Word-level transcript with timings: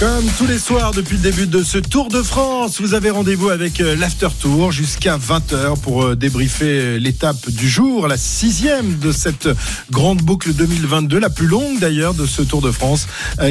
Comme 0.00 0.24
tous 0.38 0.46
les 0.46 0.58
soirs 0.58 0.92
depuis 0.92 1.18
le 1.18 1.22
début 1.22 1.46
de 1.46 1.62
ce 1.62 1.76
Tour 1.76 2.08
de 2.08 2.22
France, 2.22 2.80
vous 2.80 2.94
avez 2.94 3.10
rendez-vous 3.10 3.50
avec 3.50 3.82
euh, 3.82 3.94
l'After 3.96 4.28
Tour 4.40 4.72
jusqu'à 4.72 5.18
20h 5.18 5.78
pour 5.82 6.04
euh, 6.04 6.16
débriefer 6.16 6.80
euh, 6.80 6.96
l'étape 6.98 7.50
du 7.50 7.68
jour, 7.68 8.08
la 8.08 8.16
sixième 8.16 8.98
de 8.98 9.12
cette 9.12 9.50
grande 9.90 10.22
boucle 10.22 10.54
2022, 10.54 11.18
la 11.18 11.28
plus 11.28 11.46
longue 11.46 11.78
d'ailleurs 11.80 12.14
de 12.14 12.24
ce 12.24 12.40
Tour 12.40 12.62
de 12.62 12.70
France, 12.70 13.08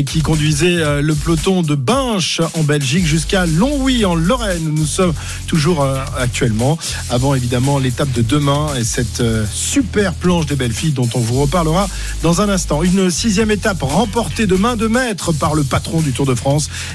qui 0.07 0.23
conduisait 0.23 1.01
le 1.01 1.13
peloton 1.13 1.61
de 1.61 1.75
Binche 1.75 2.41
en 2.55 2.63
Belgique 2.63 3.05
jusqu'à 3.05 3.45
Longwy 3.45 4.05
en 4.05 4.15
Lorraine. 4.15 4.73
Nous 4.73 4.85
sommes 4.85 5.13
toujours 5.45 5.85
actuellement, 6.17 6.79
avant 7.09 7.35
évidemment 7.35 7.77
l'étape 7.77 8.11
de 8.13 8.21
demain 8.21 8.67
et 8.75 8.83
cette 8.83 9.21
super 9.53 10.13
planche 10.13 10.47
des 10.47 10.55
belles 10.55 10.73
filles 10.73 10.93
dont 10.93 11.09
on 11.13 11.19
vous 11.19 11.41
reparlera 11.41 11.87
dans 12.23 12.41
un 12.41 12.49
instant. 12.49 12.81
Une 12.83 13.11
sixième 13.11 13.51
étape 13.51 13.81
remportée 13.81 14.47
de 14.47 14.55
main 14.55 14.75
de 14.75 14.87
maître 14.87 15.31
par 15.31 15.53
le 15.53 15.63
patron 15.63 16.01
du 16.01 16.11
Tour 16.11 16.25
de 16.25 16.35
France. 16.35 16.38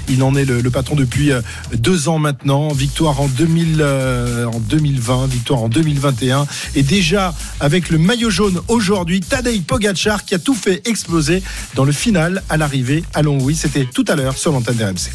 Il 0.08 0.22
en 0.22 0.34
est 0.34 0.44
le, 0.44 0.70
patron 0.70 0.96
depuis 0.96 1.32
euh, 1.32 1.40
deux 1.74 2.08
ans 2.08 2.18
maintenant. 2.18 2.68
Victoire 2.72 3.20
en, 3.20 3.28
2000, 3.28 3.78
euh, 3.80 4.46
2020, 4.68 5.26
victoire 5.26 5.62
en 5.62 5.68
2021. 5.68 6.46
Et 6.74 6.82
déjà 6.82 7.34
avec 7.60 7.90
le 7.90 7.98
maillot 7.98 8.30
jaune 8.30 8.60
aujourd'hui, 8.68 9.20
Tadej 9.20 9.62
Pogacar 9.62 10.24
qui 10.24 10.34
a 10.34 10.38
tout 10.38 10.54
fait 10.54 10.86
exploser 10.88 11.42
dans 11.74 11.84
le 11.84 11.92
final 11.92 12.42
à 12.48 12.56
l'arrivée 12.56 13.04
à 13.14 13.22
Longwy. 13.22 13.54
C'était 13.54 13.84
tout 13.84 14.04
à 14.08 14.14
l'heure 14.14 14.36
sur 14.36 14.52
l'antenne 14.52 14.82
RMC. 14.82 15.10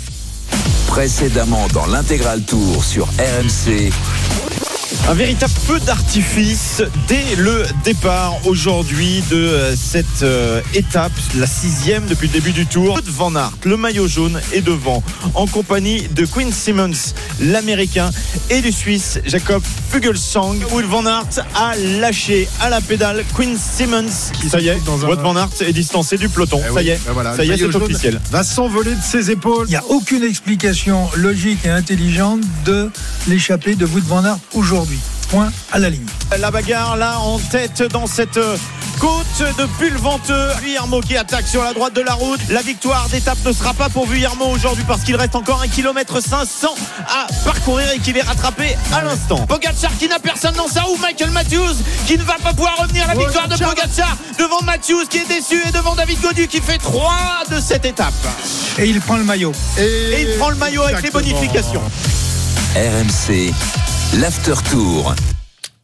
Précédemment 0.87 1.67
dans 1.73 1.85
l'intégral 1.85 2.41
tour 2.41 2.83
sur 2.83 3.05
RMC. 3.05 3.91
Un 5.07 5.13
véritable 5.13 5.53
feu 5.53 5.79
d'artifice 5.81 6.81
dès 7.07 7.35
le 7.37 7.63
départ 7.83 8.33
aujourd'hui 8.45 9.23
de 9.29 9.35
euh, 9.35 9.75
cette 9.75 10.23
euh, 10.23 10.61
étape, 10.73 11.11
la 11.37 11.45
sixième 11.45 12.05
depuis 12.07 12.27
le 12.27 12.33
début 12.33 12.53
du 12.53 12.65
tour. 12.65 12.99
Van 13.05 13.35
Aert, 13.35 13.51
le 13.65 13.77
maillot 13.77 14.07
jaune 14.07 14.39
est 14.51 14.61
devant, 14.61 15.03
en 15.35 15.45
compagnie 15.45 16.07
de 16.07 16.25
Quinn 16.25 16.51
Simmons, 16.51 17.13
l'américain, 17.39 18.09
et 18.49 18.61
du 18.61 18.71
Suisse 18.71 19.19
Jacob 19.25 19.61
Fugelsang. 19.91 20.57
Wout 20.71 20.87
Van 20.87 21.05
Aert 21.05 21.45
a 21.55 21.75
lâché 21.99 22.47
à 22.59 22.69
la 22.69 22.81
pédale 22.81 23.23
Quinn 23.35 23.57
Simmons. 23.57 24.31
Qui, 24.41 24.49
ça 24.49 24.59
y 24.59 24.69
est, 24.69 24.79
Wout 24.87 25.21
Van 25.21 25.35
Aert 25.35 25.49
est 25.61 25.73
distancé 25.73 26.17
du 26.17 26.29
peloton. 26.29 26.61
Eh 26.67 26.73
ça 26.73 26.81
y 26.81 26.89
est, 26.89 26.99
ben 27.05 27.35
ça 27.35 27.43
y 27.43 27.51
est, 27.51 27.57
c'est 27.57 27.75
officiel. 27.75 28.19
Va 28.31 28.43
s'envoler 28.43 28.95
de 28.95 29.01
ses 29.03 29.29
épaules. 29.29 29.67
Il 29.67 29.71
n'y 29.71 29.75
a 29.75 29.85
aucune 29.89 30.23
explication 30.23 31.07
logique 31.15 31.65
et 31.65 31.69
intelligente 31.69 32.41
de 32.65 32.89
l'échappée 33.27 33.75
de 33.75 33.85
Wout 33.85 34.03
Van 34.07 34.25
Aert 34.25 34.39
aujourd'hui 34.53 34.78
point 35.29 35.51
à 35.71 35.79
la 35.79 35.89
ligne. 35.89 36.05
La 36.39 36.51
bagarre 36.51 36.97
là 36.97 37.19
en 37.19 37.39
tête 37.39 37.83
dans 37.83 38.07
cette 38.07 38.37
euh, 38.37 38.57
côte 38.99 39.57
de 39.57 39.65
Pulventeux. 39.77 40.49
Vuillermo 40.61 41.01
qui 41.01 41.17
attaque 41.17 41.47
sur 41.47 41.63
la 41.63 41.73
droite 41.73 41.93
de 41.93 42.01
la 42.01 42.13
route. 42.13 42.39
La 42.49 42.61
victoire 42.61 43.07
d'étape 43.09 43.37
ne 43.45 43.51
sera 43.51 43.73
pas 43.73 43.89
pour 43.89 44.05
Vuillermo 44.07 44.45
aujourd'hui 44.45 44.83
parce 44.87 45.01
qu'il 45.01 45.15
reste 45.15 45.35
encore 45.35 45.61
un 45.61 45.67
km 45.67 46.21
500 46.21 46.67
à 47.07 47.27
parcourir 47.43 47.87
et 47.91 47.99
qu'il 47.99 48.17
est 48.17 48.21
rattrapé 48.21 48.75
à 48.93 49.03
l'instant. 49.03 49.45
Pogacar 49.47 49.95
qui 49.97 50.07
n'a 50.07 50.19
personne 50.19 50.55
dans 50.55 50.67
sa 50.67 50.81
roue. 50.81 50.97
Michael 51.01 51.31
Matthews 51.31 51.75
qui 52.07 52.17
ne 52.17 52.23
va 52.23 52.37
pas 52.43 52.53
pouvoir 52.53 52.77
revenir. 52.77 53.07
La 53.07 53.15
victoire 53.15 53.47
de 53.47 53.55
Pogacar 53.55 54.17
devant 54.37 54.61
Matthews 54.63 55.05
qui 55.09 55.17
est 55.17 55.27
déçu 55.27 55.61
et 55.67 55.71
devant 55.71 55.95
David 55.95 56.21
Godu 56.21 56.47
qui 56.47 56.61
fait 56.61 56.77
3 56.77 57.11
de 57.51 57.59
cette 57.59 57.85
étape. 57.85 58.13
Et 58.77 58.87
il 58.87 58.99
prend 59.01 59.17
le 59.17 59.23
maillot. 59.23 59.51
Et, 59.77 60.21
il 60.21 60.37
prend 60.37 60.49
le 60.49 60.55
maillot 60.55 60.83
avec 60.83 61.01
les 61.01 61.11
bonifications. 61.11 61.83
RMC 62.75 63.53
l'After 64.17 64.55
Tour. 64.71 65.13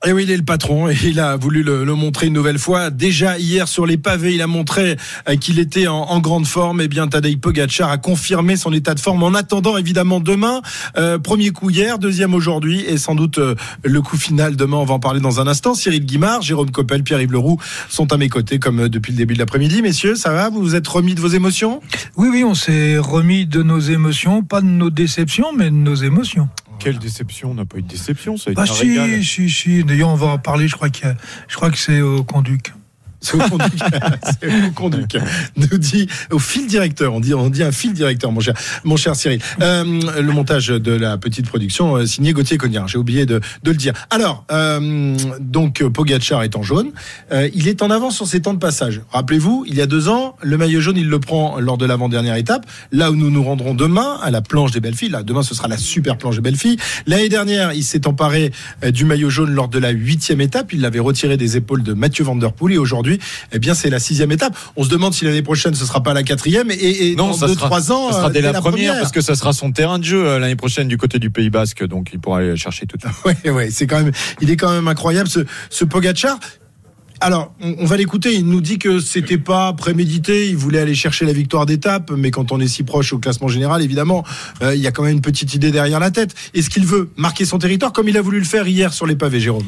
Et 0.05 0.11
oui, 0.11 0.23
il 0.23 0.31
est 0.31 0.37
le 0.37 0.43
patron 0.43 0.89
et 0.89 0.97
il 1.03 1.19
a 1.19 1.35
voulu 1.35 1.63
le, 1.63 1.85
montrer 1.85 2.27
une 2.27 2.33
nouvelle 2.33 2.57
fois. 2.57 2.89
Déjà 2.89 3.37
hier 3.37 3.67
sur 3.67 3.85
les 3.85 3.97
pavés, 3.97 4.33
il 4.33 4.41
a 4.41 4.47
montré 4.47 4.97
euh, 5.29 5.35
qu'il 5.35 5.59
était 5.59 5.87
en, 5.87 6.19
grande 6.19 6.47
forme. 6.47 6.81
Et 6.81 6.85
eh 6.85 6.87
bien, 6.87 7.07
Tadej 7.07 7.37
Pogacar 7.37 7.89
a 7.89 7.97
confirmé 7.97 8.55
son 8.55 8.73
état 8.73 8.93
de 8.93 8.99
forme 8.99 9.23
en 9.23 9.33
attendant 9.33 9.77
évidemment 9.77 10.19
demain. 10.19 10.61
Euh, 10.97 11.19
premier 11.19 11.51
coup 11.51 11.69
hier, 11.69 11.99
deuxième 11.99 12.33
aujourd'hui 12.33 12.83
et 12.87 12.97
sans 12.97 13.15
doute 13.15 13.37
euh, 13.37 13.55
le 13.83 14.01
coup 14.01 14.17
final 14.17 14.55
demain. 14.55 14.77
On 14.77 14.85
va 14.85 14.95
en 14.95 14.99
parler 14.99 15.21
dans 15.21 15.39
un 15.39 15.47
instant. 15.47 15.75
Cyril 15.75 16.05
Guimard, 16.05 16.41
Jérôme 16.41 16.71
Coppel, 16.71 17.03
Pierre-Yves 17.03 17.31
Leroux 17.31 17.59
sont 17.89 18.11
à 18.11 18.17
mes 18.17 18.29
côtés 18.29 18.59
comme 18.59 18.89
depuis 18.89 19.11
le 19.11 19.17
début 19.17 19.35
de 19.35 19.39
l'après-midi. 19.39 19.81
Messieurs, 19.81 20.15
ça 20.15 20.31
va? 20.31 20.49
Vous 20.49 20.61
vous 20.61 20.75
êtes 20.75 20.87
remis 20.87 21.13
de 21.13 21.21
vos 21.21 21.27
émotions? 21.27 21.79
Oui, 22.17 22.29
oui, 22.31 22.43
on 22.43 22.55
s'est 22.55 22.97
remis 22.97 23.45
de 23.45 23.61
nos 23.61 23.79
émotions, 23.79 24.43
pas 24.43 24.61
de 24.61 24.67
nos 24.67 24.89
déceptions, 24.89 25.53
mais 25.55 25.65
de 25.65 25.75
nos 25.75 25.95
émotions. 25.95 26.49
Quelle 26.79 26.99
déception 26.99 27.51
On 27.51 27.53
n'a 27.55 27.65
pas 27.65 27.77
eu 27.77 27.81
de 27.81 27.87
déception, 27.87 28.37
ça 28.37 28.49
a 28.49 28.53
été 28.53 28.61
bah 28.61 28.67
si, 28.67 29.23
si, 29.23 29.49
si. 29.49 29.83
D'ailleurs, 29.83 30.09
on 30.09 30.15
va 30.15 30.27
en 30.27 30.37
parler. 30.37 30.67
Je 30.67 30.75
crois, 30.75 30.89
je 31.47 31.55
crois 31.55 31.71
que 31.71 31.77
c'est 31.77 32.01
au 32.01 32.23
conduc. 32.23 32.73
C'est 34.41 34.47
au 34.47 34.71
conduc. 34.71 35.17
Nous 35.55 35.77
dit 35.77 36.07
au 36.31 36.39
fil 36.39 36.67
directeur. 36.67 37.13
On 37.13 37.19
dit, 37.19 37.33
on 37.33 37.49
dit 37.49 37.63
un 37.63 37.71
fil 37.71 37.93
directeur, 37.93 38.31
mon 38.31 38.39
cher, 38.39 38.53
mon 38.83 38.97
cher 38.97 39.15
Cyril. 39.15 39.39
Euh, 39.61 39.83
le 40.21 40.31
montage 40.31 40.67
de 40.67 40.91
la 40.91 41.17
petite 41.17 41.47
production 41.47 41.95
euh, 41.95 42.05
signé 42.05 42.33
Gauthier 42.33 42.57
Cognard. 42.57 42.87
J'ai 42.87 42.97
oublié 42.97 43.25
de, 43.25 43.41
de, 43.63 43.71
le 43.71 43.77
dire. 43.77 43.93
Alors, 44.09 44.45
euh, 44.51 45.15
donc 45.39 45.83
Pogacar 45.83 46.43
est 46.43 46.55
en 46.55 46.63
jaune. 46.63 46.91
Euh, 47.31 47.49
il 47.53 47.67
est 47.67 47.81
en 47.81 47.89
avance 47.89 48.15
sur 48.15 48.27
ses 48.27 48.41
temps 48.41 48.53
de 48.53 48.59
passage. 48.59 49.01
Rappelez-vous, 49.11 49.65
il 49.67 49.75
y 49.75 49.81
a 49.81 49.85
deux 49.85 50.09
ans, 50.09 50.35
le 50.41 50.57
maillot 50.57 50.81
jaune, 50.81 50.97
il 50.97 51.09
le 51.09 51.19
prend 51.19 51.59
lors 51.59 51.77
de 51.77 51.85
l'avant-dernière 51.85 52.35
étape. 52.35 52.65
Là 52.91 53.11
où 53.11 53.15
nous 53.15 53.29
nous 53.29 53.43
rendrons 53.43 53.73
demain 53.73 54.19
à 54.21 54.31
la 54.31 54.41
planche 54.41 54.71
des 54.71 54.79
belles 54.79 54.95
filles. 54.95 55.09
Là, 55.09 55.23
demain, 55.23 55.43
ce 55.43 55.55
sera 55.55 55.67
la 55.67 55.77
super 55.77 56.17
planche 56.17 56.35
des 56.35 56.41
belles 56.41 56.55
filles. 56.57 56.77
L'année 57.07 57.29
dernière, 57.29 57.73
il 57.73 57.83
s'est 57.83 58.07
emparé 58.07 58.51
du 58.87 59.05
maillot 59.05 59.29
jaune 59.29 59.51
lors 59.51 59.67
de 59.67 59.79
la 59.79 59.89
huitième 59.89 60.41
étape. 60.41 60.73
Il 60.73 60.81
l'avait 60.81 60.99
retiré 60.99 61.37
des 61.37 61.57
épaules 61.57 61.83
de 61.83 61.93
Mathieu 61.93 62.23
Van 62.23 62.35
Der 62.35 62.53
Poel 62.53 62.73
et 62.73 62.77
aujourd'hui 62.77 63.14
eh 63.51 63.59
bien, 63.59 63.73
c'est 63.73 63.89
la 63.89 63.99
sixième 63.99 64.31
étape. 64.31 64.57
On 64.75 64.83
se 64.83 64.89
demande 64.89 65.13
si 65.13 65.25
l'année 65.25 65.41
prochaine 65.41 65.73
ce 65.73 65.85
sera 65.85 66.03
pas 66.03 66.13
la 66.13 66.23
quatrième 66.23 66.71
et, 66.71 67.15
non, 67.15 67.27
dans 67.27 67.33
ça 67.33 67.47
deux, 67.47 67.53
sera, 67.53 67.67
trois 67.67 67.91
ans, 67.91 68.11
ça 68.11 68.17
sera 68.19 68.29
dès 68.29 68.41
la, 68.41 68.53
première, 68.53 68.99
parce 68.99 69.11
que 69.11 69.21
ça 69.21 69.35
sera 69.35 69.53
son 69.53 69.71
terrain 69.71 69.99
de 69.99 70.03
jeu 70.03 70.25
euh, 70.25 70.39
l'année 70.39 70.55
prochaine 70.55 70.87
du 70.87 70.97
côté 70.97 71.19
du 71.19 71.29
Pays 71.29 71.49
Basque, 71.49 71.85
donc 71.85 72.09
il 72.13 72.19
pourra 72.19 72.39
aller 72.39 72.55
chercher 72.57 72.85
tout 72.85 72.97
de 72.97 73.01
suite. 73.01 73.15
Ouais, 73.25 73.49
ouais, 73.49 73.69
c'est 73.71 73.87
quand 73.87 74.01
même, 74.01 74.11
il 74.41 74.49
est 74.49 74.55
quand 74.55 74.71
même 74.71 74.87
incroyable 74.87 75.29
ce, 75.29 75.39
ce 75.69 75.85
Pogacar. 75.85 76.37
Alors, 77.21 77.53
on, 77.61 77.85
va 77.85 77.97
l'écouter. 77.97 78.35
Il 78.35 78.45
nous 78.45 78.61
dit 78.61 78.77
que 78.77 78.99
c'était 78.99 79.37
pas 79.37 79.71
prémédité. 79.73 80.49
Il 80.49 80.57
voulait 80.57 80.79
aller 80.79 80.95
chercher 80.95 81.25
la 81.25 81.33
victoire 81.33 81.65
d'étape, 81.65 82.11
mais 82.11 82.29
quand 82.29 82.51
on 82.51 82.59
est 82.59 82.67
si 82.67 82.83
proche 82.83 83.13
au 83.13 83.19
classement 83.19 83.47
général, 83.47 83.81
évidemment, 83.81 84.23
euh, 84.61 84.75
il 84.75 84.81
y 84.81 84.87
a 84.87 84.91
quand 84.91 85.03
même 85.03 85.13
une 85.13 85.21
petite 85.21 85.53
idée 85.53 85.71
derrière 85.71 85.99
la 85.99 86.11
tête. 86.11 86.35
Est-ce 86.53 86.69
qu'il 86.69 86.85
veut 86.85 87.09
marquer 87.15 87.45
son 87.45 87.57
territoire 87.57 87.93
comme 87.93 88.09
il 88.09 88.17
a 88.17 88.21
voulu 88.21 88.39
le 88.39 88.45
faire 88.45 88.67
hier 88.67 88.93
sur 88.93 89.05
les 89.05 89.15
pavés, 89.15 89.39
Jérôme? 89.39 89.65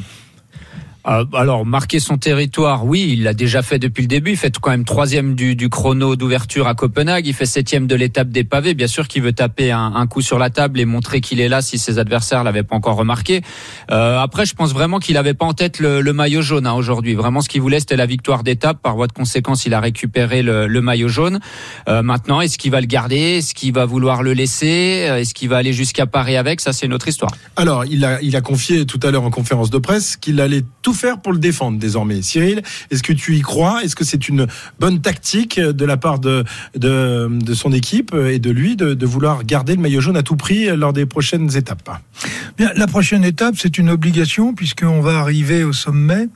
Euh, 1.08 1.24
alors, 1.34 1.66
marquer 1.66 2.00
son 2.00 2.18
territoire, 2.18 2.86
oui, 2.86 3.10
il 3.14 3.24
l'a 3.24 3.34
déjà 3.34 3.62
fait 3.62 3.80
depuis 3.80 4.02
le 4.02 4.08
début. 4.08 4.32
Il 4.32 4.38
fait 4.38 4.54
quand 4.60 4.72
même 4.72 4.86
troisième 4.86 5.36
du, 5.36 5.56
du 5.56 5.70
chrono 5.70 6.16
d'ouverture 6.16 6.68
à 6.68 6.76
Copenhague. 6.76 7.26
Il 7.28 7.34
fait 7.34 7.46
septième 7.46 7.88
de 7.88 7.96
l'étape 7.96 8.30
des 8.30 8.44
pavés. 8.44 8.74
Bien 8.74 8.88
sûr 8.88 9.08
qu'il 9.08 9.22
veut 9.22 9.32
taper 9.32 9.72
un, 9.72 9.94
un, 9.96 10.08
coup 10.08 10.22
sur 10.22 10.38
la 10.38 10.50
table 10.50 10.80
et 10.80 10.86
montrer 10.86 11.22
qu'il 11.22 11.40
est 11.40 11.48
là 11.48 11.62
si 11.62 11.78
ses 11.78 11.98
adversaires 11.98 12.44
l'avaient 12.44 12.64
pas 12.64 12.76
encore 12.76 12.98
remarqué. 12.98 13.42
Euh, 13.90 14.20
après, 14.20 14.46
je 14.46 14.54
pense 14.54 14.74
vraiment 14.74 15.00
qu'il 15.00 15.16
avait 15.18 15.34
pas 15.34 15.46
en 15.46 15.54
tête 15.54 15.80
le, 15.80 16.02
le 16.02 16.14
maillot 16.14 16.42
jaune 16.42 16.68
hein, 16.68 16.74
aujourd'hui. 16.74 17.16
Vraiment, 17.16 17.42
ce 17.42 17.48
qu'il 17.48 17.62
voulait, 17.62 17.80
c'était 17.80 17.96
la 17.96 18.06
victoire 18.06 18.44
d'étape. 18.44 18.82
Par 18.82 18.96
voie 18.96 19.08
de 19.08 19.14
conséquence, 19.14 19.66
il 19.66 19.74
a 19.74 19.80
récupéré 19.80 20.42
le, 20.42 20.68
le 20.68 20.82
maillot 20.82 21.08
jaune. 21.08 21.40
Euh, 21.88 22.02
maintenant, 22.02 22.42
est-ce 22.42 22.58
qu'il 22.58 22.72
va 22.72 22.82
le 22.82 22.88
garder? 22.88 23.38
Est-ce 23.38 23.54
qu'il 23.54 23.74
va 23.74 23.86
vouloir 23.86 24.24
le 24.24 24.34
laisser? 24.34 25.08
Euh, 25.10 25.20
Est-ce 25.20 25.34
qu'il 25.34 25.48
va 25.48 25.58
aller 25.58 25.74
jusqu'à 25.74 26.06
Paris 26.06 26.36
avec? 26.36 26.60
Ça, 26.60 26.74
c'est 26.74 26.86
une 26.86 26.94
autre 26.94 27.08
histoire. 27.08 27.32
Alors, 27.56 27.86
il 27.86 28.04
a, 28.04 28.22
il 28.22 28.36
a 28.36 28.42
confié 28.42 28.86
tout 28.86 29.00
à 29.04 29.12
l'heure 29.12 29.24
en 29.24 29.32
conférence 29.32 29.70
de 29.70 29.78
presse 29.78 30.18
qu'il 30.18 30.42
allait 30.42 30.64
tout 30.82 30.97
faire 30.98 31.22
pour 31.22 31.32
le 31.32 31.40
défendre 31.40 31.80
désormais. 31.80 32.22
Cyril, 32.22 32.62
est-ce 32.92 33.04
que 33.04 33.14
tu 33.14 33.36
y 33.36 33.42
crois? 33.42 33.84
Est-ce 33.84 33.96
que 33.96 34.04
c'est 34.04 34.28
une 34.28 34.48
bonne 34.80 35.02
tactique 35.02 35.60
de 35.60 35.86
la 35.86 35.98
part 35.98 36.20
de, 36.20 36.44
de, 36.76 37.54
son 37.54 37.72
équipe 37.72 38.14
et 38.14 38.40
de 38.40 38.52
lui 38.52 38.76
de, 38.76 38.94
de, 38.94 39.06
vouloir 39.06 39.44
garder 39.44 39.76
le 39.76 39.82
maillot 39.82 40.02
jaune 40.02 40.18
à 40.18 40.24
tout 40.24 40.36
prix 40.36 40.76
lors 40.76 40.94
des 40.94 41.06
prochaines 41.06 41.56
étapes? 41.56 41.90
Bien, 42.58 42.72
la 42.76 42.88
prochaine 42.88 43.24
étape, 43.24 43.56
c'est 43.58 43.78
une 43.78 43.90
obligation 43.90 44.54
puisqu'on 44.54 45.02
va 45.02 45.20
arriver 45.20 45.64
au 45.64 45.74
sommet 45.74 46.28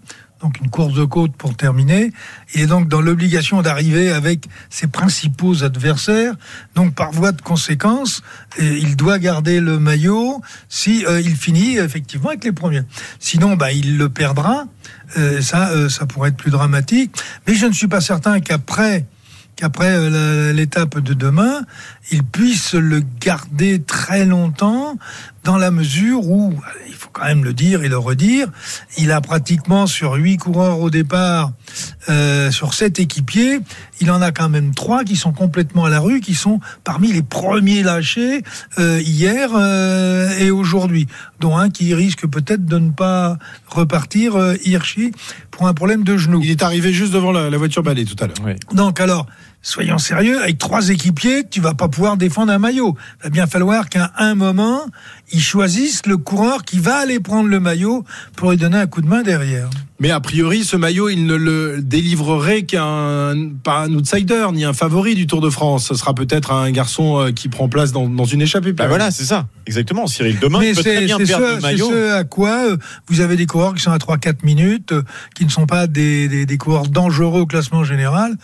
donc 0.41 0.59
une 0.59 0.69
course 0.69 0.93
de 0.93 1.05
côte 1.05 1.33
pour 1.37 1.55
terminer, 1.55 2.11
il 2.53 2.61
est 2.61 2.67
donc 2.67 2.87
dans 2.87 3.01
l'obligation 3.01 3.61
d'arriver 3.61 4.11
avec 4.11 4.47
ses 4.69 4.87
principaux 4.87 5.63
adversaires. 5.63 6.33
Donc 6.75 6.95
par 6.95 7.11
voie 7.11 7.31
de 7.31 7.41
conséquence, 7.41 8.23
il 8.59 8.95
doit 8.95 9.19
garder 9.19 9.59
le 9.59 9.79
maillot 9.79 10.41
si 10.69 11.05
euh, 11.05 11.21
il 11.21 11.35
finit 11.35 11.77
effectivement 11.77 12.29
avec 12.29 12.43
les 12.43 12.51
premiers. 12.51 12.83
Sinon, 13.19 13.55
bah, 13.55 13.71
il 13.71 13.97
le 13.97 14.09
perdra. 14.09 14.65
Euh, 15.17 15.41
ça, 15.41 15.69
euh, 15.69 15.89
ça 15.89 16.05
pourrait 16.05 16.29
être 16.29 16.37
plus 16.37 16.51
dramatique. 16.51 17.15
Mais 17.47 17.53
je 17.53 17.65
ne 17.65 17.73
suis 17.73 17.87
pas 17.87 18.01
certain 18.01 18.39
qu'après 18.39 19.05
qu'après 19.57 20.09
l'étape 20.53 20.97
de 20.97 21.13
demain, 21.13 21.61
il 22.09 22.23
puisse 22.23 22.73
le 22.73 23.03
garder 23.19 23.81
très 23.81 24.25
longtemps 24.25 24.97
dans 25.43 25.57
la 25.57 25.71
mesure 25.71 26.27
où, 26.27 26.53
il 26.87 26.93
faut 26.93 27.09
quand 27.11 27.25
même 27.25 27.43
le 27.43 27.53
dire 27.53 27.83
et 27.83 27.89
le 27.89 27.97
redire, 27.97 28.47
il 28.97 29.11
a 29.11 29.21
pratiquement 29.21 29.87
sur 29.87 30.13
huit 30.13 30.37
coureurs 30.37 30.79
au 30.79 30.89
départ, 30.89 31.51
euh, 32.09 32.51
sur 32.51 32.73
sept 32.73 32.99
équipiers, 32.99 33.59
il 34.01 34.11
en 34.11 34.21
a 34.21 34.31
quand 34.31 34.49
même 34.49 34.75
trois 34.75 35.03
qui 35.03 35.15
sont 35.15 35.31
complètement 35.31 35.85
à 35.85 35.89
la 35.89 35.99
rue, 35.99 36.19
qui 36.19 36.35
sont 36.35 36.59
parmi 36.83 37.11
les 37.11 37.23
premiers 37.23 37.81
lâchés 37.81 38.43
euh, 38.77 39.01
hier 39.01 39.49
euh, 39.55 40.29
et 40.37 40.51
aujourd'hui, 40.51 41.07
dont 41.39 41.57
un 41.57 41.69
qui 41.69 41.93
risque 41.95 42.27
peut-être 42.27 42.65
de 42.65 42.77
ne 42.77 42.91
pas 42.91 43.37
repartir, 43.67 44.33
Hirschi, 44.63 45.11
pour 45.49 45.67
un 45.67 45.73
problème 45.73 46.03
de 46.03 46.17
genou. 46.17 46.41
Il 46.43 46.51
est 46.51 46.61
arrivé 46.61 46.93
juste 46.93 47.13
devant 47.13 47.31
la, 47.31 47.49
la 47.49 47.57
voiture 47.57 47.81
balai 47.81 48.05
tout 48.05 48.21
à 48.23 48.27
l'heure. 48.27 48.55
Donc 48.73 48.99
alors, 48.99 49.25
soyons 49.61 49.97
sérieux, 49.97 50.41
avec 50.41 50.57
trois 50.57 50.89
équipiers, 50.89 51.45
tu 51.49 51.61
vas 51.61 51.73
pas 51.73 51.87
pouvoir 51.87 52.17
défendre 52.17 52.51
un 52.51 52.57
maillot. 52.57 52.95
Il 53.19 53.23
va 53.23 53.29
bien 53.29 53.47
falloir 53.47 53.89
qu'à 53.89 54.11
un 54.17 54.35
moment, 54.35 54.85
ils 55.33 55.41
choisissent 55.41 56.05
le 56.05 56.17
coureur 56.17 56.63
qui 56.63 56.79
va 56.79 56.97
aller 56.97 57.19
prendre 57.19 57.49
le 57.49 57.59
maillot 57.59 58.03
pour 58.35 58.51
lui 58.51 58.57
donner 58.57 58.77
un 58.77 58.87
coup 58.87 59.01
de 59.01 59.07
main 59.07 59.23
derrière. 59.23 59.69
Mais 59.99 60.09
a 60.09 60.19
priori, 60.19 60.63
ce 60.63 60.75
maillot, 60.77 61.09
il 61.09 61.27
ne 61.27 61.35
le 61.35 61.79
délivrerait 61.79 62.63
qu'un 62.63 63.35
pas 63.63 63.81
un 63.83 63.93
outsider 63.93 64.47
ni 64.51 64.65
un 64.65 64.73
favori 64.73 65.13
du 65.13 65.27
Tour 65.27 65.41
de 65.41 65.49
France. 65.51 65.85
Ce 65.89 65.93
sera 65.93 66.15
peut-être 66.15 66.51
un 66.51 66.71
garçon 66.71 67.19
euh, 67.19 67.31
qui 67.31 67.49
prend 67.49 67.69
place 67.69 67.91
dans, 67.91 68.09
dans 68.09 68.25
une 68.25 68.41
échappée. 68.41 68.73
Bah 68.73 68.87
voilà, 68.87 69.11
c'est 69.11 69.25
ça. 69.25 69.45
Exactement, 69.67 70.07
Cyril. 70.07 70.39
Demain, 70.39 70.57
Mais 70.59 70.69
il 70.69 70.75
peut 70.75 70.81
très 70.81 70.95
c'est 70.97 71.05
bien 71.05 71.17
c'est 71.19 71.25
perdre 71.27 71.45
ce, 71.45 71.49
le 71.51 71.55
c'est 71.57 71.61
maillot. 71.61 71.91
ce 71.91 72.11
à 72.13 72.23
quoi 72.23 72.71
euh, 72.71 72.77
vous 73.09 73.21
avez 73.21 73.35
des 73.35 73.45
coureurs 73.45 73.75
qui 73.75 73.83
sont 73.83 73.91
à 73.91 73.99
3-4 73.99 74.37
minutes, 74.43 74.91
euh, 74.91 75.03
qui 75.35 75.45
ne 75.45 75.51
sont 75.51 75.67
pas 75.67 75.85
des, 75.85 76.27
des, 76.27 76.47
des 76.47 76.57
coureurs 76.57 76.87
dangereux 76.87 77.41
au 77.41 77.45
classement 77.45 77.83
général, 77.83 78.35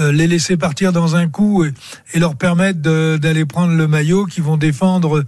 euh, 0.00 0.10
les 0.10 0.26
laisser 0.26 0.56
partir 0.56 0.92
dans 0.92 1.14
un 1.14 1.28
coup 1.28 1.64
et, 1.64 1.72
et 2.14 2.18
leur 2.18 2.34
permettre 2.34 2.80
d'aller 2.80 3.44
prendre 3.44 3.72
le 3.72 3.86
maillot 3.86 4.26
qui 4.26 4.40
vont 4.40 4.56
défendre 4.56 5.22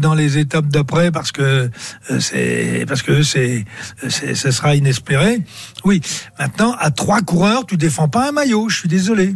dans 0.00 0.14
les 0.14 0.38
étapes 0.54 0.68
d'après 0.68 1.10
parce 1.10 1.32
que 1.32 1.70
euh, 2.10 2.20
c'est 2.20 2.84
parce 2.86 3.02
que 3.02 3.22
c'est 3.22 3.64
ce 4.08 4.50
sera 4.50 4.74
inespéré. 4.76 5.40
Oui, 5.84 6.00
maintenant 6.38 6.74
à 6.78 6.90
trois 6.90 7.20
coureurs, 7.22 7.66
tu 7.66 7.76
défends 7.76 8.08
pas 8.08 8.28
un 8.28 8.32
maillot. 8.32 8.68
Je 8.68 8.78
suis 8.78 8.88
désolé. 8.88 9.34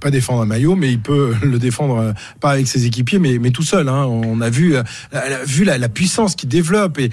pas 0.00 0.10
défendre 0.10 0.42
un 0.42 0.46
maillot, 0.46 0.74
mais 0.76 0.90
il 0.90 1.00
peut 1.00 1.34
le 1.42 1.58
défendre 1.58 1.98
euh, 1.98 2.12
pas 2.40 2.50
avec 2.50 2.66
ses 2.66 2.84
équipiers, 2.86 3.18
mais, 3.18 3.38
mais 3.38 3.50
tout 3.50 3.62
seul. 3.62 3.88
Hein. 3.88 4.04
On 4.06 4.40
a 4.40 4.50
vu, 4.50 4.74
euh, 4.76 4.82
la, 5.12 5.44
vu 5.44 5.64
la, 5.64 5.78
la 5.78 5.88
puissance 5.88 6.34
qu'il 6.34 6.48
développe 6.48 6.98
et, 6.98 7.10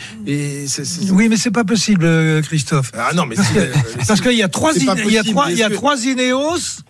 Oui, 1.12 1.30
mais 1.30 1.38
c'est 1.38 1.52
pas 1.52 1.64
possible, 1.64 2.08
Christophe. 2.44 2.92
ah 2.98 3.12
non, 3.14 3.26
mais 3.26 3.36
Parce 4.08 4.22
qu'il 4.22 4.38
y 4.38 4.44
a 4.44 4.50
trois, 4.50 4.72
il 4.76 4.84
y 4.86 5.18
a 5.18 5.24
trois, 5.24 5.52
il 5.52 5.58
y 5.58 5.64
a 5.64 5.70
trois 5.70 6.06
Ineos 6.06 6.84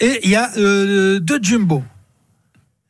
et 0.00 0.20
il 0.24 0.30
y 0.30 0.36
a 0.36 0.50
euh, 0.58 1.20
deux 1.20 1.38
Jumbo. 1.42 1.82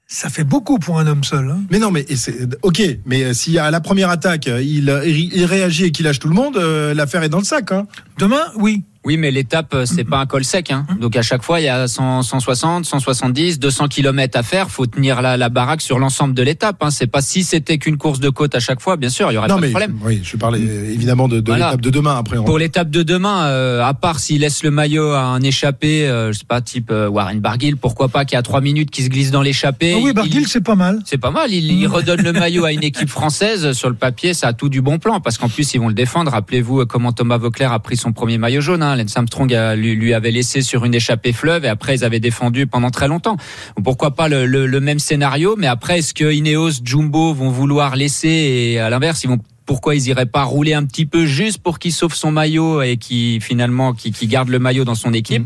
Ça 0.08 0.28
fait 0.28 0.44
beaucoup 0.44 0.78
pour 0.78 1.00
un 1.00 1.06
homme 1.08 1.24
seul. 1.24 1.50
hein. 1.50 1.62
Mais 1.70 1.80
non, 1.80 1.90
mais 1.90 2.06
c'est 2.14 2.56
ok. 2.62 2.80
Mais 3.06 3.24
euh, 3.24 3.34
si 3.34 3.58
à 3.58 3.70
la 3.72 3.80
première 3.80 4.08
attaque 4.08 4.46
euh, 4.46 4.62
il, 4.62 4.88
il, 5.04 5.34
il 5.34 5.44
réagit 5.44 5.86
et 5.86 5.90
qu'il 5.90 6.04
lâche 6.04 6.20
tout 6.20 6.28
le 6.28 6.34
monde, 6.34 6.56
euh, 6.56 6.94
l'affaire 6.94 7.24
est 7.24 7.28
dans 7.28 7.38
le 7.38 7.44
sac. 7.44 7.72
Hein. 7.72 7.86
Demain, 8.18 8.44
oui. 8.56 8.84
Oui, 9.06 9.16
mais 9.18 9.30
l'étape, 9.30 9.72
euh, 9.72 9.86
c'est 9.86 10.02
pas 10.02 10.18
un 10.18 10.26
col 10.26 10.42
sec. 10.44 10.72
Hein. 10.72 10.84
Donc 11.00 11.14
à 11.14 11.22
chaque 11.22 11.44
fois, 11.44 11.60
il 11.60 11.64
y 11.64 11.68
a 11.68 11.86
100, 11.86 12.22
160, 12.22 12.84
170, 12.84 13.60
200 13.60 13.86
km 13.86 14.36
à 14.36 14.42
faire. 14.42 14.68
Faut 14.68 14.84
tenir 14.86 15.22
la, 15.22 15.36
la 15.36 15.48
baraque 15.48 15.80
sur 15.80 16.00
l'ensemble 16.00 16.34
de 16.34 16.42
l'étape. 16.42 16.78
Hein. 16.82 16.90
C'est 16.90 17.06
pas 17.06 17.20
si 17.20 17.44
c'était 17.44 17.78
qu'une 17.78 17.98
course 17.98 18.18
de 18.18 18.28
côte 18.30 18.56
à 18.56 18.58
chaque 18.60 18.80
fois, 18.80 18.96
bien 18.96 19.08
sûr, 19.08 19.30
il 19.30 19.36
y 19.36 19.38
aurait 19.38 19.46
non, 19.46 19.54
pas 19.54 19.60
mais 19.60 19.66
de 19.68 19.72
problème. 19.72 19.98
oui, 20.04 20.20
je 20.24 20.36
parlais 20.36 20.58
euh, 20.60 20.90
évidemment 20.92 21.28
de, 21.28 21.38
de 21.38 21.46
Voilà. 21.52 21.66
l'étape 21.66 21.82
de 21.82 21.90
demain. 21.90 22.16
Après, 22.16 22.36
on- 22.36 22.42
Pour 22.44 22.58
l'étape 22.58 22.90
de 22.90 23.04
demain, 23.04 23.44
euh, 23.46 23.84
à 23.84 23.94
part 23.94 24.18
s'il 24.18 24.40
laisse 24.40 24.64
le 24.64 24.72
maillot 24.72 25.12
à 25.12 25.20
un 25.22 25.40
échappé, 25.40 26.08
euh, 26.08 26.32
je 26.32 26.38
sais 26.40 26.44
pas, 26.44 26.60
type 26.60 26.90
euh, 26.90 27.08
Warren 27.08 27.38
Barguil, 27.38 27.76
pourquoi 27.76 28.08
pas, 28.08 28.24
qui 28.24 28.34
a 28.34 28.42
trois 28.42 28.60
minutes, 28.60 28.90
qui 28.90 29.04
se 29.04 29.08
glisse 29.08 29.30
dans 29.30 29.42
l'échappée. 29.42 29.92
Ah 29.94 29.98
oui, 30.02 30.10
il- 30.10 30.14
Barguil, 30.14 30.48
c'est 30.48 30.64
pas 30.64 30.74
mal. 30.74 30.98
C'est 31.04 31.18
pas 31.18 31.30
mal. 31.30 31.52
Il, 31.52 31.70
il 31.70 31.86
redonne 31.86 32.22
le 32.22 32.32
maillot 32.32 32.64
à 32.64 32.72
une 32.72 32.82
équipe 32.90 33.08
française. 33.08 33.70
Sur 33.72 33.88
le 33.88 33.94
papier, 33.94 34.34
ça 34.34 34.48
a 34.48 34.52
tout 34.52 34.68
du 34.68 34.80
bon 34.82 34.98
plan 34.98 35.20
parce 35.20 35.38
qu'en 35.38 35.48
plus, 35.48 35.74
ils 35.74 35.78
vont 35.78 35.86
le 35.88 35.94
défendre. 35.94 36.32
Rappelez-vous 36.32 36.86
comment 36.86 37.12
Thomas 37.12 37.36
Vauclair 37.38 37.70
a 37.70 37.78
pris 37.78 37.96
son 37.96 38.12
premier 38.12 38.36
maillot 38.38 38.60
jaune. 38.60 38.82
Hein. 38.82 38.95
Lance 38.96 39.16
Armstrong 39.16 39.54
lui, 39.76 39.94
lui 39.94 40.14
avait 40.14 40.30
laissé 40.30 40.62
sur 40.62 40.84
une 40.84 40.94
échappée 40.94 41.32
fleuve 41.32 41.64
et 41.64 41.68
après, 41.68 41.96
ils 41.96 42.04
avaient 42.04 42.20
défendu 42.20 42.66
pendant 42.66 42.90
très 42.90 43.08
longtemps. 43.08 43.36
Pourquoi 43.84 44.14
pas 44.14 44.28
le, 44.28 44.46
le- 44.46 44.66
le 44.66 44.80
même 44.80 44.98
scénario 44.98 45.54
Mais 45.56 45.66
après, 45.66 45.98
est-ce 45.98 46.14
que 46.14 46.32
Ineos, 46.32 46.82
Jumbo 46.84 47.32
vont 47.34 47.50
vouloir 47.50 47.96
laisser 47.96 48.28
et 48.28 48.80
à 48.80 48.90
l'inverse, 48.90 49.22
ils 49.24 49.28
vont 49.28 49.38
pourquoi 49.64 49.96
ils 49.96 50.06
iraient 50.06 50.26
pas 50.26 50.44
rouler 50.44 50.74
un 50.74 50.84
petit 50.84 51.06
peu 51.06 51.26
juste 51.26 51.58
pour 51.58 51.80
qu'il 51.80 51.92
sauve 51.92 52.14
son 52.14 52.30
maillot 52.30 52.82
et 52.82 52.98
qui 52.98 53.40
finalement 53.40 53.94
qui, 53.94 54.12
garde 54.28 54.48
le 54.48 54.60
maillot 54.60 54.84
dans 54.84 54.94
son 54.94 55.12
équipe? 55.12 55.42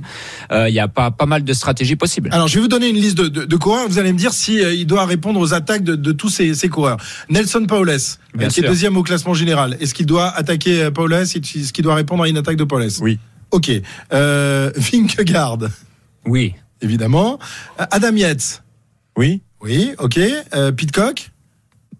Euh, 0.52 0.68
Il 0.68 0.74
y 0.74 0.78
a 0.78 0.88
pas 0.88 1.10
pas 1.10 1.24
mal 1.24 1.42
de 1.42 1.52
stratégies 1.54 1.96
possibles. 1.96 2.28
Alors, 2.30 2.46
je 2.46 2.56
vais 2.56 2.60
vous 2.60 2.68
donner 2.68 2.90
une 2.90 2.96
liste 2.96 3.16
de, 3.16 3.28
de, 3.28 3.44
de 3.46 3.56
coureurs. 3.56 3.88
Vous 3.88 3.98
allez 3.98 4.12
me 4.12 4.18
dire 4.18 4.34
si 4.34 4.62
euh, 4.62 4.74
il 4.74 4.84
doit 4.86 5.06
répondre 5.06 5.40
aux 5.40 5.54
attaques 5.54 5.84
de, 5.84 5.94
de 5.96 6.12
tous 6.12 6.28
ces, 6.28 6.54
ces 6.54 6.68
coureurs. 6.68 6.98
Nelson 7.30 7.64
Paules, 7.66 7.88
euh, 7.88 8.46
qui 8.48 8.60
est 8.60 8.62
deuxième 8.62 8.98
au 8.98 9.02
classement 9.02 9.32
général. 9.32 9.78
Est-ce 9.80 9.94
qu'il 9.94 10.04
doit 10.04 10.28
attaquer 10.28 10.82
euh, 10.82 10.90
Paules? 10.90 11.14
Est-ce 11.14 11.72
qu'il 11.72 11.82
doit 11.82 11.94
répondre 11.94 12.22
à 12.24 12.28
une 12.28 12.36
attaque 12.36 12.56
de 12.56 12.64
Paules? 12.64 12.88
Oui. 13.00 13.18
Ok. 13.50 13.70
Euh, 14.12 14.70
Oui. 16.26 16.54
évidemment. 16.82 17.38
Euh, 17.80 17.86
Adam 17.90 18.14
Yates. 18.16 18.62
Oui 19.16 19.42
Oui, 19.60 19.92
ok. 19.98 20.18
Euh, 20.54 20.72
Pitcock. 20.72 21.30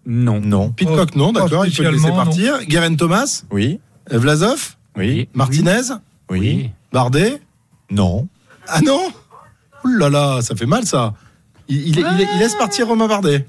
Non. 0.05 0.41
Non. 0.41 0.71
Pitcock, 0.71 1.15
non, 1.15 1.31
d'accord, 1.31 1.65
il 1.65 1.73
peut 1.75 1.83
le 1.83 1.89
laisser 1.91 1.99
spécialement, 2.07 2.25
partir. 2.25 2.65
Guerin 2.65 2.95
Thomas. 2.95 3.43
Oui 3.51 3.79
Euh, 4.11 4.17
Vlasov. 4.17 4.75
Oui 4.97 5.29
Martinez. 5.33 5.81
Oui 6.29 6.71
Bardet. 6.91 7.41
Non. 7.91 8.27
Ah 8.67 8.81
non 8.81 9.01
Ouh 9.83 9.89
là 9.97 10.09
là, 10.09 10.41
ça 10.41 10.55
fait 10.55 10.65
mal 10.65 10.85
ça. 10.85 11.13
Il, 11.67 11.77
il- 11.87 11.99
il- 11.99 12.27
il 12.33 12.39
laisse 12.39 12.55
partir 12.55 12.87
Romain 12.87 13.07
Bardet. 13.07 13.45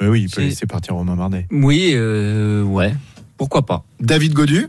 Euh, 0.00 0.08
oui, 0.08 0.22
il 0.22 0.28
peut 0.28 0.40
C'est- 0.42 0.48
laisser 0.48 0.66
partir 0.66 0.94
Romain 0.94 1.16
Bardet. 1.16 1.46
Oui, 1.50 1.92
euh, 1.94 2.62
ouais. 2.62 2.94
Pourquoi 3.36 3.64
pas 3.66 3.84
David 4.00 4.32
Godu. 4.34 4.68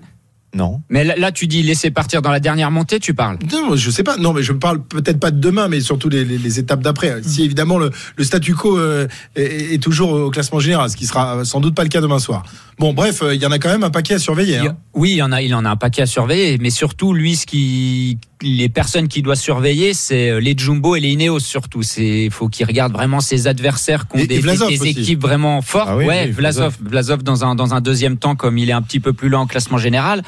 Non. 0.56 0.82
Mais 0.90 1.04
là, 1.04 1.16
là, 1.18 1.32
tu 1.32 1.48
dis 1.48 1.64
laisser 1.64 1.90
partir 1.90 2.22
dans 2.22 2.30
la 2.32 2.40
dernière 2.40 2.70
montée, 2.72 3.00
tu 3.00 3.14
parles. 3.14 3.38
Non, 3.52 3.76
je 3.76 3.90
sais 3.90 4.04
pas. 4.04 4.18
Non, 4.18 4.34
mais 4.34 4.44
je 4.44 4.54
parle 4.54 4.84
peut-être 4.84 5.20
pas 5.20 5.32
de 5.32 5.40
demain, 5.40 5.68
mais 5.68 5.82
surtout 5.82 6.10
les, 6.10 6.24
les- 6.26 6.38
les 6.38 6.60
étapes 6.60 6.82
d'après. 6.82 7.22
Si 7.24 7.44
évidemment 7.44 7.78
le, 7.80 7.90
le 8.18 8.24
statu 8.24 8.54
quo 8.54 8.78
euh, 8.78 9.08
est, 9.36 9.74
est 9.74 9.82
toujours 9.82 10.12
au 10.12 10.30
classement 10.30 10.60
général, 10.60 10.90
ce 10.90 10.96
qui 10.96 11.06
sera 11.08 11.44
sans 11.44 11.60
doute 11.60 11.74
pas 11.76 11.84
le 11.84 11.90
cas 11.90 12.02
demain 12.02 12.20
soir. 12.20 12.44
Bon, 12.80 12.94
bref, 12.94 13.22
euh, 13.22 13.36
il 13.36 13.42
y 13.42 13.46
en 13.46 13.52
a 13.52 13.60
quand 13.60 13.70
même 13.70 13.84
un 13.84 13.90
paquet 13.92 14.16
à 14.16 14.20
surveiller. 14.20 14.58
Hein. 14.58 14.76
Oui, 14.94 15.12
il 15.12 15.18
y 15.18 15.22
en 15.22 15.32
a, 15.32 15.42
il 15.42 15.54
en 15.56 15.66
a 15.66 15.70
un 15.70 15.76
paquet 15.76 16.04
à 16.04 16.06
surveiller, 16.08 16.58
mais 16.60 16.70
surtout 16.72 17.14
lui, 17.14 17.36
ce 17.36 17.46
qui, 17.46 18.18
les 18.42 18.68
personnes 18.70 19.08
qu'il 19.08 19.22
doit 19.24 19.36
surveiller, 19.36 19.94
c'est 19.94 20.30
euh, 20.30 20.40
les 20.40 20.56
Jumbo 20.58 20.96
et 20.96 21.00
les 21.00 21.10
Ineos 21.10 21.40
surtout. 21.40 21.84
C'est, 21.84 22.30
faut 22.32 22.48
qu'il 22.50 22.66
regarde 22.66 22.92
vraiment 22.94 23.20
ses 23.22 23.48
adversaires 23.48 24.08
qui 24.08 24.18
ont 24.18 24.20
Et- 24.20 24.28
des, 24.28 24.88
équipes 24.88 25.22
vraiment 25.22 25.62
fortes. 25.62 25.90
Ah 25.92 25.98
oui, 25.98 26.06
ouais, 26.06 26.24
oui, 26.26 26.32
Vlasov, 26.32 26.76
Vlasov 26.82 27.24
dans 27.24 27.44
un 27.46 27.56
dans 27.56 27.74
un 27.74 27.82
deuxième 27.82 28.18
temps, 28.18 28.36
comme 28.36 28.58
il 28.58 28.70
est 28.70 28.74
un 28.74 28.82
petit 28.82 29.00
peu 29.00 29.14
plus 29.14 29.30
lent 29.30 29.42
en 29.42 29.48
classement 29.48 29.78
général. 29.78 30.24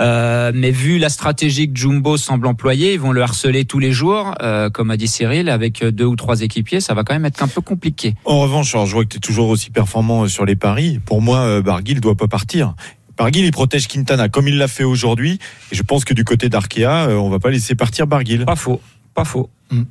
Euh, 0.00 0.52
mais 0.54 0.70
vu 0.70 0.98
la 0.98 1.08
stratégie 1.08 1.72
que 1.72 1.78
Jumbo 1.78 2.16
semble 2.16 2.46
employer, 2.46 2.94
ils 2.94 3.00
vont 3.00 3.12
le 3.12 3.22
harceler 3.22 3.64
tous 3.64 3.78
les 3.78 3.92
jours, 3.92 4.34
euh, 4.42 4.70
comme 4.70 4.90
a 4.90 4.96
dit 4.96 5.08
Cyril, 5.08 5.48
avec 5.48 5.84
deux 5.84 6.04
ou 6.04 6.16
trois 6.16 6.42
équipiers, 6.42 6.80
ça 6.80 6.94
va 6.94 7.04
quand 7.04 7.14
même 7.14 7.24
être 7.24 7.42
un 7.42 7.48
peu 7.48 7.60
compliqué. 7.60 8.14
En 8.24 8.40
revanche, 8.40 8.74
alors, 8.74 8.86
je 8.86 8.92
vois 8.92 9.04
que 9.04 9.10
tu 9.10 9.16
es 9.18 9.20
toujours 9.20 9.48
aussi 9.48 9.70
performant 9.70 10.24
euh, 10.24 10.28
sur 10.28 10.44
les 10.44 10.56
paris. 10.56 11.00
Pour 11.04 11.22
moi, 11.22 11.38
euh, 11.40 11.62
Barguil 11.62 12.00
doit 12.00 12.16
pas 12.16 12.28
partir. 12.28 12.74
Barguil, 13.16 13.44
il 13.44 13.52
protège 13.52 13.86
Quintana 13.86 14.28
comme 14.28 14.48
il 14.48 14.58
l'a 14.58 14.66
fait 14.68 14.84
aujourd'hui. 14.84 15.38
Et 15.70 15.76
je 15.76 15.82
pense 15.82 16.04
que 16.04 16.14
du 16.14 16.24
côté 16.24 16.48
d'Arkea, 16.48 17.08
on 17.10 17.30
va 17.30 17.38
pas 17.38 17.50
laisser 17.50 17.76
partir 17.76 18.08
Barguil. 18.08 18.44
Pas 18.44 18.56
faux, 18.56 18.80
pas 19.14 19.24
faux. 19.24 19.48
Mm. 19.70 19.82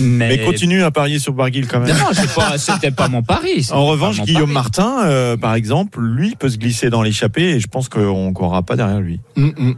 Mais, 0.00 0.28
Mais 0.28 0.44
continue 0.44 0.82
à 0.82 0.90
parier 0.90 1.18
sur 1.18 1.32
Barguil 1.32 1.66
quand 1.66 1.80
même. 1.80 1.96
Non, 1.96 2.06
c'est 2.12 2.32
pas, 2.34 2.58
c'était 2.58 2.90
pas 2.90 3.08
mon 3.08 3.22
pari. 3.22 3.66
En 3.72 3.86
revanche, 3.86 4.20
Guillaume 4.20 4.42
pari. 4.42 4.52
Martin, 4.52 5.04
euh, 5.04 5.36
par 5.36 5.54
exemple, 5.54 6.00
lui 6.00 6.36
peut 6.36 6.48
se 6.48 6.58
glisser 6.58 6.90
dans 6.90 7.02
l'échappée 7.02 7.50
et 7.50 7.60
je 7.60 7.66
pense 7.66 7.88
qu'on 7.88 8.28
ne 8.28 8.32
courra 8.32 8.62
pas 8.62 8.76
derrière 8.76 9.00
lui. 9.00 9.20
Hum, 9.36 9.52
hum. 9.58 9.74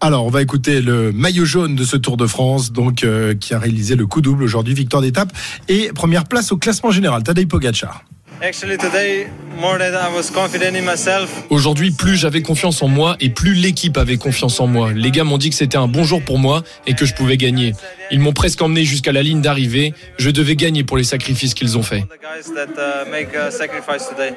Alors, 0.00 0.24
on 0.24 0.30
va 0.30 0.42
écouter 0.42 0.80
le 0.80 1.12
maillot 1.12 1.44
jaune 1.44 1.76
de 1.76 1.84
ce 1.84 1.96
Tour 1.96 2.16
de 2.16 2.26
France, 2.26 2.72
donc 2.72 3.04
euh, 3.04 3.34
qui 3.34 3.54
a 3.54 3.58
réalisé 3.58 3.96
le 3.96 4.06
coup 4.06 4.20
double 4.20 4.42
aujourd'hui, 4.42 4.74
victoire 4.74 5.02
d'étape 5.02 5.32
et 5.68 5.90
première 5.94 6.24
place 6.24 6.50
au 6.50 6.56
classement 6.56 6.90
général. 6.90 7.22
Tadej 7.22 7.46
Pogacar. 7.46 8.04
Actually, 8.42 8.76
today, 8.76 9.26
more 9.58 9.78
than 9.78 9.94
I 9.94 10.14
was 10.14 10.30
confident 10.30 10.76
in 10.76 10.82
myself. 10.82 11.30
Aujourd'hui, 11.50 11.90
plus 11.92 12.16
j'avais 12.16 12.42
confiance 12.42 12.82
en 12.82 12.88
moi 12.88 13.16
et 13.20 13.30
plus 13.30 13.54
l'équipe 13.54 13.96
avait 13.96 14.16
confiance 14.16 14.60
en 14.60 14.66
moi. 14.66 14.92
Les 14.92 15.10
gars 15.10 15.24
m'ont 15.24 15.38
dit 15.38 15.50
que 15.50 15.56
c'était 15.56 15.76
un 15.76 15.86
bon 15.86 16.04
jour 16.04 16.20
pour 16.20 16.38
moi 16.38 16.62
et 16.86 16.94
que 16.94 17.06
je 17.06 17.14
pouvais 17.14 17.36
gagner. 17.36 17.72
Ils 18.10 18.20
m'ont 18.20 18.32
presque 18.32 18.60
emmené 18.60 18.84
jusqu'à 18.84 19.12
la 19.12 19.22
ligne 19.22 19.40
d'arrivée. 19.40 19.94
Je 20.18 20.30
devais 20.30 20.56
gagner 20.56 20.84
pour 20.84 20.96
les 20.96 21.04
sacrifices 21.04 21.54
qu'ils 21.54 21.78
ont 21.78 21.82
faits. 21.82 22.04
Uh. 22.04 22.40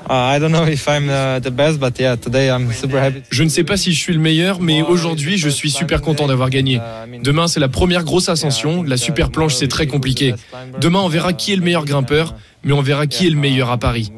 Uh, 0.09 0.35
I 0.35 0.39
don't 0.39 0.51
know 0.51 0.65
if 0.65 0.87
I'm 0.87 1.09
uh, 1.09 1.39
the 1.41 1.51
best, 1.51 1.79
but 1.79 1.99
yeah, 1.99 2.15
today 2.15 2.49
I'm 2.49 2.71
super 2.71 3.01
happy. 3.01 3.23
Je 3.29 3.43
ne 3.43 3.49
sais 3.49 3.63
pas 3.63 3.77
si 3.77 3.93
je 3.93 3.99
suis 3.99 4.13
le 4.13 4.19
meilleur, 4.19 4.61
mais 4.61 4.81
aujourd'hui, 4.83 5.37
je 5.37 5.49
suis 5.49 5.71
super 5.71 6.01
content 6.01 6.27
d'avoir 6.27 6.49
gagné. 6.49 6.79
Demain, 7.23 7.47
c'est 7.47 7.59
la 7.59 7.67
première 7.67 8.03
grosse 8.03 8.29
ascension. 8.29 8.83
La 8.83 8.97
super 8.97 9.31
planche, 9.31 9.55
c'est 9.55 9.67
très 9.67 9.87
compliqué. 9.87 10.33
Demain, 10.79 10.99
on 10.99 11.09
verra 11.09 11.33
qui 11.33 11.51
est 11.51 11.55
le 11.55 11.63
meilleur 11.63 11.85
grimpeur, 11.85 12.35
mais 12.63 12.73
on 12.73 12.81
verra 12.81 13.07
qui 13.07 13.27
est 13.27 13.29
le 13.29 13.37
meilleur 13.37 13.69
à 13.71 13.77
Paris. 13.77 14.11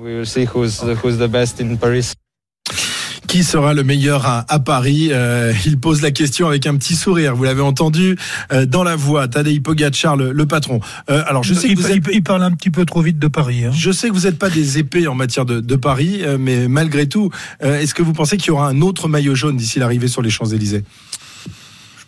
Qui 3.28 3.44
sera 3.44 3.76
le 3.76 3.84
meilleur 3.84 4.26
à, 4.26 4.44
à 4.52 4.58
Paris 4.58 5.10
Euh, 5.12 5.54
Il 5.68 5.80
pose 5.80 6.02
la 6.02 6.10
question 6.10 6.48
avec 6.48 6.66
un 6.66 6.76
petit 6.78 6.96
sourire. 6.96 7.36
Vous 7.36 7.44
l'avez 7.44 7.62
entendu 7.62 8.18
euh, 8.52 8.66
dans 8.66 8.84
la 8.84 8.96
voix. 8.96 9.28
Tadej 9.28 9.62
Pogacar, 9.62 10.16
le, 10.16 10.32
le 10.32 10.46
patron. 10.48 10.80
Euh, 11.12 11.22
alors 11.28 11.44
je 11.44 11.54
sais 11.54 11.68
il, 11.68 11.76
que 11.76 11.82
vous 11.82 11.90
il- 11.90 11.98
êtes, 11.98 12.04
il 12.12 12.24
parle 12.24 12.42
un 12.42 12.52
petit 12.52 12.72
peu 12.72 12.86
trop 12.86 13.02
vite 13.04 13.20
de 13.20 13.28
Paris. 13.28 13.66
hein. 13.66 13.72
je 13.72 13.92
sais 13.92 14.08
que 14.10 14.14
vous 14.14 14.22
n'êtes 14.26 14.40
pas 14.40 14.50
des 14.50 14.80
épées 14.80 15.08
en 15.08 15.14
matière 15.14 15.46
de, 15.46 15.60
de 15.60 15.76
Paris, 15.76 16.22
euh, 16.24 16.38
mais 16.40 16.68
malgré 16.68 17.08
tout, 17.08 17.30
euh, 17.62 17.80
est-ce 17.80 17.94
que 17.94 18.02
vous 18.02 18.14
pensez 18.14 18.38
qu'il 18.38 18.48
y 18.48 18.52
aura 18.52 18.68
un 18.68 18.82
autre 18.82 19.08
maillot 19.08 19.36
jaune 19.36 19.58
d'ici 19.58 19.78
l'arrivée 19.78 20.08
sur 20.08 20.24
les 20.24 20.32
Champs 20.32 20.46
Élysées 20.50 20.84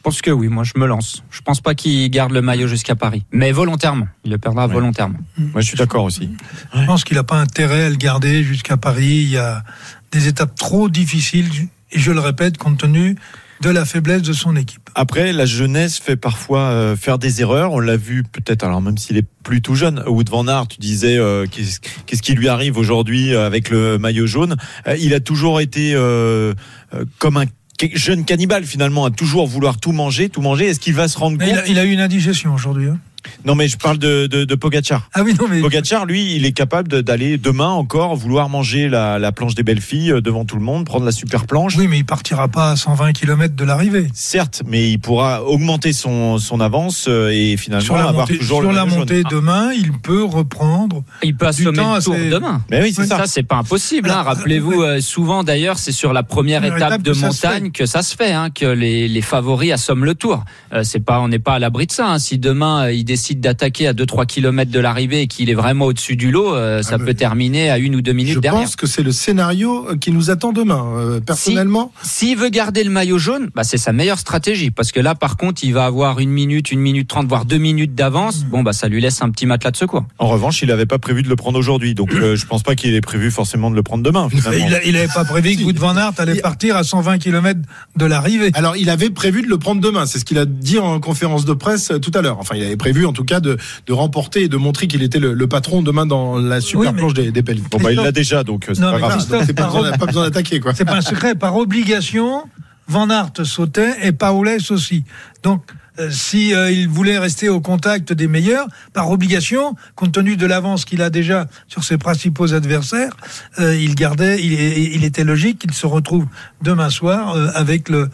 pense 0.02 0.22
que 0.22 0.32
oui, 0.32 0.48
moi 0.48 0.64
je 0.64 0.74
me 0.78 0.86
lance. 0.88 1.24
Je 1.32 1.42
pense 1.42 1.62
pas 1.62 1.76
qu'il 1.76 2.10
garde 2.10 2.32
le 2.32 2.42
maillot 2.42 2.68
jusqu'à 2.68 2.96
Paris, 2.96 3.24
mais 3.32 3.52
volontairement. 3.52 4.08
Il 4.26 4.32
le 4.32 4.38
perdra 4.38 4.68
Ouais. 4.68 4.74
volontairement. 4.74 5.20
Moi, 5.38 5.62
je 5.62 5.68
suis 5.68 5.78
d'accord 5.78 6.04
aussi. 6.04 6.30
Je 6.76 6.86
pense 6.86 7.04
qu'il 7.04 7.18
n'a 7.18 7.24
pas 7.24 7.38
intérêt 7.40 7.84
à 7.86 7.90
le 7.90 7.96
garder 7.96 8.44
jusqu'à 8.44 8.78
Paris. 8.78 9.22
Il 9.24 9.30
y 9.32 9.38
a 9.38 9.64
des 10.12 10.28
étapes 10.28 10.56
trop 10.56 10.90
difficiles, 10.90 11.48
et 11.92 12.00
je 12.00 12.12
le 12.12 12.20
répète, 12.20 12.58
compte 12.58 12.78
tenu 12.80 13.16
de 13.62 13.70
la 13.70 13.86
faiblesse 13.86 14.24
de 14.24 14.34
son 14.34 14.56
équipe. 14.56 14.90
Après, 14.96 15.32
la 15.32 15.46
jeunesse 15.46 16.00
fait 16.00 16.16
parfois 16.16 16.62
euh, 16.62 16.96
faire 16.96 17.20
des 17.20 17.42
erreurs. 17.42 17.74
On 17.74 17.80
l'a 17.80 17.96
vu 17.96 18.24
peut-être, 18.24 18.64
alors 18.64 18.82
même 18.82 18.98
s'il 18.98 19.18
est 19.18 19.26
plus 19.44 19.62
tout 19.62 19.76
jeune. 19.76 20.04
Wood 20.08 20.30
van 20.30 20.48
Aert, 20.48 20.68
tu 20.68 20.80
disais, 20.80 21.16
euh, 21.18 21.46
qu'est-ce 21.46 22.22
qui 22.24 22.34
lui 22.34 22.48
arrive 22.48 22.78
aujourd'hui 22.78 23.34
euh, 23.36 23.46
avec 23.46 23.70
le 23.70 24.00
maillot 24.00 24.26
jaune 24.26 24.56
Euh, 24.88 24.98
Il 25.00 25.14
a 25.14 25.20
toujours 25.20 25.62
été 25.62 25.94
euh, 25.94 26.54
euh, 26.96 27.06
comme 27.20 27.38
un 27.38 27.46
jeune 27.94 28.26
cannibale 28.26 28.66
finalement, 28.66 29.06
à 29.06 29.12
toujours 29.12 29.48
vouloir 29.48 29.78
tout 29.80 29.92
manger, 29.92 30.30
tout 30.30 30.42
manger. 30.42 30.68
Est-ce 30.68 30.80
qu'il 30.80 30.94
va 30.94 31.08
se 31.08 31.18
rendre 31.18 31.38
Mais 31.38 31.46
compte 31.46 31.56
il, 31.56 31.60
a, 31.60 31.68
il 31.68 31.80
a 31.80 31.86
eu 31.86 31.92
une 31.92 32.00
indigestion 32.02 32.54
aujourd'hui. 32.54 32.88
hein. 32.90 33.00
Non, 33.46 33.56
mais 33.56 33.68
je 33.68 33.78
parle 33.78 33.98
de, 33.98 34.28
de, 34.28 34.44
de 34.46 34.56
Pogacar. 34.56 35.10
Ah 35.14 35.22
oui, 35.24 35.34
non, 35.40 35.48
mais. 35.50 35.62
Pogacar, 35.62 36.06
lui, 36.06 36.36
il 36.36 36.46
est 36.46 36.52
capable 36.52 36.88
de- 36.88 37.02
d'aller 37.02 37.38
demain 37.38 37.70
encore 37.70 38.16
vouloir 38.16 38.50
manger 38.50 38.90
la, 38.90 39.20
la 39.20 39.32
planche 39.32 39.56
des 39.56 39.64
belles 39.64 39.82
filles 39.82 40.12
euh, 40.12 40.22
devant 40.22 40.46
tout 40.46 40.56
le 40.56 40.62
monde, 40.64 40.86
prendre 40.86 41.06
la 41.06 41.12
super 41.12 41.46
planche. 41.46 41.76
Oui, 41.78 41.88
mais 41.88 41.98
il 42.00 42.06
partira 42.06 42.48
pas 42.48 42.72
à 42.72 42.76
120 42.76 43.14
km 43.14 43.56
de 43.56 43.64
l'arrivée. 43.64 44.08
Certes, 44.14 44.62
mais 44.68 44.92
il 44.92 45.00
pourra 45.00 45.44
augmenter 45.44 45.94
son, 45.94 46.38
son 46.38 46.60
avance 46.60 47.06
euh, 47.08 47.30
et 47.32 47.58
finalement 47.58 47.84
Sur 47.86 47.96
la 47.96 48.04
avoir 48.08 48.28
montée, 48.28 48.38
toujours 48.38 48.62
sur 48.62 48.70
le 48.70 48.76
la 48.76 48.86
montée 48.86 49.22
jaune. 49.22 49.32
demain, 49.32 49.72
il 49.74 49.92
peut 49.94 50.24
reprendre. 50.24 51.04
Il 51.24 51.36
peut 51.36 51.48
assommer 51.48 51.78
temps 51.78 51.96
le 51.96 52.02
tour 52.02 52.14
assez- 52.16 52.30
demain. 52.30 52.64
Mais 52.70 52.82
oui, 52.82 52.94
c'est 52.94 53.02
Oui, 53.02 53.08
ça. 53.08 53.18
Ça, 53.18 53.26
c'est 53.28 53.44
pas 53.44 53.58
impossible. 53.58 54.10
Hein. 54.10 54.24
Rappelez-vous, 54.24 54.82
euh, 54.82 55.02
souvent 55.02 55.44
d'ailleurs, 55.44 55.78
c'est 55.80 55.92
sur 55.92 56.14
la 56.14 56.24
première 56.24 56.64
étape, 56.64 56.78
étape 56.78 57.02
de 57.02 57.12
que 57.12 57.18
ça 57.18 57.32
se 57.32 57.48
montagne 57.48 57.72
que 57.72 57.86
ça 57.86 58.02
se 58.04 58.16
fait, 58.16 58.32
hein, 58.34 58.50
que 58.50 58.66
les, 58.66 59.08
les 59.08 59.22
favoris 59.22 59.72
assomment 59.72 60.06
le 60.06 60.16
tour. 60.16 60.44
Euh, 60.74 60.84
c'est 60.84 61.00
pas, 61.00 61.20
on 61.22 61.28
n'est 61.28 61.40
pas 61.40 61.54
à 61.54 61.60
l'abri 61.60 61.88
de 61.88 61.92
ça. 61.92 62.08
hein. 62.12 62.20
Si 62.20 62.38
demain 62.38 62.86
euh, 62.86 62.92
il 62.94 63.06
décide 63.12 63.42
d'attaquer 63.42 63.88
à 63.88 63.94
2-3 63.94 64.26
km 64.26 64.72
de 64.72 64.80
l'arrivée 64.80 65.22
et 65.22 65.28
qu'il 65.28 65.50
est 65.50 65.54
vraiment 65.54 65.86
au-dessus 65.86 66.16
du 66.16 66.32
lot, 66.32 66.56
euh, 66.56 66.82
ça 66.82 66.92
Ah, 66.94 66.98
peut 66.98 67.06
mais- 67.06 67.14
terminer 67.14 67.70
à 67.70 67.78
une 67.78 67.96
ou 67.96 68.02
deux 68.02 68.14
minutes 68.14 68.36
Je 68.36 68.40
derrière. 68.40 68.62
pense 68.62 68.76
que 68.78 68.88
c'est 68.88 69.04
le 69.04 69.12
scénario 69.12 69.88
euh, 69.90 69.98
qui 69.98 70.12
nous 70.12 70.30
attend 70.30 70.54
demain. 70.54 70.86
Euh, 70.98 71.20
personnellement, 71.20 71.92
S'il 72.04 72.38
veut 72.38 72.50
garder 72.50 72.84
le 72.84 72.90
maillot 72.90 73.18
jaune, 73.18 73.50
bah 73.56 73.64
c'est 73.66 73.78
sa 73.78 73.92
meilleure 73.92 74.20
stratégie. 74.20 74.72
Parce 74.72 74.92
que 74.94 75.00
là, 75.02 75.14
par 75.16 75.36
contre, 75.38 75.64
il 75.64 75.74
va 75.74 75.86
avoir 75.86 76.20
une 76.20 76.30
minute, 76.30 76.72
une 76.72 76.80
minute 76.80 77.08
trente, 77.10 77.28
voire 77.28 77.46
deux 77.46 77.58
minutes 77.58 77.96
d'avance. 77.96 78.46
Bon, 78.46 78.64
bah 78.64 78.74
ça 78.74 78.88
lui 78.88 79.02
laisse 79.02 79.22
un 79.22 79.30
petit 79.30 79.46
matelas 79.46 79.72
de 79.72 79.78
secours. 79.78 80.06
En 80.20 80.28
revanche, 80.28 80.62
il 80.62 80.70
n'avait 80.70 80.86
pas 80.86 81.00
prévu 81.00 81.22
de 81.24 81.28
le 81.30 81.36
prendre 81.36 81.60
aujourd'hui, 81.60 81.94
donc 81.96 82.14
euh, 82.14 82.36
je 82.36 82.46
pense 82.46 82.64
pas 82.64 82.76
qu'il 82.76 82.94
ait 82.96 83.02
prévu 83.02 83.30
forcément 83.32 83.70
de 83.70 83.76
le 83.76 83.84
prendre 83.84 84.04
demain. 84.04 84.30
Finalement. 84.30 84.68
il 84.86 84.94
n'avait 84.94 85.08
pas 85.14 85.26
prévu 85.26 85.56
que 85.58 85.64
Wood 85.64 85.78
van 85.78 85.98
Aert 85.98 86.14
allait 86.18 86.36
Il- 86.36 86.42
partir 86.42 86.78
à 86.78 86.84
120 86.84 87.18
km 87.18 87.60
de 87.98 88.06
l'arrivée. 88.06 88.52
Alors, 88.54 88.78
il 88.78 88.90
avait 88.90 89.10
prévu 89.10 89.42
de 89.42 89.48
le 89.48 89.58
prendre 89.58 89.82
demain. 89.82 90.06
C'est 90.06 90.20
ce 90.20 90.26
qu'il 90.26 90.38
a 90.38 90.46
dit 90.46 90.80
en 90.80 91.00
conférence 91.00 91.44
de 91.46 91.54
presse 91.54 91.92
tout 92.02 92.12
à 92.14 92.22
l'heure. 92.22 92.38
Enfin, 92.40 92.56
il 92.56 92.64
avait 92.64 92.78
prévu, 92.78 93.01
en 93.06 93.14
tout 93.14 93.24
cas, 93.26 93.40
de, 93.40 93.58
de 93.88 93.94
remporter 93.94 94.44
et 94.44 94.48
de 94.48 94.58
montrer 94.58 94.88
qu'il 94.88 95.04
était 95.04 95.20
le, 95.20 95.34
le 95.34 95.48
patron 95.48 95.82
demain 95.82 96.06
dans 96.06 96.38
la 96.38 96.62
super 96.62 96.82
Oui, 96.82 96.88
mais- 96.94 97.00
planche 97.00 97.14
des, 97.14 97.32
des. 97.32 97.42
Bon, 97.42 97.78
bah, 97.82 97.92
il 97.92 97.98
l'a 97.98 98.12
déjà, 98.12 98.44
donc 98.44 98.70
euh, 98.70 98.74
c'est 98.74 98.82
pas 98.82 98.98
grave. 99.00 99.26
C'est 99.46 99.54
pas 99.54 99.66
besoin, 99.68 99.92
pas 99.92 100.06
besoin 100.06 100.24
d'attaquer, 100.24 100.60
quoi. 100.60 100.74
C'est 100.74 100.86
pas 100.86 100.96
un 100.98 101.02
secret. 101.02 101.36
Par 101.36 101.56
obligation, 101.58 102.44
Van 102.88 103.10
Aert 103.10 103.32
sautait 103.46 103.96
et 104.04 104.12
Paulès 104.12 104.70
aussi. 104.72 105.04
Donc, 105.44 105.64
euh, 106.00 106.10
si 106.10 106.54
euh, 106.54 106.72
il 106.72 106.88
voulait 106.88 107.20
rester 107.20 107.50
au 107.50 107.60
contact 107.60 108.14
des 108.14 108.28
meilleurs, 108.28 108.68
par 108.94 109.12
obligation, 109.12 109.76
compte 109.96 110.14
tenu 110.14 110.38
de 110.38 110.46
l'avance 110.46 110.86
qu'il 110.86 111.02
a 111.02 111.10
déjà 111.10 111.48
sur 111.68 111.84
ses 111.84 111.98
principaux 111.98 112.54
adversaires, 112.54 113.12
euh, 113.60 113.76
il 113.76 113.96
gardait, 113.96 114.42
il, 114.42 115.04
était 115.04 115.26
logique 115.26 115.60
qu'il 115.60 115.74
se 115.74 115.86
retrouve 115.86 116.26
demain 116.62 116.90
soir 116.90 117.36
euh, 117.36 117.48
avec 117.56 117.90
le 117.90 118.10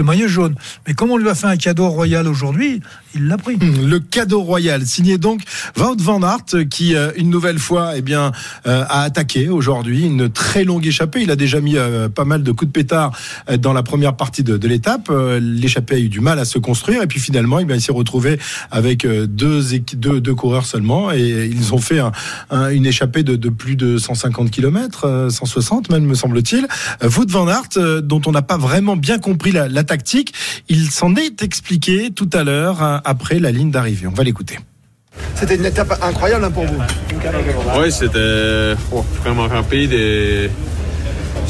maillot 0.00 0.26
jaune. 0.26 0.56
Mais 0.88 0.94
comme 0.94 1.10
on 1.10 1.16
lui 1.16 1.28
a 1.28 1.34
fait 1.34 1.46
un 1.46 1.56
cadeau 1.56 1.88
royal 1.88 2.26
aujourd'hui, 2.26 2.82
il 3.14 3.28
l'a 3.28 3.36
pris. 3.36 3.56
Le 3.56 3.98
cadeau 3.98 4.40
royal, 4.42 4.84
signé 4.86 5.18
donc 5.18 5.42
Wout 5.76 6.00
van 6.00 6.22
Aert, 6.22 6.68
qui 6.68 6.94
une 7.16 7.30
nouvelle 7.30 7.58
fois, 7.58 7.92
eh 7.96 8.02
bien, 8.02 8.32
a 8.64 9.02
attaqué 9.02 9.48
aujourd'hui 9.48 10.06
une 10.06 10.30
très 10.30 10.64
longue 10.64 10.86
échappée. 10.86 11.22
Il 11.22 11.30
a 11.30 11.36
déjà 11.36 11.60
mis 11.60 11.76
pas 12.14 12.24
mal 12.24 12.42
de 12.42 12.52
coups 12.52 12.68
de 12.68 12.72
pétard 12.72 13.16
dans 13.58 13.72
la 13.72 13.82
première 13.82 14.16
partie 14.16 14.44
de, 14.44 14.56
de 14.56 14.68
l'étape. 14.68 15.10
L'échappée 15.40 15.96
a 15.96 15.98
eu 15.98 16.08
du 16.08 16.20
mal 16.20 16.38
à 16.38 16.44
se 16.44 16.58
construire 16.58 17.02
et 17.02 17.06
puis 17.06 17.19
finalement, 17.20 17.58
eh 17.60 17.64
bien, 17.64 17.76
il 17.76 17.80
s'est 17.80 17.92
retrouvé 17.92 18.38
avec 18.70 19.04
euh, 19.04 19.26
deux, 19.26 19.74
équi- 19.74 19.96
deux, 19.96 20.20
deux 20.20 20.34
coureurs 20.34 20.66
seulement 20.66 21.12
et 21.12 21.48
ils 21.52 21.72
ont 21.74 21.78
fait 21.78 22.00
un- 22.00 22.12
un- 22.50 22.70
une 22.70 22.86
échappée 22.86 23.22
de, 23.22 23.36
de 23.36 23.48
plus 23.48 23.76
de 23.76 23.98
150 23.98 24.50
km, 24.50 25.28
160 25.30 25.90
même 25.90 26.04
me 26.04 26.14
semble-t-il. 26.14 26.66
Euh, 27.04 27.08
Wout 27.16 27.30
van 27.30 27.46
Aert, 27.48 27.62
euh, 27.76 28.00
dont 28.00 28.20
on 28.26 28.32
n'a 28.32 28.42
pas 28.42 28.56
vraiment 28.56 28.96
bien 28.96 29.18
compris 29.18 29.52
la, 29.52 29.68
la 29.68 29.84
tactique, 29.84 30.32
il 30.68 30.90
s'en 30.90 31.14
est 31.14 31.42
expliqué 31.42 32.10
tout 32.14 32.30
à 32.32 32.42
l'heure 32.44 32.82
hein, 32.82 33.00
après 33.04 33.38
la 33.38 33.50
ligne 33.52 33.70
d'arrivée. 33.70 34.06
On 34.06 34.12
va 34.14 34.24
l'écouter. 34.24 34.58
C'était 35.34 35.56
une 35.56 35.64
étape 35.66 35.98
incroyable 36.02 36.44
hein, 36.44 36.50
pour 36.50 36.64
vous. 36.64 36.80
Oui, 37.78 37.92
c'était 37.92 38.74
oh, 38.92 39.04
vraiment 39.22 39.48
rapide 39.48 39.92
et 39.92 40.50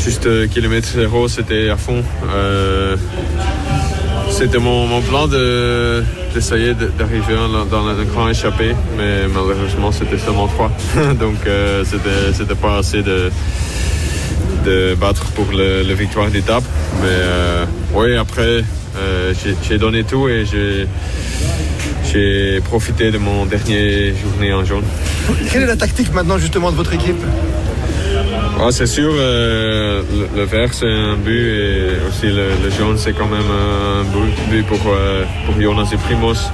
juste 0.03 0.49
kilomètre 0.49 0.89
zéro, 0.89 1.29
c'était 1.29 1.69
à 1.69 1.77
fond. 1.77 2.03
Euh, 2.35 2.97
c'était 4.41 4.59
mon, 4.59 4.87
mon 4.87 5.03
plan 5.03 5.29
de- 5.29 6.03
d'essayer 6.33 6.73
de, 6.73 6.87
d'arriver 6.99 7.35
dans, 7.71 7.87
un 7.87 8.05
grand 8.05 8.27
échappé, 8.31 8.75
mais 8.97 9.29
malheureusement 9.29 9.93
c'était 9.93 10.17
seulement 10.17 10.47
trois. 10.49 10.71
Donc 11.21 11.47
euh, 11.47 11.85
c'était, 11.85 12.55
pas 12.55 12.79
assez 12.79 13.03
de, 13.03 13.31
de 14.65 14.95
battre 14.95 15.27
pour 15.33 15.45
le, 15.53 15.83
la 15.83 15.93
victoire 15.93 16.29
d'étape. 16.31 16.65
Mais 17.03 17.09
euh, 17.11 17.67
oui, 17.93 18.17
après 18.17 18.65
euh, 18.99 19.35
j'ai, 19.69 19.77
donné 19.77 20.05
tout 20.05 20.27
et 20.27 20.47
j'ai, 20.47 20.87
j'ai 22.11 22.63
profité 22.63 23.11
de 23.11 23.19
mon 23.19 23.45
dernier 23.45 24.15
journée 24.23 24.55
en 24.55 24.65
jaune. 24.65 24.85
Quelle 25.53 25.65
est 25.65 25.67
la 25.67 25.77
tactique 25.77 26.15
maintenant 26.15 26.39
justement 26.39 26.71
de 26.73 26.77
votre 26.77 26.95
équipe? 26.95 27.23
Ah, 28.63 28.69
c'est 28.71 28.87
sûr, 28.87 29.11
euh, 29.15 29.90
le, 30.35 30.39
le 30.41 30.45
vert 30.45 30.73
c'est 30.73 30.87
un 30.91 31.17
but 31.17 31.41
et 31.41 31.87
aussi 32.09 32.27
le, 32.27 32.49
le 32.63 32.71
jaune 32.71 32.97
c'est 32.97 33.13
quand 33.13 33.27
même 33.29 33.51
un 33.51 34.05
but, 34.51 34.65
pour, 34.67 34.79
euh, 34.89 35.25
pour 35.47 35.61
Jonas 35.61 35.89
et 35.93 35.97
Primos. 35.97 36.51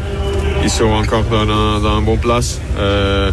Ils 0.63 0.71
sont 0.71 0.87
encore 0.91 1.23
dans 1.25 1.43
un, 1.43 1.81
dans 1.81 1.97
un 1.99 2.03
bon 2.03 2.17
place. 2.17 2.61
Euh, 2.79 3.31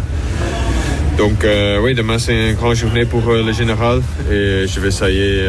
donc 1.18 1.44
euh, 1.44 1.78
oui, 1.82 1.94
demain 1.94 2.18
c'est 2.18 2.50
une 2.50 2.54
grande 2.56 2.74
journée 2.74 3.04
pour 3.04 3.22
euh, 3.28 3.42
le 3.44 3.52
général 3.52 4.00
et 4.30 4.66
je 4.66 4.80
vais 4.80 4.88
essayer 4.88 5.42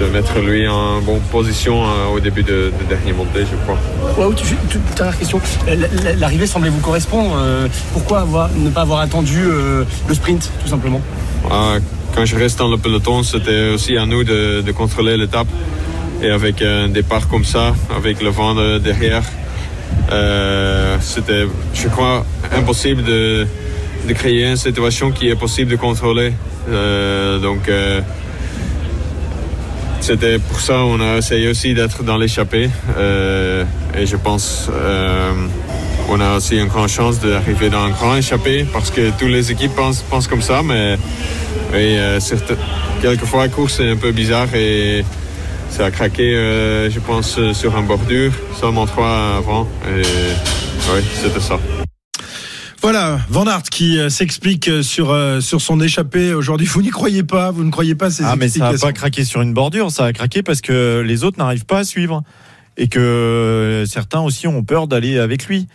de 0.00 0.06
mettre 0.06 0.40
lui 0.40 0.66
en 0.66 1.00
bonne 1.00 1.20
position 1.30 1.82
au 2.12 2.18
début 2.18 2.42
de, 2.42 2.72
de 2.80 2.84
dernière 2.88 3.14
montée, 3.14 3.40
je 3.50 3.56
crois. 3.64 3.78
Waouh, 4.18 4.34
tu- 4.34 4.56
tu- 4.68 4.78
dernière 4.96 5.16
question. 5.16 5.40
La- 5.68 5.76
la- 5.76 6.12
L'arrivée 6.18 6.48
semblait 6.48 6.68
vous 6.70 6.80
correspondre. 6.80 7.36
pourquoi 7.92 8.20
avoir- 8.22 8.50
ne 8.56 8.70
pas 8.70 8.80
avoir 8.82 9.00
attendu 9.00 9.38
le 9.44 10.14
sprint, 10.14 10.50
tout 10.62 10.68
simplement? 10.68 11.00
Ah, 11.48 11.76
quand 12.14 12.24
je 12.24 12.36
reste 12.36 12.58
dans 12.58 12.68
le 12.68 12.76
peloton, 12.76 13.22
c'était 13.22 13.70
aussi 13.74 13.96
à 13.96 14.06
nous 14.06 14.24
de, 14.24 14.60
de 14.62 14.72
contrôler 14.72 15.16
l'étape. 15.16 15.48
Et 16.22 16.30
avec 16.30 16.62
un 16.62 16.88
départ 16.88 17.28
comme 17.28 17.44
ça, 17.44 17.74
avec 17.94 18.22
le 18.22 18.30
vent 18.30 18.54
de- 18.54 18.78
derrière, 18.78 19.22
euh, 20.12 20.96
c'était, 21.00 21.44
je 21.74 21.88
crois, 21.88 22.24
impossible 22.56 23.02
de, 23.02 23.46
de 24.08 24.12
créer 24.12 24.44
une 24.48 24.56
situation 24.56 25.10
qui 25.10 25.28
est 25.28 25.34
possible 25.36 25.70
de 25.72 25.76
contrôler. 25.76 26.32
Euh, 26.70 27.38
donc, 27.38 27.68
euh, 27.68 28.00
c'était 30.00 30.38
pour 30.38 30.60
ça 30.60 30.74
qu'on 30.74 31.00
a 31.00 31.16
essayé 31.18 31.48
aussi 31.48 31.74
d'être 31.74 32.02
dans 32.04 32.16
l'échappée. 32.16 32.70
Euh, 32.96 33.64
et 33.98 34.06
je 34.06 34.16
pense 34.16 34.68
euh, 34.72 35.32
on 36.08 36.20
a 36.20 36.36
aussi 36.36 36.56
une 36.56 36.66
grande 36.68 36.88
chance 36.88 37.20
d'arriver 37.20 37.70
dans 37.70 37.82
un 37.82 37.90
grand 37.90 38.16
échappé 38.16 38.66
parce 38.72 38.90
que 38.90 39.10
toutes 39.18 39.28
les 39.28 39.50
équipes 39.50 39.74
pensent, 39.74 40.02
pensent 40.02 40.26
comme 40.28 40.42
ça. 40.42 40.62
Mais 40.62 40.96
oui, 41.72 41.96
euh, 41.96 42.20
certes- 42.20 42.52
quelquefois, 43.00 43.42
la 43.44 43.48
course 43.48 43.80
est 43.80 43.90
un 43.90 43.96
peu 43.96 44.12
bizarre 44.12 44.54
et 44.54 45.04
ça 45.70 45.86
a 45.86 45.90
craqué, 45.90 46.34
euh, 46.36 46.90
je 46.90 47.00
pense, 47.00 47.38
sur 47.52 47.76
un 47.76 47.82
bordure, 47.82 48.32
seulement 48.60 48.86
trois 48.86 49.36
avant. 49.38 49.68
Et 49.88 50.02
oui, 50.94 51.00
c'était 51.22 51.40
ça. 51.40 51.58
Voilà, 52.82 53.18
Van 53.30 53.46
Aert 53.46 53.62
qui 53.62 53.98
euh, 53.98 54.10
s'explique 54.10 54.68
euh, 54.68 54.82
sur, 54.82 55.16
sur 55.40 55.60
son 55.62 55.80
échappée 55.80 56.34
aujourd'hui. 56.34 56.66
Vous 56.66 56.82
n'y 56.82 56.90
croyez 56.90 57.22
pas, 57.22 57.50
vous 57.50 57.64
ne 57.64 57.70
croyez 57.70 57.94
pas 57.94 58.10
ces 58.10 58.24
Ah, 58.24 58.36
mais 58.38 58.48
ça 58.48 58.70
n'a 58.72 58.78
pas 58.78 58.92
craqué 58.92 59.24
sur 59.24 59.40
une 59.40 59.54
bordure, 59.54 59.90
ça 59.90 60.04
a 60.04 60.12
craqué 60.12 60.42
parce 60.42 60.60
que 60.60 61.02
les 61.04 61.24
autres 61.24 61.38
n'arrivent 61.38 61.64
pas 61.64 61.78
à 61.78 61.84
suivre. 61.84 62.22
Et 62.76 62.88
que 62.88 63.84
certains 63.86 64.18
aussi 64.20 64.48
ont 64.48 64.64
peur 64.64 64.88
d'aller 64.88 65.20
avec 65.20 65.46
lui. 65.46 65.68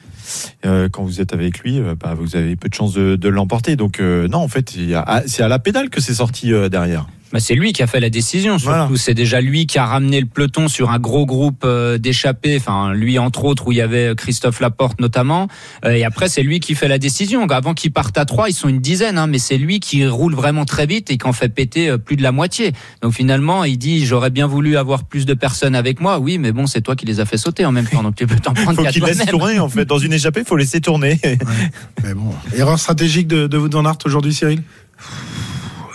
Euh, 0.66 0.90
quand 0.90 1.04
vous 1.04 1.22
êtes 1.22 1.34
avec 1.34 1.60
lui, 1.60 1.80
euh, 1.80 1.96
bah, 1.96 2.14
vous 2.18 2.36
avez 2.36 2.56
peu 2.56 2.70
de 2.70 2.74
chances 2.74 2.94
de, 2.94 3.16
de 3.16 3.30
l'emporter. 3.30 3.76
Donc, 3.76 4.00
euh, 4.00 4.28
non, 4.28 4.40
en 4.40 4.48
fait, 4.48 4.74
ah, 4.94 5.22
c'est 5.26 5.44
à 5.44 5.48
la 5.48 5.60
pédale 5.60 5.90
que 5.90 6.02
c'est 6.02 6.14
sorti 6.14 6.52
derrière. 6.70 7.08
Bah, 7.32 7.40
c'est 7.40 7.54
lui 7.54 7.74
qui 7.74 7.84
a 7.84 7.88
fait 7.88 8.00
la 8.00 8.10
décision. 8.10 8.58
Surtout, 8.58 8.76
Voilà. 8.76 8.90
c'est 8.96 9.14
déjà 9.14 9.40
lui 9.40 9.68
qui 9.68 9.78
a 9.78 9.86
ramené 9.86 10.20
le 10.20 10.26
peloton 10.26 10.68
sur 10.68 10.90
un 10.90 10.98
gros 10.98 11.28
groupe 11.28 11.62
euh, 11.64 12.00
d'échappés. 12.00 12.58
Enfin, 12.58 12.92
lui 12.94 13.20
entre 13.20 13.46
autres, 13.46 13.68
où 13.68 13.72
il 13.72 13.78
y 13.78 13.82
avait 13.82 14.14
Christophe 14.18 14.60
Laporte 14.62 15.00
notamment. 15.00 15.48
Euh, 15.86 15.92
et 15.92 16.04
après, 16.04 16.28
c'est 16.28 16.42
lui 16.42 16.60
qui 16.60 16.74
fait 16.74 16.88
la 16.88 16.98
décision. 16.98 17.46
Avant 17.50 17.74
qu'ils 17.76 17.92
partent 17.92 18.18
à 18.18 18.26
trois, 18.26 18.50
ils 18.50 18.54
sont 18.54 18.68
une 18.68 18.80
dizaine, 18.80 19.18
hein, 19.20 19.28
mais 19.28 19.38
c'est 19.38 19.58
lui 19.60 19.80
qui 19.80 20.08
roule 20.08 20.34
vraiment 20.34 20.66
très 20.66 20.88
vite 20.88 21.12
et 21.12 21.18
qui 21.18 21.28
en 21.28 21.34
fait 21.34 21.50
péter 21.50 21.90
euh, 21.90 21.98
plus 22.00 22.16
de 22.16 22.24
la 22.24 22.32
moitié. 22.32 22.72
Donc 23.04 23.14
finalement, 23.14 23.64
il 23.64 23.78
dit 23.78 24.06
j'aurais 24.08 24.32
bien 24.32 24.48
voulu 24.48 24.76
avoir 24.78 25.04
plus 25.04 25.26
de 25.28 25.36
personnes 25.36 25.76
avec 25.76 26.02
moi. 26.02 26.18
Oui, 26.20 26.40
mais 26.40 26.52
bon, 26.52 26.66
c'est 26.66 26.82
toi 26.82 26.96
qui 26.96 27.06
les 27.06 27.20
as 27.20 27.26
fait 27.26 27.38
sauter 27.38 27.64
en 27.66 27.72
même 27.72 27.86
temps. 27.88 28.02
Donc 28.02 28.16
tu 28.16 28.26
peux 28.26 28.36
t'en 28.38 28.54
prendre 28.54 28.74
Faut 28.76 28.84
qu'à 28.84 28.92
qu'il 28.92 29.04
laisse 29.04 29.18
toi-même. 29.18 29.32
tourner 29.40 29.60
en 29.60 29.70
fait. 29.70 29.86
Dans 29.86 30.00
une 30.00 30.14
échappée, 30.14 30.40
il 30.40 30.46
faut 30.48 30.58
laisser 30.58 30.82
tourner. 30.82 31.20
Mais 32.04 32.14
bon. 32.16 32.34
Erreur 32.56 32.80
stratégique 32.80 33.28
de, 33.28 33.46
de 33.46 33.58
Wout 33.60 33.70
van 33.72 33.86
Aert 33.86 33.98
aujourd'hui, 34.06 34.34
Cyril? 34.34 34.64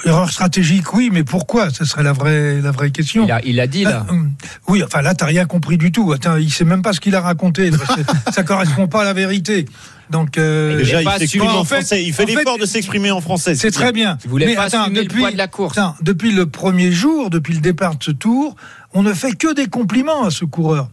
Erreur 0.04 0.30
stratégique, 0.30 0.92
oui, 0.94 1.11
mais 1.12 1.25
pourquoi? 1.25 1.70
Ce 1.70 1.84
serait 1.84 2.02
la 2.02 2.12
vraie, 2.12 2.61
la 2.61 2.70
vraie 2.73 2.90
question. 2.90 3.25
Il 3.25 3.32
a, 3.32 3.40
il 3.44 3.58
a 3.61 3.66
dit 3.66 3.84
là. 3.84 4.04
Ah, 4.08 4.12
hum. 4.12 4.32
oui, 4.68 4.82
enfin 4.84 5.00
là, 5.02 5.14
t'as 5.14 5.26
rien 5.26 5.46
compris 5.46 5.78
du 5.78 5.92
tout. 5.92 6.12
Attends, 6.12 6.37
il 6.37 6.50
sait 6.52 6.64
même 6.64 6.82
pas 6.82 6.92
ce 6.92 7.00
qu'il 7.00 7.14
a 7.14 7.20
raconté. 7.20 7.70
ça 8.32 8.42
correspond 8.42 8.87
pas 8.87 9.02
à 9.02 9.04
la 9.04 9.12
vérité. 9.14 9.66
Donc, 10.11 10.37
euh, 10.37 10.76
Déjà, 10.76 11.02
il 11.02 11.08
s'exprime 11.18 11.42
en 11.42 11.61
En 11.61 11.64
fait- 11.64 11.76
français. 11.76 12.04
Il 12.04 12.12
fait 12.12 12.26
l'effort 12.26 12.58
de 12.58 12.66
s'exprimer 12.66 13.11
en 13.11 13.20
français. 13.23 13.54
c'est 13.54 13.70
très 13.70 13.92
bien. 13.92 14.18
Il 14.25 14.30
voulait 14.30 14.46
Mais 14.46 14.54
pas 14.54 14.64
attends, 14.64 14.88
le 14.88 15.04
poids 15.04 15.30
de 15.32 15.38
la 15.38 15.49
course. 15.49 15.78
attends, 15.78 15.96
depuis 16.02 16.32
le 16.32 16.46
premier 16.46 16.92
jour, 16.92 17.30
depuis 17.30 17.54
le 17.54 17.61
départ 17.61 17.96
de 17.96 18.04
ce 18.04 18.11
tour, 18.11 18.54
on 18.92 19.02
ne 19.02 19.14
fait 19.14 19.32
que 19.32 19.54
des 19.54 19.66
compliments 19.66 20.25
à 20.25 20.30
ce 20.30 20.44
coureur. 20.44 20.90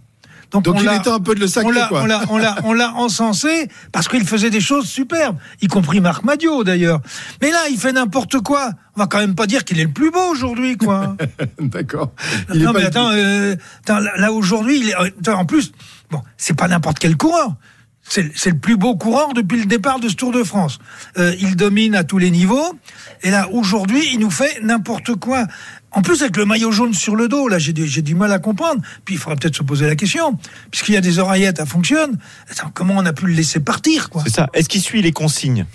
Donc 0.52 0.68
on 0.68 0.74
il 0.78 0.84
l'a- 0.86 0.98
était 0.98 1.10
un 1.10 1.20
peu 1.20 1.34
de 1.34 1.40
le 1.40 1.46
on 1.46 1.50
sacrer, 1.50 1.72
l'a, 1.74 1.88
quoi. 1.88 2.02
on 2.02 2.06
l'a, 2.06 2.22
on 2.30 2.38
l'a, 2.38 2.56
on 2.66 2.74
l'a 2.74 2.94
encensé 2.96 3.70
parce 3.92 4.08
qu'il 4.10 4.26
faisait 4.28 4.50
des 4.50 4.60
choses 4.60 4.86
superbes, 4.86 5.38
y 5.62 5.68
compris 5.68 6.02
Marc 6.02 6.24
Madio 6.24 6.64
d'ailleurs. 6.66 7.00
Mais 7.42 7.52
là, 7.52 7.60
il 7.70 7.78
fait 7.78 7.94
n'importe 7.94 8.40
quoi. 8.42 8.72
On 8.96 9.00
va 9.00 9.08
quand 9.08 9.20
même 9.20 9.36
pas 9.36 9.48
dire 9.48 9.64
qu'il 9.64 9.80
est 9.80 9.86
le 9.86 9.92
plus 9.92 10.12
beau 10.12 10.24
aujourd'hui, 10.30 10.76
quoi. 10.78 11.16
D'accord. 11.60 12.12
Non, 12.54 12.74
mais 12.74 12.84
attends, 12.84 13.12
euh, 13.14 13.56
attends, 13.84 14.00
là, 14.00 14.32
aujourd'hui, 14.34 14.80
il 14.82 14.90
est- 14.90 14.96
euh, 15.30 15.34
en 15.34 15.46
plus, 15.46 15.72
bon, 16.10 16.22
c'est 16.38 16.56
pas 16.58 16.68
n'importe 16.68 17.00
quel 17.00 17.16
coureur. 17.16 17.56
C'est 18.04 18.32
c'est 18.36 18.50
le 18.50 18.58
plus 18.58 18.78
beau 18.78 18.96
coureur 18.98 19.32
depuis 19.34 19.60
le 19.60 19.66
départ 19.68 20.00
de 20.00 20.10
ce 20.10 20.16
Tour 20.16 20.32
de 20.34 20.44
France. 20.44 20.80
Euh, 21.18 21.34
il 21.40 21.56
domine 21.56 21.96
à 21.96 22.04
tous 22.04 22.18
les 22.18 22.32
niveaux. 22.32 22.74
Et 23.22 23.30
là, 23.30 23.48
aujourd'hui, 23.52 24.02
il 24.12 24.20
nous 24.20 24.32
fait 24.32 24.60
n'importe 24.64 25.16
quoi. 25.16 25.46
En 25.94 26.02
plus, 26.02 26.22
avec 26.22 26.38
le 26.38 26.46
maillot 26.46 26.72
jaune 26.72 26.94
sur 26.94 27.16
le 27.18 27.28
dos, 27.28 27.48
là, 27.50 27.60
j'ai 27.60 27.74
du, 27.74 27.86
j'ai 27.88 28.02
du 28.02 28.16
mal 28.16 28.32
à 28.32 28.40
comprendre. 28.40 28.82
Puis, 29.04 29.16
il 29.16 29.18
faudra 29.18 29.36
peut-être 29.36 29.58
se 29.58 29.64
poser 29.64 29.88
la 29.88 29.96
question. 29.96 30.38
Puisqu'il 30.72 30.94
y 30.94 30.98
a 30.98 31.02
des 31.02 31.20
oreillettes, 31.20 31.58
ça 31.58 31.66
fonctionne. 31.66 32.18
Attends, 32.50 32.72
comment 32.74 32.96
on 32.98 33.06
a 33.06 33.12
pu 33.14 33.26
le 33.28 33.34
laisser 33.34 33.60
partir, 33.60 34.10
quoi 34.10 34.24
C'est 34.26 34.34
ça. 34.34 34.48
Est-ce 34.54 34.70
qu'il 34.70 34.82
suit 34.82 35.02
les 35.02 35.12
consignes 35.12 35.66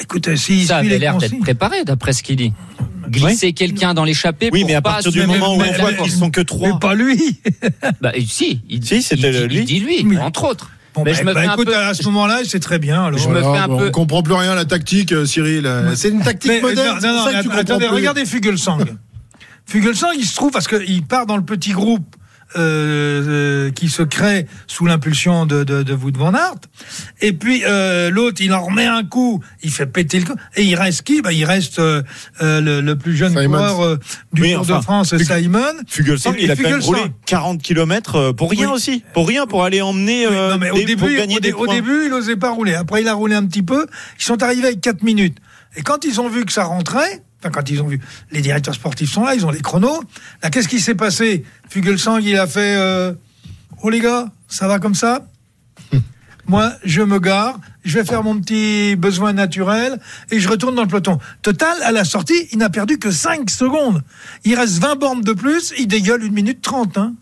Écoute, 0.00 0.28
euh, 0.28 0.36
s'il 0.36 0.60
Ça 0.66 0.78
suit 0.78 0.86
avait 0.86 0.88
les 0.88 0.98
l'air 0.98 1.16
d'être 1.18 1.38
préparé 1.40 1.84
d'après 1.84 2.12
ce 2.12 2.22
qu'il 2.22 2.36
dit. 2.36 2.52
Glisser 3.08 3.52
quelqu'un 3.52 3.94
dans 3.94 4.04
l'échappée 4.04 4.50
Oui, 4.52 4.60
pour 4.60 4.68
mais 4.68 4.74
à 4.74 4.82
pas 4.82 4.92
partir 4.94 5.12
du 5.12 5.26
moment 5.26 5.54
où 5.56 5.60
on 5.62 5.72
voit 5.72 5.92
qu'ils 5.92 6.12
sont 6.12 6.30
que 6.30 6.40
Mais 6.40 6.44
trois. 6.44 6.78
pas 6.80 6.94
lui 6.94 7.38
Bah, 8.00 8.12
si, 8.26 8.60
il, 8.68 8.84
Si, 8.84 9.00
c'était 9.02 9.30
il- 9.32 9.44
lui. 9.48 9.58
Il 9.58 9.64
dit 9.64 9.80
lui, 9.80 10.02
Oui. 10.04 10.18
entre 10.18 10.44
autres. 10.44 10.70
Bon, 10.94 11.02
Mais 11.04 11.12
bah, 11.12 11.18
je 11.18 11.24
me 11.24 11.34
bah, 11.34 11.42
fais 11.42 11.46
un 11.48 11.52
écoute, 11.52 11.66
peu- 11.66 11.76
à 11.76 11.92
ce 11.94 12.02
moment-là, 12.04 12.40
c'est 12.46 12.58
très 12.60 12.78
bien. 12.78 13.04
Alors. 13.04 13.18
Je 13.18 13.28
me 13.28 13.38
Voilà, 13.40 13.52
fais 13.58 13.64
un 13.64 13.68
bon, 13.68 13.78
peu- 13.78 13.88
On 13.88 13.90
comprend 13.92 14.22
plus 14.22 14.34
rien 14.34 14.52
à 14.52 14.54
la 14.54 14.64
tactique, 14.64 15.12
euh, 15.12 15.24
Cyril. 15.26 15.70
C'est 15.94 16.08
une 16.08 16.22
tactique 16.22 16.50
Mais, 16.50 16.60
moderne. 16.62 16.98
non, 17.02 17.08
non, 17.08 17.14
pour 17.22 17.24
ça 17.24 17.30
mais 17.32 17.36
que 17.38 17.42
tu 17.42 17.48
att- 17.48 17.50
comprends 17.50 17.58
attendez, 17.60 17.86
plus. 17.86 17.94
regardez 17.94 18.24
Fugelsang. 18.26 18.78
Fugelsang, 19.66 20.12
il 20.16 20.24
se 20.24 20.34
trouve 20.36 20.52
parce 20.52 20.68
qu'il 20.68 21.04
part 21.04 21.26
dans 21.26 21.36
le 21.36 21.44
petit 21.44 21.72
groupe 21.72 22.16
euh, 22.56 23.66
euh, 23.66 23.70
qui 23.72 23.88
se 23.88 24.02
crée 24.02 24.46
sous 24.68 24.86
l'impulsion 24.86 25.46
de, 25.46 25.64
de, 25.64 25.82
de 25.82 25.92
Wout 25.94 26.12
van 26.16 26.32
Aert. 26.32 26.54
Et 27.20 27.32
puis 27.32 27.64
euh, 27.66 28.08
l'autre, 28.08 28.40
il 28.40 28.52
en 28.54 28.62
remet 28.64 28.86
un 28.86 29.02
coup, 29.02 29.42
il 29.64 29.70
fait 29.72 29.86
péter 29.86 30.20
le 30.20 30.26
coup. 30.26 30.36
Et 30.54 30.62
il 30.62 30.76
reste 30.76 31.02
qui? 31.02 31.20
Bah, 31.20 31.32
Il 31.32 31.44
reste 31.44 31.80
euh, 31.80 32.02
euh, 32.42 32.60
le, 32.60 32.80
le 32.80 32.96
plus 32.96 33.16
jeune 33.16 33.30
Simons. 33.36 33.48
coureur 33.58 33.80
euh, 33.84 33.98
du 34.32 34.42
Oui, 34.42 34.52
Tour 34.52 34.60
enfin, 34.62 34.76
de 34.78 34.82
France, 34.82 35.14
Fug- 35.14 35.40
Simon. 35.42 35.60
Fugelsang, 35.88 36.34
il 36.38 36.48
a 36.50 36.54
quand 36.56 36.62
même 36.70 36.80
roulé 36.80 37.00
40 37.26 37.60
km 37.60 38.30
pour 38.30 38.48
rien 38.52 38.68
Oui. 38.68 38.74
aussi. 38.76 39.04
Pour 39.12 39.26
rien, 39.26 39.46
pour 39.48 39.64
aller 39.64 39.82
emmener. 39.82 40.28
Oui, 40.28 40.32
euh, 40.36 40.52
non, 40.52 40.58
mais 40.58 40.70
au 40.70 40.76
des- 40.76 40.94
pour 40.96 41.08
début, 41.08 41.16
gagner 41.18 41.36
au, 41.38 41.40
des 41.40 41.52
au 41.52 41.66
début, 41.66 42.04
il 42.04 42.10
n'osait 42.10 42.36
pas 42.36 42.50
rouler. 42.52 42.74
Après, 42.74 43.02
il 43.02 43.08
a 43.08 43.14
roulé 43.14 43.34
un 43.34 43.44
petit 43.44 43.64
peu. 43.64 43.86
Ils 44.20 44.24
sont 44.24 44.40
arrivés 44.44 44.68
avec 44.68 44.80
4 44.80 45.02
minutes. 45.02 45.38
Et 45.76 45.82
quand 45.82 46.04
ils 46.04 46.20
ont 46.20 46.28
vu 46.28 46.44
que 46.44 46.52
ça 46.52 46.64
rentrait, 46.64 47.22
enfin, 47.40 47.50
quand 47.50 47.70
ils 47.70 47.82
ont 47.82 47.88
vu, 47.88 48.00
les 48.30 48.40
directeurs 48.40 48.74
sportifs 48.74 49.12
sont 49.12 49.24
là, 49.24 49.34
ils 49.34 49.46
ont 49.46 49.50
les 49.50 49.60
chronos. 49.60 50.02
Là, 50.42 50.50
qu'est-ce 50.50 50.68
qui 50.68 50.80
s'est 50.80 50.94
passé 50.94 51.44
Fugelsang, 51.68 52.20
il 52.22 52.36
a 52.36 52.46
fait 52.46 52.76
euh, 52.76 53.12
Oh 53.82 53.90
les 53.90 54.00
gars, 54.00 54.26
ça 54.48 54.68
va 54.68 54.78
comme 54.78 54.94
ça 54.94 55.26
Moi, 56.46 56.72
je 56.84 57.02
me 57.02 57.18
gare, 57.18 57.58
je 57.84 57.98
vais 57.98 58.04
faire 58.04 58.22
mon 58.22 58.38
petit 58.40 58.94
besoin 58.96 59.32
naturel 59.32 59.98
et 60.30 60.38
je 60.38 60.48
retourne 60.48 60.74
dans 60.74 60.82
le 60.82 60.88
peloton. 60.88 61.18
Total, 61.42 61.76
à 61.82 61.90
la 61.90 62.04
sortie, 62.04 62.48
il 62.52 62.58
n'a 62.58 62.70
perdu 62.70 62.98
que 62.98 63.10
5 63.10 63.50
secondes. 63.50 64.02
Il 64.44 64.54
reste 64.54 64.78
20 64.78 64.96
bornes 64.96 65.22
de 65.22 65.32
plus, 65.32 65.72
il 65.76 65.88
dégueule 65.88 66.22
une 66.22 66.34
minute 66.34 66.62
30. 66.62 66.98
Hein. 66.98 67.14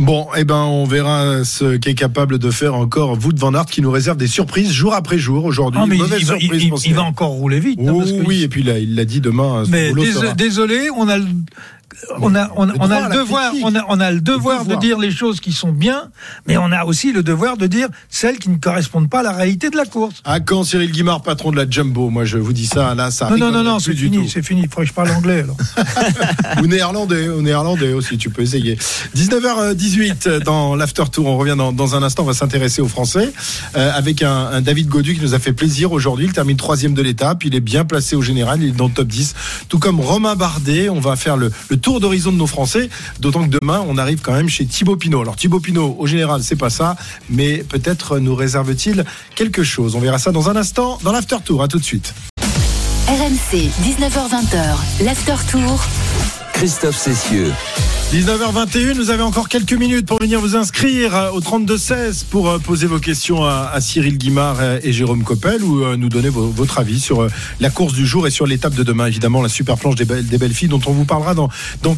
Bon, 0.00 0.26
eh 0.36 0.44
ben, 0.44 0.56
on 0.64 0.84
verra 0.86 1.44
ce 1.44 1.76
qu'est 1.76 1.94
capable 1.94 2.38
de 2.38 2.50
faire 2.50 2.74
encore 2.74 3.18
Wout 3.22 3.36
van 3.36 3.52
Aert 3.54 3.66
qui 3.66 3.82
nous 3.82 3.90
réserve 3.90 4.16
des 4.16 4.26
surprises 4.26 4.72
jour 4.72 4.94
après 4.94 5.18
jour 5.18 5.44
aujourd'hui. 5.44 5.78
Ah, 5.82 5.86
il, 6.18 6.24
va, 6.24 6.34
il- 6.40 6.70
il- 6.86 6.94
va 6.94 7.02
encore 7.02 7.28
rouler 7.30 7.60
vite. 7.60 7.78
hein, 7.80 7.92
parce 7.98 8.12
que- 8.12 8.26
oui, 8.26 8.42
et 8.42 8.48
puis 8.48 8.62
là, 8.62 8.78
il 8.78 8.94
l'a 8.94 9.04
dit 9.04 9.20
demain. 9.20 9.64
Mais 9.68 9.92
dés- 10.02 10.12
désolé, 10.36 10.88
on 10.96 11.06
a 11.08 11.18
le, 11.18 11.24
on 12.20 12.34
a, 12.34 12.50
on, 12.56 12.68
a 12.68 13.08
le 13.08 13.14
devoir, 13.14 13.52
on 13.62 13.74
a, 13.74 13.84
on 13.88 14.00
a 14.00 14.10
le 14.10 14.20
devoir 14.20 14.60
de 14.60 14.64
devoir. 14.64 14.80
dire 14.80 14.98
les 14.98 15.10
choses 15.10 15.40
qui 15.40 15.52
sont 15.52 15.72
bien, 15.72 16.10
mais 16.46 16.56
on 16.56 16.70
a 16.72 16.84
aussi 16.84 17.12
le 17.12 17.22
devoir 17.22 17.56
de 17.56 17.66
dire 17.66 17.88
celles 18.08 18.38
qui 18.38 18.48
ne 18.48 18.56
correspondent 18.56 19.10
pas 19.10 19.20
à 19.20 19.22
la 19.22 19.32
réalité 19.32 19.70
de 19.70 19.76
la 19.76 19.84
course. 19.84 20.22
À 20.24 20.40
quand 20.40 20.64
Cyril 20.64 20.92
Guimard, 20.92 21.22
patron 21.22 21.50
de 21.50 21.56
la 21.56 21.68
Jumbo 21.68 22.10
Moi, 22.10 22.24
je 22.24 22.38
vous 22.38 22.52
dis 22.52 22.66
ça, 22.66 22.94
là, 22.94 23.10
ça 23.10 23.30
Non, 23.30 23.36
non, 23.36 23.50
non, 23.50 23.64
non, 23.64 23.78
c'est 23.78 23.94
fini, 23.94 24.28
c'est 24.28 24.42
fini. 24.42 24.62
Il 24.62 24.68
faudrait 24.68 24.84
que 24.84 24.90
je 24.90 24.94
parle 24.94 25.10
anglais 25.10 25.42
alors. 25.42 25.56
ou 26.62 26.66
néerlandais, 26.66 27.28
ou 27.28 27.42
néerlandais 27.42 27.92
aussi, 27.92 28.18
tu 28.18 28.30
peux 28.30 28.42
essayer. 28.42 28.76
19h18 29.16 30.42
dans 30.44 30.76
l'After 30.76 31.04
Tour, 31.10 31.26
on 31.26 31.36
revient 31.36 31.56
dans, 31.56 31.72
dans 31.72 31.96
un 31.96 32.02
instant, 32.02 32.22
on 32.22 32.26
va 32.26 32.34
s'intéresser 32.34 32.82
aux 32.82 32.88
Français 32.88 33.32
euh, 33.76 33.90
avec 33.94 34.22
un, 34.22 34.46
un 34.46 34.60
David 34.60 34.88
Godu 34.88 35.14
qui 35.14 35.22
nous 35.22 35.34
a 35.34 35.38
fait 35.38 35.52
plaisir 35.52 35.92
aujourd'hui. 35.92 36.26
Il 36.26 36.32
termine 36.32 36.56
troisième 36.56 36.94
de 36.94 37.02
l'étape, 37.02 37.44
il 37.44 37.54
est 37.54 37.60
bien 37.60 37.84
placé 37.84 38.16
au 38.16 38.22
général, 38.22 38.62
il 38.62 38.68
est 38.68 38.76
dans 38.76 38.86
le 38.86 38.92
top 38.92 39.08
10, 39.08 39.34
tout 39.68 39.78
comme 39.78 40.00
Romain 40.00 40.36
Bardet. 40.36 40.88
On 40.88 41.00
va 41.00 41.16
faire 41.16 41.36
le, 41.36 41.50
le 41.68 41.79
tour 41.80 42.00
d'horizon 42.00 42.32
de 42.32 42.36
nos 42.36 42.46
Français, 42.46 42.88
d'autant 43.18 43.44
que 43.48 43.56
demain 43.60 43.84
on 43.88 43.98
arrive 43.98 44.20
quand 44.20 44.32
même 44.32 44.48
chez 44.48 44.66
Thibaut 44.66 44.96
Pinot. 44.96 45.22
Alors 45.22 45.36
Thibaut 45.36 45.60
Pinot, 45.60 45.96
au 45.98 46.06
général, 46.06 46.42
c'est 46.42 46.56
pas 46.56 46.70
ça, 46.70 46.96
mais 47.28 47.58
peut-être 47.58 48.18
nous 48.18 48.34
réserve-t-il 48.34 49.04
quelque 49.34 49.62
chose. 49.62 49.94
On 49.94 50.00
verra 50.00 50.18
ça 50.18 50.32
dans 50.32 50.48
un 50.48 50.56
instant 50.56 50.98
dans 51.02 51.12
l'After 51.12 51.36
Tour. 51.44 51.62
À 51.62 51.68
tout 51.68 51.78
de 51.78 51.84
suite. 51.84 52.14
RMC, 53.08 53.70
19h20, 53.82 55.04
l'After 55.04 55.34
Tour. 55.50 55.84
Christophe 56.52 56.96
Cessieux. 56.96 57.52
19h21, 58.12 58.94
vous 58.94 59.10
avez 59.10 59.22
encore 59.22 59.48
quelques 59.48 59.72
minutes 59.72 60.04
pour 60.04 60.18
venir 60.18 60.40
vous 60.40 60.56
inscrire 60.56 61.14
euh, 61.14 61.30
au 61.30 61.40
32-16 61.40 62.24
pour 62.28 62.48
euh, 62.48 62.58
poser 62.58 62.88
vos 62.88 62.98
questions 62.98 63.44
à, 63.44 63.80
Cyril 63.80 64.18
Guimard 64.18 64.56
euh, 64.58 64.80
et 64.82 64.92
Jérôme 64.92 65.22
Coppel 65.22 65.62
ou 65.62 65.96
nous 65.96 66.08
donner 66.08 66.28
votre 66.28 66.80
avis 66.80 66.98
sur 66.98 67.28
la 67.60 67.70
course 67.70 67.92
du 67.92 68.04
jour 68.04 68.26
et 68.26 68.32
sur 68.32 68.48
l'étape 68.48 68.74
de 68.74 68.82
demain. 68.82 69.06
Évidemment, 69.06 69.42
la 69.42 69.48
super 69.48 69.76
planche 69.76 69.94
des, 69.94 70.04
belles- 70.04 70.52
filles 70.52 70.66
dont 70.66 70.80
on 70.88 70.90
vous 70.90 71.04
parlera 71.04 71.34
dans, 71.34 71.50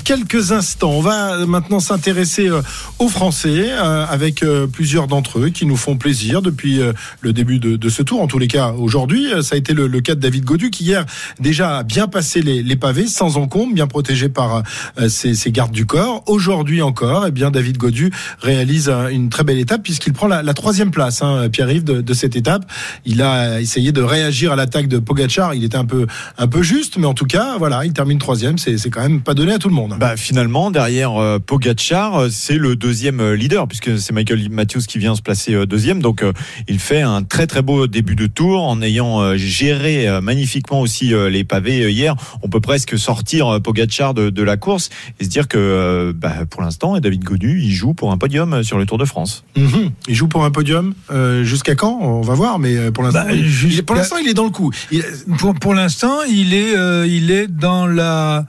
quelques 0.05 0.53
instants. 0.53 0.91
On 0.91 1.01
va 1.01 1.47
maintenant 1.47 1.81
s'intéresser 1.81 2.51
aux 2.99 3.09
Français 3.09 3.73
avec 3.73 4.45
plusieurs 4.73 5.07
d'entre 5.07 5.39
eux 5.39 5.49
qui 5.49 5.65
nous 5.65 5.77
font 5.77 5.97
plaisir 5.97 6.43
depuis 6.43 6.81
le 7.21 7.33
début 7.33 7.59
de, 7.59 7.89
ce 7.89 8.03
tour. 8.03 8.21
En 8.21 8.27
tous 8.27 8.39
les 8.39 8.49
cas, 8.49 8.73
aujourd'hui, 8.73 9.29
ça 9.43 9.55
a 9.55 9.59
été 9.59 9.73
le, 9.73 9.89
cas 10.01 10.15
de 10.15 10.21
David 10.21 10.45
Godu 10.45 10.71
qui 10.71 10.85
hier 10.85 11.07
déjà 11.41 11.79
a 11.79 11.83
bien 11.85 12.07
passé 12.07 12.43
les, 12.43 12.77
pavés 12.77 13.07
sans 13.07 13.39
encombre, 13.39 13.75
bien 13.75 13.87
protégé 13.87 14.29
par 14.29 14.63
ses, 15.09 15.35
ses 15.35 15.53
gardes 15.53 15.73
du 15.73 15.87
corps. 15.87 16.02
Aujourd'hui 16.27 16.83
encore, 16.83 17.27
eh 17.27 17.31
bien 17.31 17.51
David 17.51 17.79
Godu 17.79 18.11
réalise 18.41 18.89
une 19.11 19.29
très 19.29 19.45
belle 19.45 19.59
étape 19.59 19.83
puisqu'il 19.83 20.13
prend 20.13 20.27
la, 20.27 20.43
la 20.43 20.55
troisième 20.55 20.91
place, 20.91 21.23
hein, 21.23 21.49
Pierre-Yves, 21.51 21.85
de, 21.85 22.01
de 22.01 22.15
cette 22.15 22.37
étape. 22.37 22.65
Il 23.05 23.23
a 23.23 23.61
essayé 23.61 23.93
de 23.93 24.03
réagir 24.03 24.53
à 24.53 24.57
l'attaque 24.57 24.89
de 24.89 24.99
Pogachar. 24.99 25.55
Il 25.55 25.65
était 25.65 25.77
un 25.77 25.85
peu, 25.85 26.07
un 26.39 26.47
peu 26.47 26.63
juste, 26.63 26.97
mais 26.99 27.07
en 27.07 27.15
tout 27.15 27.27
cas, 27.27 27.57
voilà, 27.59 27.85
il 27.85 27.93
termine 27.93 28.19
troisième. 28.19 28.59
C'est, 28.59 28.91
quand 28.91 29.03
même 29.03 29.21
pas 29.21 29.35
donné 29.35 29.53
à 29.53 29.59
tout 29.59 29.69
le 29.69 29.75
monde. 29.75 29.97
Bah, 29.99 30.17
finalement, 30.17 30.71
derrière 30.71 31.21
euh, 31.21 31.39
Pogacar, 31.39 32.17
euh, 32.17 32.29
c'est 32.31 32.59
le 32.59 32.77
deuxième 32.77 33.21
euh, 33.21 33.37
leader, 33.37 33.67
puisque 33.69 33.99
c'est 33.99 34.13
Michael 34.13 34.49
Matthews 34.51 34.83
qui 34.87 34.99
vient 34.99 35.15
se 35.15 35.23
placer 35.23 35.55
euh, 35.55 35.67
deuxième. 35.67 36.03
Donc, 36.03 36.23
euh, 36.23 36.33
il 36.69 36.79
fait 36.79 37.03
un 37.03 37.23
très 37.23 37.47
très 37.47 37.63
beau 37.63 37.87
début 37.87 38.17
de 38.17 38.27
tour 38.27 38.63
en 38.65 38.83
ayant 38.83 39.21
euh, 39.21 39.37
géré 39.37 40.07
magnifiquement 40.21 40.81
aussi 40.81 41.13
les 41.31 41.45
pavés 41.45 41.91
hier. 41.91 42.15
On 42.43 42.49
peut 42.49 42.61
presque 42.61 42.99
sortir 42.99 43.61
Pogacar 43.63 44.15
de, 44.15 44.31
de 44.31 44.43
la 44.43 44.57
course 44.57 44.91
et 45.21 45.25
se 45.25 45.29
dire 45.29 45.49
que 45.49 45.59
euh, 45.93 46.13
bah, 46.15 46.33
pour 46.49 46.63
l'instant, 46.63 46.99
David 46.99 47.23
Godu, 47.25 47.61
il 47.61 47.71
joue 47.71 47.95
pour 47.95 48.13
un 48.13 48.19
podium 48.19 48.63
sur 48.63 48.79
le 48.79 48.87
Tour 48.87 48.99
de 48.99 49.05
France. 49.05 49.45
Mhm. 49.57 49.91
Il 50.09 50.15
joue 50.15 50.29
pour 50.29 50.45
un 50.45 50.51
podium. 50.51 50.95
Euh, 51.11 51.45
jusqu'à 51.45 51.75
quand? 51.75 51.99
On 52.01 52.21
va 52.23 52.35
voir, 52.35 52.59
mais 52.59 52.77
euh, 52.77 52.91
pour 52.91 53.05
l'instant, 53.05 53.25
Bah, 53.27 53.33
il- 53.35 53.85
pour 53.85 53.95
l'instant, 53.97 54.17
il 54.17 54.29
est 54.29 54.35
dans 54.35 54.45
le 54.45 54.51
coup. 54.51 54.71
Il- 54.91 55.05
Pour, 55.39 55.55
pour 55.55 55.75
l'instant, 55.75 56.23
il 56.29 56.55
est, 56.55 56.77
euh, 56.77 57.07
il 57.07 57.31
est 57.31 57.47
dans 57.49 57.87
la 57.87 58.45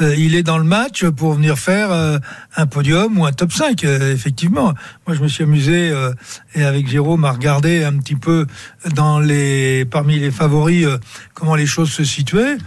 euh, 0.00 0.14
il 0.16 0.36
est 0.36 0.44
dans 0.44 0.58
le 0.58 0.64
match 0.64 1.04
pour 1.06 1.32
venir 1.34 1.58
faire 1.58 1.90
euh, 1.90 2.18
un 2.58 2.66
podium 2.66 3.18
ou 3.18 3.24
un 3.24 3.32
top 3.32 3.52
5, 3.52 3.84
euh, 3.84 4.12
effectivement. 4.12 4.74
Moi, 5.06 5.16
je 5.16 5.22
me 5.22 5.28
suis 5.28 5.44
amusé, 5.44 5.90
euh, 5.90 6.12
et 6.56 6.64
avec 6.64 6.88
Jérôme, 6.88 7.24
à 7.24 7.30
regarder 7.30 7.84
un 7.84 7.96
petit 7.98 8.16
peu 8.16 8.46
dans 8.94 9.20
les, 9.20 9.84
parmi 9.84 10.18
les 10.18 10.32
favoris 10.32 10.84
euh, 10.84 10.98
comment 11.34 11.54
les 11.54 11.66
choses 11.66 11.90
se 11.90 12.04
situaient. 12.04 12.58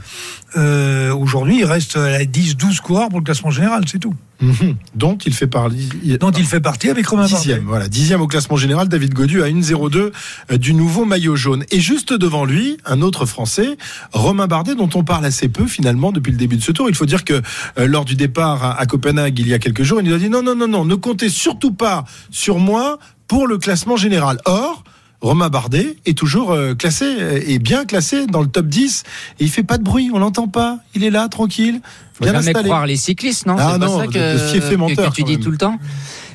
Aujourd'hui, 0.55 1.59
il 1.59 1.65
reste 1.65 1.95
à 1.97 2.23
10-12 2.23 2.81
coureurs 2.81 3.09
pour 3.09 3.19
le 3.19 3.23
classement 3.23 3.51
général, 3.51 3.83
c'est 3.87 3.99
tout. 3.99 4.15
Mhm. 4.41 4.75
Dont 4.95 5.17
il 5.25 5.33
fait 5.33 5.47
partie. 5.47 5.89
Dont 6.19 6.31
il 6.31 6.45
fait 6.45 6.59
partie 6.59 6.89
avec 6.89 7.05
Romain 7.07 7.23
Bardet. 7.23 7.37
Dixième, 7.37 7.63
voilà, 7.65 7.87
dixième 7.87 8.21
au 8.21 8.27
classement 8.27 8.57
général, 8.57 8.87
David 8.87 9.13
Godu 9.13 9.43
à 9.43 9.47
1,02 9.47 10.11
euh, 10.51 10.57
du 10.57 10.73
nouveau 10.73 11.05
maillot 11.05 11.35
jaune. 11.35 11.63
Et 11.71 11.79
juste 11.79 12.13
devant 12.13 12.43
lui, 12.43 12.77
un 12.85 13.01
autre 13.01 13.25
Français, 13.25 13.77
Romain 14.11 14.47
Bardet, 14.47 14.75
dont 14.75 14.89
on 14.95 15.03
parle 15.03 15.25
assez 15.25 15.47
peu 15.47 15.67
finalement 15.67 16.11
depuis 16.11 16.31
le 16.31 16.37
début 16.37 16.57
de 16.57 16.63
ce 16.63 16.71
tour. 16.71 16.89
Il 16.89 16.95
faut 16.95 17.05
dire 17.05 17.23
que 17.23 17.41
euh, 17.77 17.87
lors 17.87 18.05
du 18.05 18.15
départ 18.15 18.63
à, 18.63 18.79
à 18.79 18.85
Copenhague 18.85 19.37
il 19.39 19.47
y 19.47 19.53
a 19.53 19.59
quelques 19.59 19.80
jours, 19.83 20.01
il 20.01 20.07
nous 20.07 20.15
a 20.15 20.17
dit 20.17 20.29
non, 20.29 20.41
non, 20.43 20.55
non, 20.55 20.67
non, 20.67 20.85
ne 20.85 20.95
comptez 20.95 21.29
surtout 21.29 21.71
pas 21.73 22.05
sur 22.31 22.59
moi 22.59 22.99
pour 23.27 23.47
le 23.47 23.57
classement 23.57 23.97
général. 23.97 24.39
Or, 24.45 24.83
Romain 25.21 25.49
Bardet 25.49 25.97
est 26.05 26.17
toujours 26.17 26.51
euh, 26.51 26.73
classé 26.73 27.05
euh, 27.05 27.39
et 27.45 27.59
bien 27.59 27.85
classé 27.85 28.25
dans 28.25 28.41
le 28.41 28.47
top 28.47 28.65
10 28.65 29.03
et 29.39 29.43
il 29.43 29.49
fait 29.51 29.61
pas 29.63 29.77
de 29.77 29.83
bruit, 29.83 30.09
on 30.13 30.17
l'entend 30.19 30.47
pas, 30.47 30.79
il 30.95 31.03
est 31.03 31.11
là 31.11 31.27
tranquille, 31.29 31.79
Faut 32.13 32.23
bien 32.23 32.33
jamais 32.33 32.47
installé. 32.49 32.69
croire 32.69 32.85
les 32.87 32.95
cyclistes, 32.97 33.45
non 33.45 33.55
Ah 33.59 33.73
C'est 33.73 33.79
pas 33.79 33.85
non, 33.85 33.99
ça 33.99 34.07
que, 34.07 34.11
que- 34.13 34.95
que 34.95 35.13
tu 35.13 35.23
dis 35.23 35.39
tout 35.39 35.51
le 35.51 35.57
temps. 35.57 35.77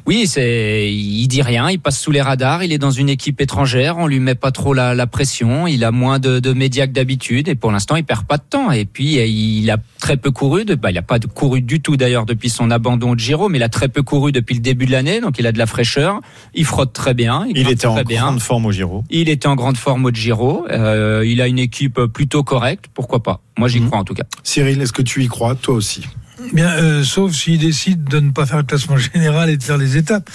Oui, 0.07 0.29
c'est, 0.29 0.92
il 0.92 1.27
dit 1.27 1.42
rien, 1.42 1.69
il 1.69 1.81
passe 1.81 1.99
sous 2.01 2.12
les 2.12 2.21
radars, 2.23 2.62
il 2.62 2.73
est 2.73 2.79
dans 2.79 2.92
une 2.92 3.09
équipe 3.09 3.40
étrangère, 3.40 3.99
on 3.99 4.07
lui 4.07 4.21
met 4.21 4.37
pas 4.37 4.53
trop 4.53 4.73
la, 4.73 4.95
la 4.95 5.09
pression, 5.09 5.66
il 5.66 5.83
a 5.83 5.90
moins 5.90 6.21
de, 6.21 6.38
de 6.38 6.53
médias 6.53 6.87
que 6.87 6.92
d'habitude 6.92 7.49
et 7.49 7.57
pour 7.57 7.73
l'instant 7.73 7.97
il 7.97 8.05
perd 8.05 8.25
pas 8.25 8.37
de 8.37 8.45
temps. 8.49 8.71
Et 8.71 8.85
puis 8.85 9.14
il 9.16 9.69
a 9.69 9.79
très 9.99 10.16
peu 10.16 10.31
couru, 10.31 10.64
de, 10.64 10.77
bah, 10.77 10.92
il 10.92 10.99
a 10.99 11.03
pas 11.03 11.19
de- 11.19 11.27
couru 11.27 11.61
du 11.61 11.81
tout 11.81 11.97
d'ailleurs 11.97 12.25
depuis 12.25 12.51
son 12.51 12.71
abandon 12.71 13.14
de 13.14 13.19
Giro, 13.19 13.49
mais 13.49 13.59
il 13.59 13.64
a 13.64 13.69
très 13.69 13.88
peu 13.88 14.03
couru 14.03 14.31
depuis 14.31 14.55
le 14.55 14.61
début 14.61 14.87
de 14.87 14.92
l'année, 14.92 15.21
donc 15.21 15.40
il 15.40 15.47
a 15.49 15.51
de 15.51 15.59
la 15.59 15.66
fraîcheur, 15.66 16.21
il 16.55 16.64
frotte 16.64 16.92
très 16.92 17.12
bien, 17.12 17.45
il, 17.49 17.59
Il 17.59 17.69
était 17.69 17.87
en 17.88 18.01
bien. 18.05 18.23
grande 18.27 18.40
forme 18.40 18.66
au 18.66 18.71
Giro. 18.73 19.03
Il 19.11 19.29
était 19.29 19.49
en 19.49 19.57
grande 19.57 19.77
forme 19.77 20.05
au 20.05 20.11
Giro. 20.12 20.66
Euh, 20.71 21.25
il 21.27 21.40
a 21.40 21.49
une 21.49 21.59
équipe 21.59 22.01
plutôt 22.12 22.45
correcte. 22.45 22.85
Pourquoi 22.95 23.25
pas 23.25 23.40
Moi, 23.59 23.66
j'y 23.66 23.81
Mhm. 23.81 23.87
crois 23.88 23.99
en 23.99 24.05
tout 24.05 24.14
cas. 24.14 24.23
Cyril, 24.45 24.81
est-ce 24.81 24.92
que 24.92 25.03
tu 25.03 25.25
y 25.25 25.27
crois, 25.27 25.57
toi 25.57 25.75
aussi? 25.75 26.03
Bien, 26.52 26.70
euh, 26.70 27.04
sauf 27.04 27.32
s'il 27.32 27.59
décide 27.59 28.04
de 28.04 28.20
ne 28.20 28.30
pas 28.30 28.46
faire 28.46 28.59
le 28.59 28.62
classement 28.62 28.96
général 28.96 29.50
et 29.50 29.56
de 29.56 29.62
faire 29.62 29.78
les 29.78 29.96
étapes. 29.96 30.28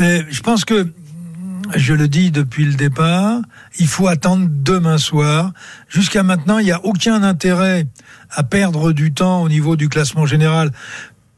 Euh, 0.00 0.22
je 0.30 0.40
pense 0.40 0.64
que, 0.64 0.88
je 1.76 1.94
le 1.94 2.08
dis 2.08 2.30
depuis 2.30 2.64
le 2.64 2.74
départ, 2.74 3.40
il 3.78 3.86
faut 3.86 4.08
attendre 4.08 4.48
demain 4.50 4.98
soir. 4.98 5.52
Jusqu'à 5.88 6.22
maintenant, 6.22 6.58
il 6.58 6.64
n'y 6.64 6.72
a 6.72 6.84
aucun 6.84 7.22
intérêt 7.22 7.86
à 8.30 8.42
perdre 8.42 8.92
du 8.92 9.12
temps 9.12 9.42
au 9.42 9.48
niveau 9.48 9.76
du 9.76 9.88
classement 9.88 10.26
général. 10.26 10.72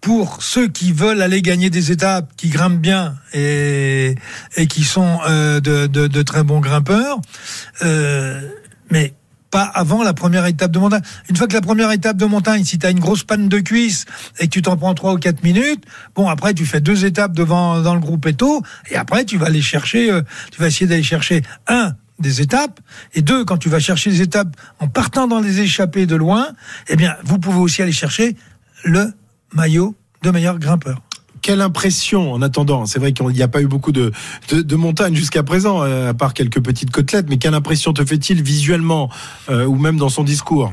Pour 0.00 0.42
ceux 0.42 0.66
qui 0.68 0.92
veulent 0.92 1.22
aller 1.22 1.42
gagner 1.42 1.70
des 1.70 1.92
étapes, 1.92 2.32
qui 2.37 2.48
grimpent 2.48 2.80
bien 2.80 3.14
et, 3.35 4.16
et 4.56 4.66
qui 4.66 4.82
sont 4.85 5.20
euh, 5.28 5.61
de, 5.61 5.87
de, 5.87 6.06
de 6.08 6.22
très 6.22 6.42
bons 6.42 6.61
grimpeurs, 6.61 7.20
euh, 7.82 8.40
mais 8.90 9.14
pas 9.52 9.62
avant 9.62 10.02
la 10.02 10.14
première 10.14 10.46
étape 10.46 10.72
de 10.72 10.78
montagne. 10.80 11.02
Une 11.28 11.36
fois 11.36 11.46
que 11.46 11.52
la 11.52 11.60
première 11.60 11.92
étape 11.92 12.16
de 12.16 12.24
montagne, 12.24 12.64
si 12.64 12.78
tu 12.78 12.86
as 12.86 12.90
une 12.90 12.98
grosse 12.98 13.22
panne 13.22 13.48
de 13.48 13.60
cuisse 13.60 14.06
et 14.40 14.46
que 14.46 14.50
tu 14.50 14.62
t'en 14.62 14.76
prends 14.76 14.94
trois 14.94 15.12
ou 15.12 15.18
quatre 15.18 15.44
minutes, 15.44 15.84
bon 16.16 16.28
après 16.28 16.54
tu 16.54 16.66
fais 16.66 16.80
deux 16.80 17.04
étapes 17.04 17.34
devant 17.34 17.80
dans 17.80 17.94
le 17.94 18.00
groupe 18.00 18.26
Eto 18.26 18.62
et 18.90 18.96
après 18.96 19.24
tu 19.24 19.36
vas 19.36 19.46
aller 19.46 19.62
chercher, 19.62 20.10
euh, 20.10 20.22
tu 20.50 20.60
vas 20.60 20.68
essayer 20.68 20.86
d'aller 20.86 21.02
chercher 21.02 21.42
un 21.68 21.94
des 22.18 22.40
étapes 22.40 22.80
et 23.14 23.20
deux 23.20 23.44
quand 23.44 23.58
tu 23.58 23.68
vas 23.68 23.78
chercher 23.78 24.10
les 24.10 24.22
étapes 24.22 24.56
en 24.80 24.88
partant 24.88 25.28
dans 25.28 25.40
les 25.40 25.60
échappées 25.60 26.06
de 26.06 26.16
loin, 26.16 26.48
eh 26.88 26.96
bien 26.96 27.14
vous 27.22 27.38
pouvez 27.38 27.58
aussi 27.58 27.82
aller 27.82 27.92
chercher 27.92 28.36
le 28.84 29.12
maillot 29.52 29.94
de 30.22 30.30
meilleur 30.30 30.58
grimpeur. 30.58 31.02
Quelle 31.42 31.61
impression 31.61 32.33
en 32.33 32.40
attendant 32.40 32.87
C'est 32.87 33.00
vrai 33.00 33.12
qu'il 33.12 33.26
n'y 33.26 33.42
a 33.42 33.48
pas 33.48 33.61
eu 33.61 33.66
beaucoup 33.66 33.90
de, 33.90 34.12
de, 34.52 34.76
montagnes 34.76 35.16
jusqu'à 35.16 35.42
présent, 35.42 35.83
euh, 35.83 36.11
à 36.11 36.14
part 36.14 36.35
quelques 36.35 36.61
petites 36.61 36.92
côtelettes, 36.92 37.26
mais 37.28 37.37
quelle 37.37 37.55
impression 37.55 37.92
te 37.92 38.05
fait-il 38.05 38.42
visuellement 38.42 39.11
euh, 39.50 39.66
ou 39.66 39.76
même 39.76 39.96
dans 39.96 40.09
son 40.09 40.22
discours? 40.22 40.72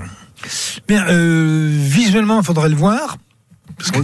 Bien, 0.88 1.08
euh, 1.08 1.67
visuellement, 1.71 2.39
il 2.39 2.45
faudrait 2.45 2.69
le 2.69 2.75
voir. 2.75 3.17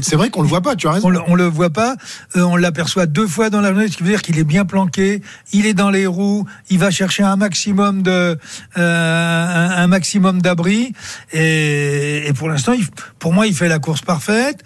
C'est 0.02 0.16
vrai 0.16 0.30
qu'on 0.30 0.42
le 0.42 0.48
voit 0.48 0.62
pas, 0.62 0.76
tu 0.76 0.88
as 0.88 0.92
raison. 0.92 1.08
On 1.08 1.12
le, 1.12 1.20
on 1.28 1.36
le 1.36 1.46
voit 1.46 1.70
pas. 1.70 1.96
Euh, 2.36 2.42
on 2.42 2.56
l'aperçoit 2.56 3.06
deux 3.06 3.28
fois 3.28 3.50
dans 3.50 3.62
la 3.62 3.70
journée, 3.70 3.88
ce 3.88 3.98
qui 3.98 4.04
veut 4.04 4.10
dire 4.10 4.22
qu'il 4.22 4.40
est 4.40 4.44
bien 4.44 4.66
planqué. 4.66 5.22
Il 5.54 5.66
est 5.66 5.74
dans 5.74 5.90
les 5.90 6.08
roues. 6.08 6.46
Il 6.70 6.80
va 6.80 6.92
chercher 6.92 7.24
un 7.24 7.36
maximum 7.36 8.02
de, 8.02 8.38
euh, 8.78 9.68
un, 9.78 9.88
maximum 9.88 10.42
d'abri. 10.42 10.94
Et, 11.34 12.28
et 12.28 12.34
pour 12.34 12.50
l'instant, 12.50 12.74
pour 13.20 13.34
moi, 13.34 13.48
il 13.48 13.56
fait 13.56 13.68
la 13.68 13.80
course 13.80 14.02
parfaite. 14.02 14.64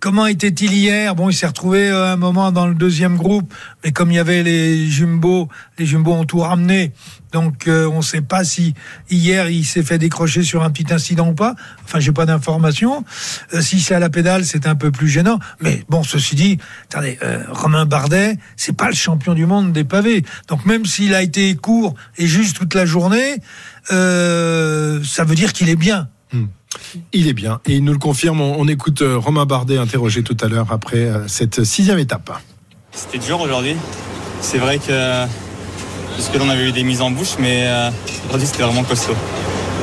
Comment 0.00 0.26
était-il 0.26 0.72
hier? 0.72 1.14
Bon, 1.14 1.28
il 1.28 1.34
s'est 1.34 1.46
retrouvé 1.46 1.90
euh, 1.90 2.14
un 2.14 2.16
moment 2.16 2.52
dans 2.52 2.66
le 2.66 2.74
deuxième 2.74 3.18
groupe, 3.18 3.52
mais 3.84 3.92
comme 3.92 4.10
il 4.10 4.14
y 4.14 4.18
avait 4.18 4.42
les 4.42 4.88
Jumbo, 4.88 5.48
les 5.78 5.84
Jumbo 5.84 6.12
ont 6.12 6.24
tout 6.24 6.38
ramené. 6.38 6.92
Donc, 7.32 7.68
euh, 7.68 7.86
on 7.86 7.98
ne 7.98 8.02
sait 8.02 8.20
pas 8.20 8.44
si 8.44 8.74
hier 9.10 9.48
il 9.48 9.64
s'est 9.64 9.82
fait 9.82 9.98
décrocher 9.98 10.42
sur 10.42 10.62
un 10.62 10.70
petit 10.70 10.92
incident 10.92 11.28
ou 11.28 11.34
pas. 11.34 11.54
Enfin, 11.84 12.00
j'ai 12.00 12.12
pas 12.12 12.26
d'informations. 12.26 13.04
Euh, 13.54 13.60
si 13.60 13.80
c'est 13.80 13.94
à 13.94 14.00
la 14.00 14.10
pédale, 14.10 14.44
c'est 14.44 14.66
un 14.66 14.74
peu 14.74 14.90
plus 14.90 15.08
gênant. 15.08 15.38
Mais 15.60 15.84
bon, 15.88 16.02
ceci 16.02 16.34
dit, 16.34 16.58
attendez, 16.84 17.18
euh, 17.22 17.44
Romain 17.50 17.86
Bardet, 17.86 18.36
c'est 18.56 18.76
pas 18.76 18.88
le 18.88 18.96
champion 18.96 19.34
du 19.34 19.46
monde 19.46 19.72
des 19.72 19.84
pavés. 19.84 20.24
Donc, 20.48 20.66
même 20.66 20.86
s'il 20.86 21.14
a 21.14 21.22
été 21.22 21.54
court 21.56 21.94
et 22.18 22.26
juste 22.26 22.56
toute 22.56 22.74
la 22.74 22.86
journée, 22.86 23.36
euh, 23.92 25.02
ça 25.04 25.24
veut 25.24 25.34
dire 25.34 25.52
qu'il 25.52 25.68
est 25.68 25.76
bien. 25.76 26.08
Il 27.12 27.26
est 27.26 27.32
bien 27.32 27.60
et 27.66 27.76
il 27.76 27.84
nous 27.84 27.92
le 27.92 27.98
confirme. 27.98 28.40
On, 28.40 28.60
on 28.60 28.68
écoute 28.68 29.02
euh, 29.02 29.18
Romain 29.18 29.44
Bardet 29.44 29.76
interrogé 29.76 30.22
tout 30.22 30.36
à 30.40 30.46
l'heure 30.46 30.72
après 30.72 30.98
euh, 30.98 31.26
cette 31.26 31.64
sixième 31.64 31.98
étape. 31.98 32.30
C'était 32.92 33.18
dur 33.18 33.40
aujourd'hui. 33.40 33.74
C'est 34.40 34.58
vrai 34.58 34.78
que 34.78 35.26
jusque-là, 36.20 36.44
on 36.46 36.50
avait 36.50 36.68
eu 36.68 36.72
des 36.72 36.84
mises 36.84 37.00
en 37.02 37.10
bouche, 37.10 37.36
mais 37.38 37.64
euh, 37.64 37.90
aujourd'hui, 38.26 38.46
c'était 38.46 38.62
vraiment 38.62 38.84
costaud. 38.84 39.16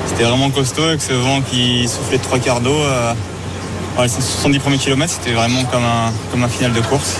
C'était 0.08 0.24
vraiment 0.24 0.50
costaud 0.50 0.84
avec 0.84 1.02
ce 1.02 1.14
vent 1.14 1.42
qui 1.42 1.88
soufflait 1.88 2.20
trois 2.20 2.40
quarts 2.40 2.62
d'eau. 2.62 2.78
Euh, 2.78 3.14
ces 4.08 4.22
70 4.22 4.60
premiers 4.60 4.78
kilomètres, 4.78 5.14
c'était 5.14 5.34
vraiment 5.34 5.64
comme 5.66 5.84
un, 5.84 6.14
comme 6.32 6.44
un 6.44 6.48
final 6.48 6.72
de 6.72 6.82
course. 6.82 7.18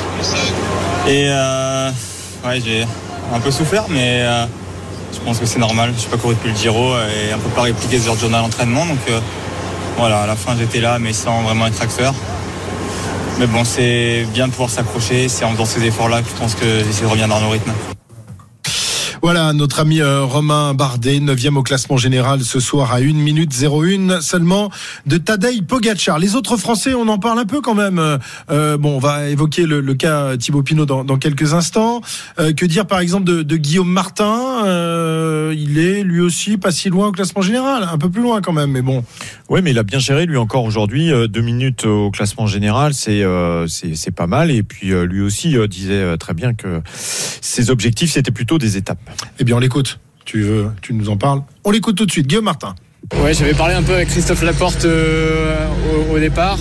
Et 1.08 1.26
euh, 1.28 1.90
ouais, 2.46 2.62
j'ai 2.64 2.86
un 3.34 3.40
peu 3.40 3.50
souffert, 3.50 3.86
mais 3.90 4.22
euh, 4.22 4.46
je 5.12 5.20
pense 5.20 5.40
que 5.40 5.46
c'est 5.46 5.60
normal. 5.60 5.94
Je 5.98 6.04
n'ai 6.04 6.10
pas 6.10 6.18
couru 6.18 6.36
depuis 6.36 6.52
le 6.52 6.56
Giro 6.56 6.94
et 6.98 7.34
un 7.34 7.40
peu 7.40 7.50
pas 7.50 7.64
répliqué 7.64 7.98
ce 7.98 8.06
genre 8.06 8.16
de 8.16 8.22
journal 8.22 8.44
d'entraînement. 8.44 8.86
Donc 8.86 9.00
euh, 9.10 9.20
voilà, 9.98 10.22
à 10.22 10.28
la 10.28 10.36
fin, 10.36 10.56
j'étais 10.58 10.80
là, 10.80 11.00
mais 11.00 11.14
sans 11.14 11.42
vraiment 11.42 11.66
être 11.66 11.82
acteur. 11.82 12.14
Mais 13.40 13.48
bon, 13.48 13.64
c'est 13.64 14.26
bien 14.34 14.48
de 14.48 14.52
pouvoir 14.52 14.70
s'accrocher. 14.70 15.28
C'est 15.30 15.46
en 15.46 15.52
faisant 15.54 15.66
ces 15.66 15.84
efforts-là 15.84 16.22
que 16.22 16.30
je 16.30 16.40
pense 16.40 16.54
que 16.54 16.84
j'essaie 16.86 17.02
de 17.02 17.08
revenir 17.08 17.28
dans 17.28 17.42
nos 17.42 17.50
rythmes. 17.50 17.74
Voilà, 19.22 19.52
notre 19.54 19.80
ami 19.80 20.00
euh, 20.00 20.24
Romain 20.24 20.74
Bardet, 20.74 21.20
9 21.20 21.38
au 21.56 21.64
classement 21.64 21.98
général 21.98 22.42
ce 22.42 22.60
soir 22.60 22.94
à 22.94 22.98
1 22.98 23.14
minute 23.14 23.52
01 23.52 24.22
seulement 24.22 24.70
de 25.06 25.18
Tadej 25.18 25.64
Pogacar. 25.64 26.20
Les 26.20 26.36
autres 26.36 26.56
Français, 26.58 26.94
on 26.94 27.08
en 27.08 27.18
parle 27.18 27.40
un 27.40 27.46
peu 27.46 27.62
quand 27.62 27.74
même. 27.74 27.98
Euh, 28.00 28.18
euh, 28.52 28.78
bon, 28.78 28.96
on 28.96 29.00
va 29.00 29.28
évoquer 29.30 29.66
le, 29.66 29.82
cas 29.96 30.38
Thibaut 30.38 30.62
Pinot 30.62 30.86
dans, 30.86 31.18
quelques 31.18 31.54
instants. 31.54 32.02
Que 32.38 32.66
dire 32.66 32.86
par 32.86 33.00
exemple 33.00 33.26
de, 33.26 33.58
Guillaume 33.58 33.92
Martin 33.92 34.64
Il 35.54 35.80
est 35.80 36.04
lui 36.04 36.22
aussi 36.22 36.58
pas 36.58 36.72
si 36.72 36.90
loin 36.90 37.08
au 37.08 37.12
classement 37.12 37.42
général, 37.42 37.88
un 37.92 37.98
peu 37.98 38.10
plus 38.10 38.22
loin 38.22 38.42
quand 38.42 38.54
même, 38.54 38.72
mais 38.72 38.82
bon. 38.82 39.04
Oui, 39.50 39.62
mais 39.64 39.72
il 39.72 39.80
a 39.80 39.84
bien 39.84 40.00
géré 40.00 40.26
lui 40.26 40.38
encore 40.38 40.64
aujourd'hui. 40.64 41.12
deux 41.28 41.42
minutes 41.42 41.86
au 41.86 42.12
classement 42.12 42.46
général, 42.46 42.94
c'est 42.94 43.24
c'est 43.68 44.12
pas 44.12 44.28
mal. 44.28 44.52
Et 44.52 44.64
puis 44.64 44.90
lui 44.90 45.22
aussi 45.22 45.56
disait 45.68 46.18
très 46.18 46.34
bien 46.34 46.54
que 46.54 46.82
ses 47.42 47.72
objectifs 47.72 48.12
c'était 48.12 48.32
plutôt 48.32 48.58
des 48.58 48.78
étapes. 48.78 49.07
Eh 49.40 49.44
bien, 49.44 49.56
on 49.56 49.60
l'écoute. 49.60 50.00
Tu 50.26 50.42
veux, 50.42 50.72
tu 50.82 50.94
nous 50.94 51.10
en 51.10 51.18
parles 51.18 51.42
On 51.64 51.72
l'écoute 51.72 51.96
tout 51.96 52.06
de 52.06 52.12
suite. 52.12 52.28
Guillaume 52.28 52.46
Martin. 52.46 52.76
Ouais, 53.24 53.34
j'avais 53.34 53.54
parlé 53.54 53.74
un 53.74 53.84
peu 53.84 53.94
avec 53.94 54.10
Christophe 54.10 54.44
Laporte 54.44 54.84
euh, 54.84 55.66
au, 56.12 56.20
départ 56.20 56.58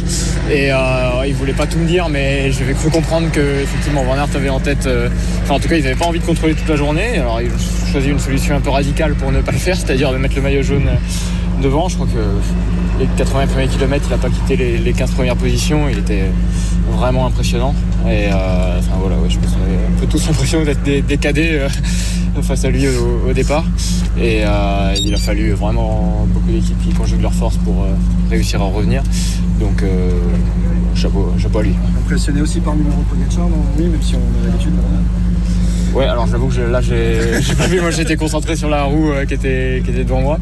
et 0.49 0.71
euh, 0.71 1.27
il 1.27 1.35
voulait 1.35 1.53
pas 1.53 1.67
tout 1.67 1.79
me 1.79 1.87
dire, 1.87 2.09
mais 2.09 2.53
j'avais 2.53 2.75
cru 2.75 2.89
comprendre 2.89 3.33
que 3.33 3.41
effectivement 3.63 4.05
Van 4.05 4.13
avait 4.13 4.49
en 4.49 4.61
tête, 4.61 4.87
euh, 4.87 5.09
enfin 5.43 5.55
en 5.55 5.59
tout 5.59 5.69
cas 5.69 5.77
ils 5.77 5.83
n'avaient 5.83 5.97
pas 5.97 6.05
envie 6.05 6.21
de 6.21 6.25
contrôler 6.25 6.55
toute 6.55 6.69
la 6.69 6.77
journée. 6.77 7.19
Alors 7.19 7.41
ils 7.41 7.51
ont 7.51 7.91
choisi 7.91 8.11
une 8.11 8.21
solution 8.21 8.55
un 8.55 8.61
peu 8.61 8.71
radicale 8.71 9.15
pour 9.15 9.33
ne 9.33 9.41
pas 9.41 9.51
le 9.51 9.59
faire, 9.59 9.77
c'est-à-dire 9.77 10.13
de 10.13 10.19
mettre 10.19 10.37
le 10.37 10.43
maillot 10.43 10.63
jaune 10.63 10.89
devant. 11.63 11.89
Je 11.89 11.97
crois 11.97 12.07
que 12.07 13.01
les 13.01 13.07
80 13.17 13.47
premiers 13.49 13.69
kilomètres, 13.69 14.07
il 14.09 14.11
n'a 14.11 14.19
pas 14.19 14.31
quitté 14.31 14.57
les, 14.57 14.79
les 14.79 14.93
15 14.93 15.13
premières 15.13 15.37
positions. 15.37 15.89
Il 15.89 15.99
était 15.99 16.31
vraiment 16.91 17.27
impressionnant. 17.27 17.75
Et 18.07 18.29
euh, 18.31 18.79
enfin 18.79 18.97
voilà, 19.01 19.17
ouais, 19.17 19.29
je 19.29 19.39
pense 19.39 19.53
qu'on 19.53 19.63
avait 19.63 19.75
un 19.75 20.01
peu 20.01 20.07
tous 20.07 20.27
l'impression 20.27 20.63
d'être 20.63 20.83
des, 20.83 21.03
euh, 21.53 21.69
face 22.43 22.65
à 22.65 22.71
lui 22.71 22.87
au, 22.89 23.33
départ. 23.33 23.65
Et 24.19 24.41
euh, 24.45 24.95
il 25.03 25.15
a 25.15 25.19
fallu 25.19 25.53
vraiment 25.53 26.27
beaucoup 26.33 26.51
d'équipes 26.51 26.81
qui 26.83 26.91
conjuguent 26.91 27.23
leurs 27.23 27.35
forces 27.35 27.57
pour 27.59 27.87
réussir 28.31 28.63
à 28.63 28.67
revenir. 28.67 29.03
Donc 29.61 29.85
chapeau, 30.95 31.33
à 31.59 31.63
lui. 31.63 31.75
Impressionné 31.99 32.41
aussi 32.41 32.61
par 32.61 32.75
numéro 32.75 32.97
de 33.03 33.05
Pogacar, 33.05 33.47
Oui, 33.79 33.87
même 33.87 34.03
si 34.03 34.15
on 34.15 34.43
a 34.43 34.47
l'habitude. 34.47 34.73
Ouais, 35.97 36.05
alors 36.05 36.27
j'avoue 36.27 36.49
que 36.49 36.55
je- 36.55 36.61
là, 36.63 36.81
j'ai 36.83 37.55
pas 37.55 37.67
vu. 37.67 37.81
Moi, 37.81 37.91
j'étais 37.91 38.17
concentré 38.17 38.55
sur 38.55 38.69
la 38.69 38.83
roue 38.85 39.13
euh, 39.13 39.25
qui, 39.25 39.35
était, 39.35 39.81
qui 39.85 39.91
était 39.91 40.05
devant 40.05 40.21
moi. 40.21 40.39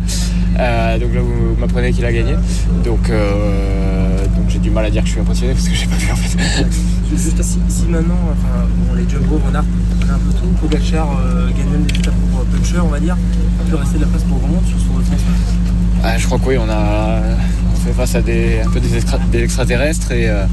Euh, 0.59 0.99
donc 0.99 1.14
là, 1.14 1.21
vous 1.21 1.55
m'apprenez 1.61 1.93
qu'il 1.93 2.05
a 2.05 2.12
gagné. 2.12 2.35
Donc, 2.85 3.09
euh, 3.11 4.19
donc 4.37 4.47
j'ai 4.49 4.59
du 4.59 4.71
mal 4.71 4.85
à 4.87 4.90
dire 4.90 5.03
que 5.03 5.07
je 5.09 5.12
suis 5.12 5.21
impressionné 5.21 5.53
parce 5.55 5.69
que 5.69 5.75
j'ai 5.75 5.87
pas 5.87 5.97
vu 5.97 6.11
en 6.11 6.17
fait. 6.17 6.37
Juste 7.17 7.40
si, 7.43 7.59
si 7.69 7.85
maintenant, 7.87 8.19
enfin, 8.33 8.67
bon, 8.88 8.95
les 8.95 9.09
Jumbo, 9.09 9.40
on 9.49 9.55
a 9.55 9.61
un 9.61 9.62
peu 10.19 10.33
tout. 10.40 10.47
Pogacar 10.61 11.07
gagne 11.57 11.71
même 11.71 11.83
des 11.85 11.99
étapes 12.01 12.14
pour 12.33 12.45
Puncher, 12.47 12.81
on 12.83 12.88
va 12.88 12.99
dire. 12.99 13.17
Il 13.64 13.71
peut 13.71 13.77
rester 13.77 13.97
de 13.99 14.03
la 14.03 14.09
place 14.09 14.23
pour 14.25 14.38
Romonde 14.40 14.64
sur 14.67 14.79
France. 14.79 15.19
Ah, 16.03 16.19
je 16.19 16.27
crois 16.27 16.38
que 16.38 16.47
oui, 16.49 16.57
on 16.59 16.69
a 16.69 17.21
on 17.73 17.77
fait 17.87 17.93
face 17.93 18.14
à 18.17 18.23
des, 18.23 18.61
un 18.67 18.71
peu 18.71 18.81
des, 18.81 18.97
extra- 18.97 19.19
des 19.31 19.43
extraterrestres 19.45 20.11
et 20.12 20.29
euh, 20.29 20.45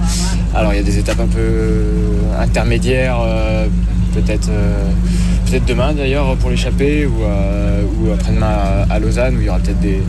alors 0.53 0.73
il 0.73 0.77
y 0.77 0.79
a 0.79 0.83
des 0.83 0.97
étapes 0.99 1.19
un 1.19 1.27
peu 1.27 1.83
intermédiaires, 2.39 3.17
euh, 3.21 3.67
peut-être 4.13 4.49
euh, 4.49 4.83
peut-être 5.45 5.65
demain 5.65 5.93
d'ailleurs 5.93 6.35
pour 6.37 6.49
l'échapper 6.49 7.05
ou, 7.05 7.23
euh, 7.23 7.83
ou 7.99 8.11
après-demain 8.11 8.47
à, 8.89 8.93
à 8.93 8.99
Lausanne 8.99 9.35
où 9.37 9.39
il 9.41 9.45
y 9.45 9.49
aura 9.49 9.59
peut-être 9.59 9.79
des, 9.79 10.01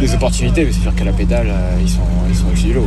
des 0.00 0.14
opportunités, 0.14 0.64
mais 0.64 0.72
c'est 0.72 0.80
sûr 0.80 0.94
qu'à 0.94 1.04
la 1.04 1.12
pédale 1.12 1.48
euh, 1.48 1.76
ils 1.82 1.88
sont 1.90 2.00
ils 2.28 2.36
sont 2.36 2.46
au-dessus 2.48 2.66
du 2.68 2.72
lot. 2.74 2.86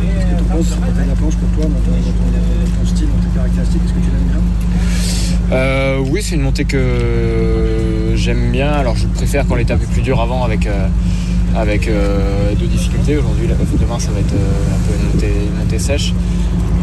Qu'est-ce 0.00 0.26
que 0.26 0.38
tu 0.38 0.44
penses 0.44 0.66
sur 0.66 0.80
la 0.80 0.86
de 1.04 1.18
planche 1.18 1.34
pour 1.36 1.48
toi, 1.50 1.64
dans 1.64 1.80
ton, 1.80 1.90
dans 1.92 2.86
style, 2.88 3.06
dans 3.08 3.28
tes 3.28 3.34
caractéristiques 3.36 3.82
Est-ce 3.84 3.92
que 3.92 3.98
tu 3.98 4.10
l'aimes 4.10 4.28
bien? 4.30 4.40
Euh, 5.56 5.98
oui, 6.10 6.20
c'est 6.22 6.34
une 6.34 6.42
montée 6.42 6.64
que 6.64 8.12
j'aime 8.14 8.50
bien. 8.52 8.70
Alors, 8.72 8.96
je 8.96 9.06
préfère 9.06 9.46
quand 9.46 9.54
l'étape 9.54 9.82
est 9.82 9.90
plus 9.92 10.02
dure 10.02 10.20
avant 10.20 10.44
avec, 10.44 10.66
euh, 10.66 10.86
avec 11.56 11.88
euh, 11.88 12.52
deux 12.58 12.66
difficultés. 12.66 13.16
Aujourd'hui, 13.16 13.46
la- 13.48 13.54
demain, 13.54 13.98
ça 13.98 14.10
va 14.10 14.20
être 14.20 14.34
euh, 14.34 14.74
un 14.74 14.86
peu 14.86 14.94
une 15.00 15.06
montée, 15.14 15.32
une 15.50 15.58
montée 15.58 15.78
sèche. 15.78 16.12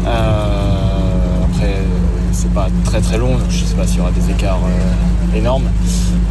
Euh, 0.06 1.44
après, 1.44 1.74
c'est 2.36 2.52
pas 2.52 2.68
très 2.84 3.00
très 3.00 3.18
long, 3.18 3.32
donc 3.38 3.48
je 3.50 3.64
sais 3.64 3.74
pas 3.74 3.86
s'il 3.86 3.98
y 3.98 4.00
aura 4.00 4.10
des 4.10 4.30
écarts 4.30 4.60
euh, 4.64 5.38
énormes. 5.38 5.64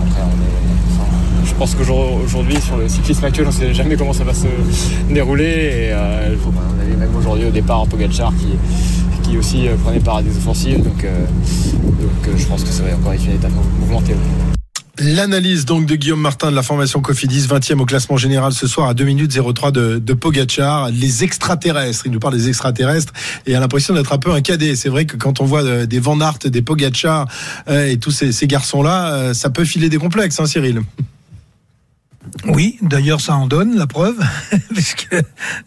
Après, 0.05 0.21
on 0.21 0.27
est- 0.27 1.01
enfin, 1.01 1.09
je 1.45 1.53
pense 1.55 1.73
qu'aujourd'hui, 1.75 2.61
sur 2.61 2.77
le 2.77 2.87
cyclisme 2.87 3.25
actuel, 3.25 3.47
on 3.47 3.51
sait 3.51 3.73
jamais 3.73 3.95
comment 3.95 4.13
ça 4.13 4.23
va 4.23 4.33
se 4.33 4.47
dérouler. 5.11 5.43
Et 5.43 5.89
euh, 5.91 6.35
on 6.45 6.81
avait 6.81 6.95
même 6.95 7.15
aujourd'hui 7.17 7.45
au 7.47 7.51
départ 7.51 7.85
Pogacar 7.87 8.31
qui, 8.37 8.47
qui 9.29 9.37
aussi 9.37 9.67
euh, 9.67 9.75
prenait 9.83 9.99
part 9.99 10.17
à 10.17 10.21
des 10.23 10.35
offensives. 10.37 10.83
Donc, 10.83 11.03
euh, 11.03 11.25
donc 11.83 12.27
euh, 12.27 12.31
je 12.37 12.45
pense 12.45 12.63
que 12.63 12.69
ça 12.69 12.83
va 12.83 12.95
encore 12.95 13.13
être 13.13 13.25
une 13.25 13.33
étape 13.33 13.51
mou- 13.51 13.79
mouvementée. 13.79 14.13
L'analyse 14.97 15.65
donc 15.65 15.85
de 15.85 15.95
Guillaume 15.95 16.21
Martin 16.21 16.49
de 16.51 16.55
la 16.55 16.63
formation 16.63 17.01
Cofidis, 17.01 17.47
20e 17.47 17.81
au 17.81 17.85
classement 17.85 18.15
général 18.15 18.53
ce 18.53 18.65
soir 18.65 18.87
à 18.87 18.93
2 18.93 19.03
minutes 19.03 19.37
03 19.37 19.71
de, 19.71 19.99
de 19.99 20.13
Pogachar. 20.13 20.89
Les 20.89 21.23
extraterrestres, 21.25 22.05
il 22.05 22.13
nous 22.13 22.19
parle 22.19 22.35
des 22.37 22.47
extraterrestres 22.47 23.11
et 23.45 23.55
a 23.55 23.59
l'impression 23.59 23.93
d'être 23.93 24.13
un 24.13 24.17
peu 24.17 24.31
un 24.31 24.41
cadet. 24.41 24.75
C'est 24.77 24.87
vrai 24.87 25.05
que 25.05 25.17
quand 25.17 25.41
on 25.41 25.45
voit 25.45 25.63
euh, 25.63 25.85
des 25.85 25.99
Van 25.99 26.19
Aert, 26.21 26.39
des 26.45 26.61
Pogachar 26.61 27.27
euh, 27.67 27.87
et 27.87 27.97
tous 27.97 28.11
ces, 28.11 28.31
ces 28.31 28.47
garçons-là, 28.47 29.13
euh, 29.13 29.33
ça 29.33 29.49
peut 29.49 29.65
filer 29.65 29.89
des 29.89 29.97
complexes, 29.97 30.39
hein, 30.39 30.45
Cyril 30.45 30.81
Oui, 32.47 32.77
d'ailleurs 32.81 33.21
ça 33.21 33.35
en 33.35 33.47
donne 33.47 33.75
la 33.75 33.87
preuve, 33.87 34.17
puisque 34.73 35.15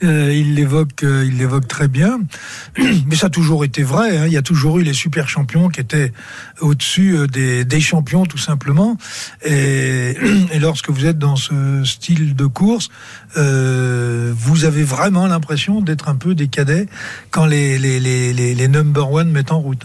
euh, 0.04 0.30
l'évoque, 0.54 1.02
euh, 1.02 1.24
il 1.26 1.38
l'évoque 1.38 1.66
très 1.66 1.88
bien. 1.88 2.20
Mais 3.06 3.16
ça 3.16 3.26
a 3.26 3.30
toujours 3.30 3.64
été 3.64 3.82
vrai. 3.82 4.16
hein. 4.18 4.26
Il 4.26 4.32
y 4.32 4.36
a 4.36 4.42
toujours 4.42 4.78
eu 4.78 4.82
les 4.82 4.92
super 4.92 5.28
champions 5.28 5.68
qui 5.68 5.80
étaient 5.80 6.12
au-dessus 6.60 7.16
euh, 7.16 7.26
des, 7.26 7.64
des 7.64 7.80
champions 7.80 8.26
tout 8.26 8.38
simplement. 8.38 8.96
Et, 9.44 10.16
et 10.52 10.58
lorsque 10.58 10.90
vous 10.90 11.06
êtes 11.06 11.18
dans 11.18 11.36
ce 11.36 11.82
style 11.84 12.36
de 12.36 12.46
course, 12.46 12.90
euh, 13.36 14.32
vous 14.36 14.64
avez 14.64 14.84
vraiment 14.84 15.26
l'impression 15.26 15.80
d'être 15.80 16.08
un 16.08 16.16
peu 16.16 16.34
des 16.34 16.48
cadets 16.48 16.86
quand 17.30 17.46
les 17.46 17.78
les 17.78 17.98
les 18.00 18.32
les, 18.32 18.54
les 18.54 18.68
number 18.68 19.10
one 19.10 19.30
mettent 19.30 19.52
en 19.52 19.60
route. 19.60 19.84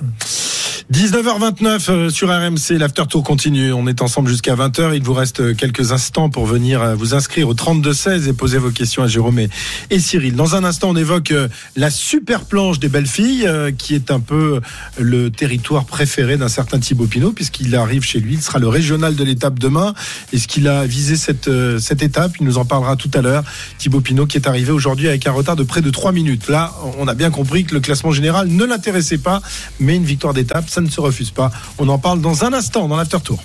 19h29 0.92 1.90
euh, 1.90 2.10
sur 2.10 2.28
RMC, 2.28 2.78
l'after 2.78 3.04
tour 3.10 3.24
continue. 3.24 3.72
On 3.72 3.88
est 3.88 4.02
ensemble 4.02 4.30
jusqu'à 4.30 4.56
20h. 4.56 4.96
Il 4.96 5.02
vous 5.02 5.14
reste 5.14 5.40
euh, 5.40 5.54
quelques 5.54 5.94
instants 5.94 6.30
pour 6.30 6.46
venir 6.46 6.82
euh, 6.82 6.96
vous 6.96 7.16
inscrire 7.16 7.48
au 7.48 7.54
32-16 7.54 8.28
et 8.28 8.34
poser 8.34 8.58
vos 8.58 8.70
questions 8.70 9.02
à 9.02 9.08
Jérôme 9.08 9.40
et, 9.40 10.00
Cyril. 10.00 10.36
Dans 10.36 10.56
un 10.56 10.66
instant, 10.66 10.90
on 10.90 10.96
évoque 10.98 11.34
la 11.78 11.90
super 11.90 12.44
planche 12.46 12.80
des 12.80 12.90
belles 12.90 13.08
filles, 13.08 13.48
qui 13.78 13.96
est 13.96 14.12
un 14.12 14.20
peu 14.20 14.60
le 15.00 15.30
territoire 15.30 15.86
préféré 15.86 16.36
d'un 16.36 16.50
certain 16.50 16.80
Thibaut 16.80 17.06
Pinot, 17.06 17.32
puisqu'il 17.32 17.74
arrive 17.76 18.04
chez 18.04 18.20
lui. 18.20 18.34
Il 18.34 18.42
sera 18.42 18.60
le 18.60 18.68
régional 18.68 19.16
de 19.16 19.24
l'étape 19.24 19.60
demain. 19.60 19.94
Est-ce 20.34 20.48
qu'il 20.48 20.68
a 20.68 20.86
visé 20.86 21.16
cette, 21.16 21.50
cette 21.80 22.02
étape 22.02 22.34
Il 22.40 22.46
nous 22.46 22.58
en 22.58 22.66
parlera 22.66 22.96
tout 22.96 23.12
à 23.14 23.22
l'heure. 23.22 23.44
Thibaut 23.78 24.02
Pinot 24.02 24.26
qui 24.26 24.38
est 24.38 24.48
arrivé 24.48 24.72
aujourd'hui 24.72 25.08
avec 25.08 25.26
un 25.28 25.32
retard 25.32 25.56
de 25.56 25.64
près 25.64 25.82
de 25.82 25.90
3 25.90 26.12
minutes. 26.12 26.50
Là, 26.50 26.74
on 26.98 27.08
a 27.08 27.14
bien 27.14 27.30
compris 27.30 27.64
que 27.64 27.74
le 27.74 27.80
classement 27.80 28.12
général 28.12 28.48
ne 28.48 28.66
l'intéressait 28.66 29.20
pas, 29.20 29.42
mais 29.80 29.96
une 29.96 30.06
victoire 30.06 30.34
d'étape, 30.34 30.70
ça 30.74 30.82
ne 30.82 30.90
se 30.90 31.00
refuse 31.00 31.32
pas. 31.32 31.52
On 31.78 31.88
en 31.88 32.00
parle 32.00 32.20
dans 32.20 32.44
un 32.44 32.54
instant 32.54 32.88
dans 32.88 32.98
l'after 32.98 33.20
tour. 33.22 33.40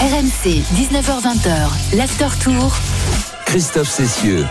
RMC, 0.00 0.62
19h20h, 0.76 1.96
l'after 1.96 2.28
tour. 2.42 2.72
Christophe 3.46 3.90
Cessieux. 3.90 4.46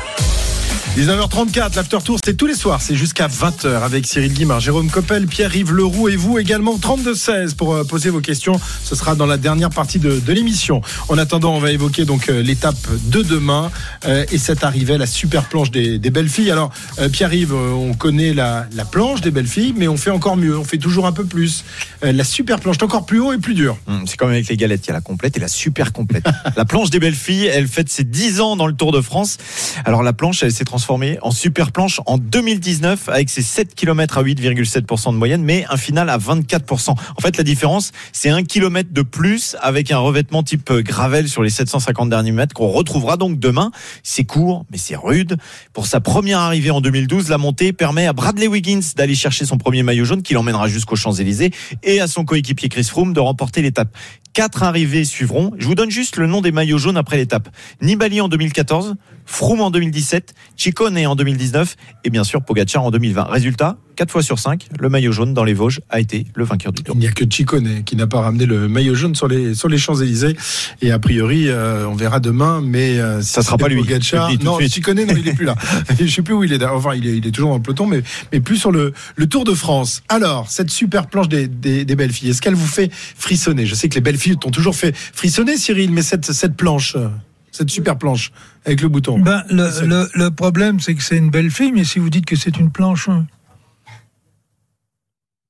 19h34, 0.95 1.75
l'after 1.75 1.97
tour, 2.05 2.19
c'est 2.23 2.37
tous 2.37 2.45
les 2.45 2.53
soirs, 2.53 2.79
c'est 2.79 2.95
jusqu'à 2.95 3.27
20h 3.27 3.81
avec 3.81 4.05
Cyril 4.05 4.31
Guimard, 4.31 4.59
Jérôme 4.59 4.91
Coppel, 4.91 5.25
Pierre-Yves 5.25 5.71
Leroux 5.73 6.07
et 6.07 6.15
vous 6.15 6.37
également 6.37 6.77
32-16 6.77 7.55
pour 7.55 7.73
euh, 7.73 7.83
poser 7.83 8.11
vos 8.11 8.21
questions. 8.21 8.61
Ce 8.83 8.93
sera 8.93 9.15
dans 9.15 9.25
la 9.25 9.37
dernière 9.37 9.71
partie 9.71 9.97
de, 9.97 10.19
de 10.19 10.33
l'émission. 10.33 10.83
En 11.09 11.17
attendant, 11.17 11.55
on 11.55 11.59
va 11.59 11.71
évoquer 11.71 12.05
donc 12.05 12.29
euh, 12.29 12.43
l'étape 12.43 12.77
de 13.05 13.23
demain 13.23 13.71
euh, 14.05 14.23
et 14.31 14.37
cette 14.37 14.63
arrivée, 14.63 14.99
la 14.99 15.07
super 15.07 15.45
planche 15.45 15.71
des, 15.71 15.97
des 15.97 16.11
belles 16.11 16.29
filles. 16.29 16.51
Alors, 16.51 16.71
euh, 16.99 17.09
Pierre-Yves, 17.09 17.55
on 17.55 17.95
connaît 17.95 18.35
la, 18.35 18.67
la 18.75 18.85
planche 18.85 19.21
des 19.21 19.31
belles 19.31 19.47
filles, 19.47 19.73
mais 19.75 19.87
on 19.87 19.97
fait 19.97 20.11
encore 20.11 20.37
mieux, 20.37 20.55
on 20.55 20.63
fait 20.63 20.77
toujours 20.77 21.07
un 21.07 21.11
peu 21.11 21.25
plus. 21.25 21.63
Euh, 22.03 22.11
la 22.11 22.23
super 22.23 22.59
planche, 22.59 22.77
est 22.77 22.83
encore 22.83 23.07
plus 23.07 23.19
haut 23.19 23.33
et 23.33 23.39
plus 23.39 23.55
dur. 23.55 23.77
Hum, 23.87 24.03
C'est 24.05 24.15
comme 24.15 24.29
avec 24.29 24.47
les 24.47 24.57
galettes, 24.57 24.85
il 24.85 24.89
y 24.89 24.91
a 24.91 24.93
la 24.93 25.01
complète 25.01 25.37
et 25.37 25.39
la 25.39 25.47
super 25.47 25.91
complète. 25.91 26.25
la 26.55 26.65
planche 26.65 26.91
des 26.91 26.99
belles 26.99 27.15
filles, 27.15 27.47
elle 27.47 27.67
fête 27.67 27.89
ses 27.89 28.03
10 28.03 28.41
ans 28.41 28.55
dans 28.55 28.67
le 28.67 28.73
Tour 28.73 28.91
de 28.91 29.01
France. 29.01 29.39
Alors 29.85 30.03
la 30.03 30.13
planche, 30.13 30.43
elle 30.43 30.51
s'est 30.51 30.63
transformée 30.63 30.82
en 30.89 31.31
super 31.31 31.71
planche 31.71 32.01
en 32.05 32.17
2019 32.17 33.09
avec 33.09 33.29
ses 33.29 33.41
7 33.41 33.75
km 33.75 34.17
à 34.17 34.23
8,7% 34.23 35.13
de 35.13 35.17
moyenne, 35.17 35.43
mais 35.43 35.65
un 35.69 35.77
final 35.77 36.09
à 36.09 36.17
24%. 36.17 36.91
En 36.91 37.21
fait, 37.21 37.37
la 37.37 37.43
différence, 37.43 37.91
c'est 38.11 38.29
un 38.29 38.43
kilomètre 38.43 38.91
de 38.91 39.01
plus 39.01 39.55
avec 39.61 39.91
un 39.91 39.97
revêtement 39.97 40.43
type 40.43 40.71
gravel 40.71 41.29
sur 41.29 41.43
les 41.43 41.49
750 41.49 42.09
derniers 42.09 42.31
mètres 42.31 42.53
qu'on 42.53 42.67
retrouvera 42.67 43.17
donc 43.17 43.39
demain. 43.39 43.71
C'est 44.03 44.23
court, 44.23 44.65
mais 44.71 44.77
c'est 44.77 44.95
rude. 44.95 45.37
Pour 45.73 45.87
sa 45.87 45.99
première 45.99 46.39
arrivée 46.39 46.71
en 46.71 46.81
2012, 46.81 47.29
la 47.29 47.37
montée 47.37 47.73
permet 47.73 48.07
à 48.07 48.13
Bradley 48.13 48.47
Wiggins 48.47 48.81
d'aller 48.95 49.15
chercher 49.15 49.45
son 49.45 49.57
premier 49.57 49.83
maillot 49.83 50.05
jaune 50.05 50.23
qui 50.23 50.33
l'emmènera 50.33 50.67
jusqu'aux 50.67 50.95
Champs-Élysées 50.95 51.51
et 51.83 52.01
à 52.01 52.07
son 52.07 52.25
coéquipier 52.25 52.69
Chris 52.69 52.85
Froome 52.85 53.13
de 53.13 53.19
remporter 53.19 53.61
l'étape. 53.61 53.95
Quatre 54.33 54.63
arrivées 54.63 55.05
suivront. 55.05 55.53
Je 55.59 55.67
vous 55.67 55.75
donne 55.75 55.91
juste 55.91 56.17
le 56.17 56.25
nom 56.25 56.41
des 56.41 56.51
maillots 56.51 56.79
jaunes 56.79 56.97
après 56.97 57.17
l'étape. 57.17 57.49
Nibali 57.83 58.19
en 58.19 58.27
2014, 58.27 58.95
Froome 59.27 59.61
en 59.61 59.69
2017, 59.69 60.33
Ciccone 60.57 61.05
en 61.05 61.15
2019 61.15 61.75
et 62.03 62.09
bien 62.09 62.23
sûr 62.23 62.43
Pogacar 62.43 62.83
en 62.83 62.89
2020. 62.89 63.25
Résultat, 63.25 63.77
4 63.95 64.11
fois 64.11 64.23
sur 64.23 64.39
5, 64.39 64.67
le 64.79 64.89
maillot 64.89 65.11
jaune 65.11 65.33
dans 65.33 65.43
les 65.43 65.53
Vosges 65.53 65.81
a 65.89 65.99
été 65.99 66.25
le 66.35 66.43
vainqueur 66.43 66.71
du 66.71 66.83
Tour. 66.83 66.95
Il 66.95 66.99
n'y 66.99 67.07
a 67.07 67.11
que 67.11 67.25
Chicone 67.29 67.83
qui 67.83 67.95
n'a 67.95 68.07
pas 68.07 68.21
ramené 68.21 68.45
le 68.45 68.67
maillot 68.67 68.95
jaune 68.95 69.15
sur 69.15 69.27
les, 69.27 69.55
sur 69.55 69.69
les 69.69 69.77
Champs-Élysées. 69.77 70.35
Et 70.81 70.91
a 70.91 70.99
priori, 70.99 71.45
euh, 71.47 71.87
on 71.87 71.95
verra 71.95 72.19
demain, 72.19 72.61
mais 72.63 72.99
euh, 72.99 73.21
si 73.21 73.29
Ça 73.29 73.41
sera 73.41 73.57
c'était 73.57 73.63
pas 73.63 73.69
lui. 73.69 74.43
Non. 74.43 74.59
Chicone, 74.59 75.05
non, 75.05 75.13
il 75.17 75.27
est 75.27 75.33
plus 75.33 75.45
là. 75.45 75.55
Je 75.99 76.07
sais 76.07 76.21
plus 76.21 76.33
où 76.33 76.43
il 76.43 76.53
est. 76.53 76.63
Enfin, 76.63 76.95
il 76.95 77.07
est, 77.07 77.17
il 77.17 77.27
est 77.27 77.31
toujours 77.31 77.49
dans 77.51 77.57
le 77.57 77.61
peloton, 77.61 77.85
mais, 77.87 78.01
mais 78.31 78.39
plus 78.39 78.57
sur 78.57 78.71
le, 78.71 78.93
le 79.15 79.27
Tour 79.27 79.43
de 79.43 79.53
France. 79.53 80.03
Alors, 80.09 80.49
cette 80.49 80.69
super 80.69 81.07
planche 81.07 81.29
des, 81.29 81.47
des, 81.47 81.85
des 81.85 81.95
belles 81.95 82.11
filles, 82.11 82.29
est-ce 82.29 82.41
qu'elle 82.41 82.55
vous 82.55 82.67
fait 82.67 82.91
frissonner? 82.91 83.65
Je 83.65 83.75
sais 83.75 83.89
que 83.89 83.95
les 83.95 84.01
belles 84.01 84.17
filles 84.17 84.37
t'ont 84.37 84.51
toujours 84.51 84.75
fait 84.75 84.95
frissonner, 84.95 85.57
Cyril, 85.57 85.91
mais 85.91 86.01
cette, 86.01 86.31
cette 86.31 86.55
planche, 86.55 86.95
euh, 86.95 87.07
cette 87.51 87.69
super 87.69 87.97
planche 87.97 88.31
avec 88.65 88.81
le 88.81 88.89
bouton. 88.89 89.19
Ben, 89.19 89.43
le, 89.49 89.85
le, 89.85 90.09
le 90.13 90.31
problème, 90.31 90.79
c'est 90.79 90.95
que 90.95 91.03
c'est 91.03 91.17
une 91.17 91.29
belle 91.29 91.51
fille, 91.51 91.71
mais 91.71 91.83
si 91.83 91.99
vous 91.99 92.09
dites 92.09 92.25
que 92.25 92.35
c'est 92.35 92.57
une 92.57 92.71
planche, 92.71 93.09
hein, 93.09 93.25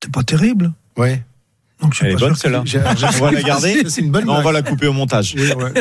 c'est 0.04 0.12
pas 0.12 0.24
terrible. 0.24 0.72
Ouais. 0.98 1.24
Donc, 1.82 1.92
je 1.94 1.98
suis 1.98 2.06
Elle 2.06 2.12
est 2.14 2.16
pas 2.16 2.28
bonne 2.28 2.36
celle-là. 2.36 2.64
On 3.20 3.26
va 3.26 3.32
la 3.32 3.42
garder. 3.42 3.84
C'est 3.90 4.00
une 4.02 4.12
bonne 4.12 4.26
Non, 4.26 4.36
on 4.36 4.42
va 4.42 4.54
la 4.54 4.62
couper 4.62 4.88
au 4.88 4.94
montage. 4.94 5.34
Oui, 5.36 5.52
ouais. 5.52 5.74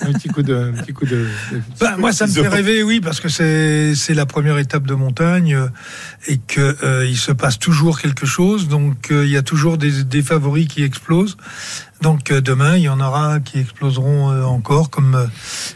un 0.00 0.12
petit 0.12 0.26
coup 0.28 0.42
de, 0.42 0.72
un 0.76 0.82
petit 0.82 0.92
coup 0.92 1.04
de. 1.04 1.26
de- 1.52 1.62
Ben, 1.78 1.96
moi, 1.96 2.10
ça 2.12 2.26
me 2.26 2.32
fait 2.32 2.48
rêver, 2.48 2.82
oui, 2.82 3.00
parce 3.00 3.20
que 3.20 3.28
c'est 3.28 4.14
la 4.14 4.26
première 4.26 4.58
étape 4.58 4.84
de 4.84 4.94
montagne 4.94 5.54
euh, 5.54 5.68
et 6.26 6.38
que 6.38 6.76
euh, 6.82 7.06
il 7.06 7.16
se 7.16 7.30
passe 7.30 7.56
toujours 7.58 8.00
quelque 8.00 8.26
chose. 8.26 8.66
Donc, 8.66 9.12
euh, 9.12 9.24
il 9.26 9.30
y 9.30 9.36
a 9.36 9.42
toujours 9.42 9.78
des, 9.78 10.02
des 10.02 10.22
favoris 10.22 10.66
qui 10.66 10.82
explosent. 10.82 11.36
Donc, 12.02 12.32
euh, 12.32 12.40
demain, 12.40 12.76
il 12.76 12.82
y 12.82 12.88
en 12.88 12.98
aura 13.00 13.38
qui 13.38 13.60
exploseront 13.60 14.32
euh, 14.32 14.42
encore, 14.42 14.90
comme 14.90 15.14
euh, 15.14 15.26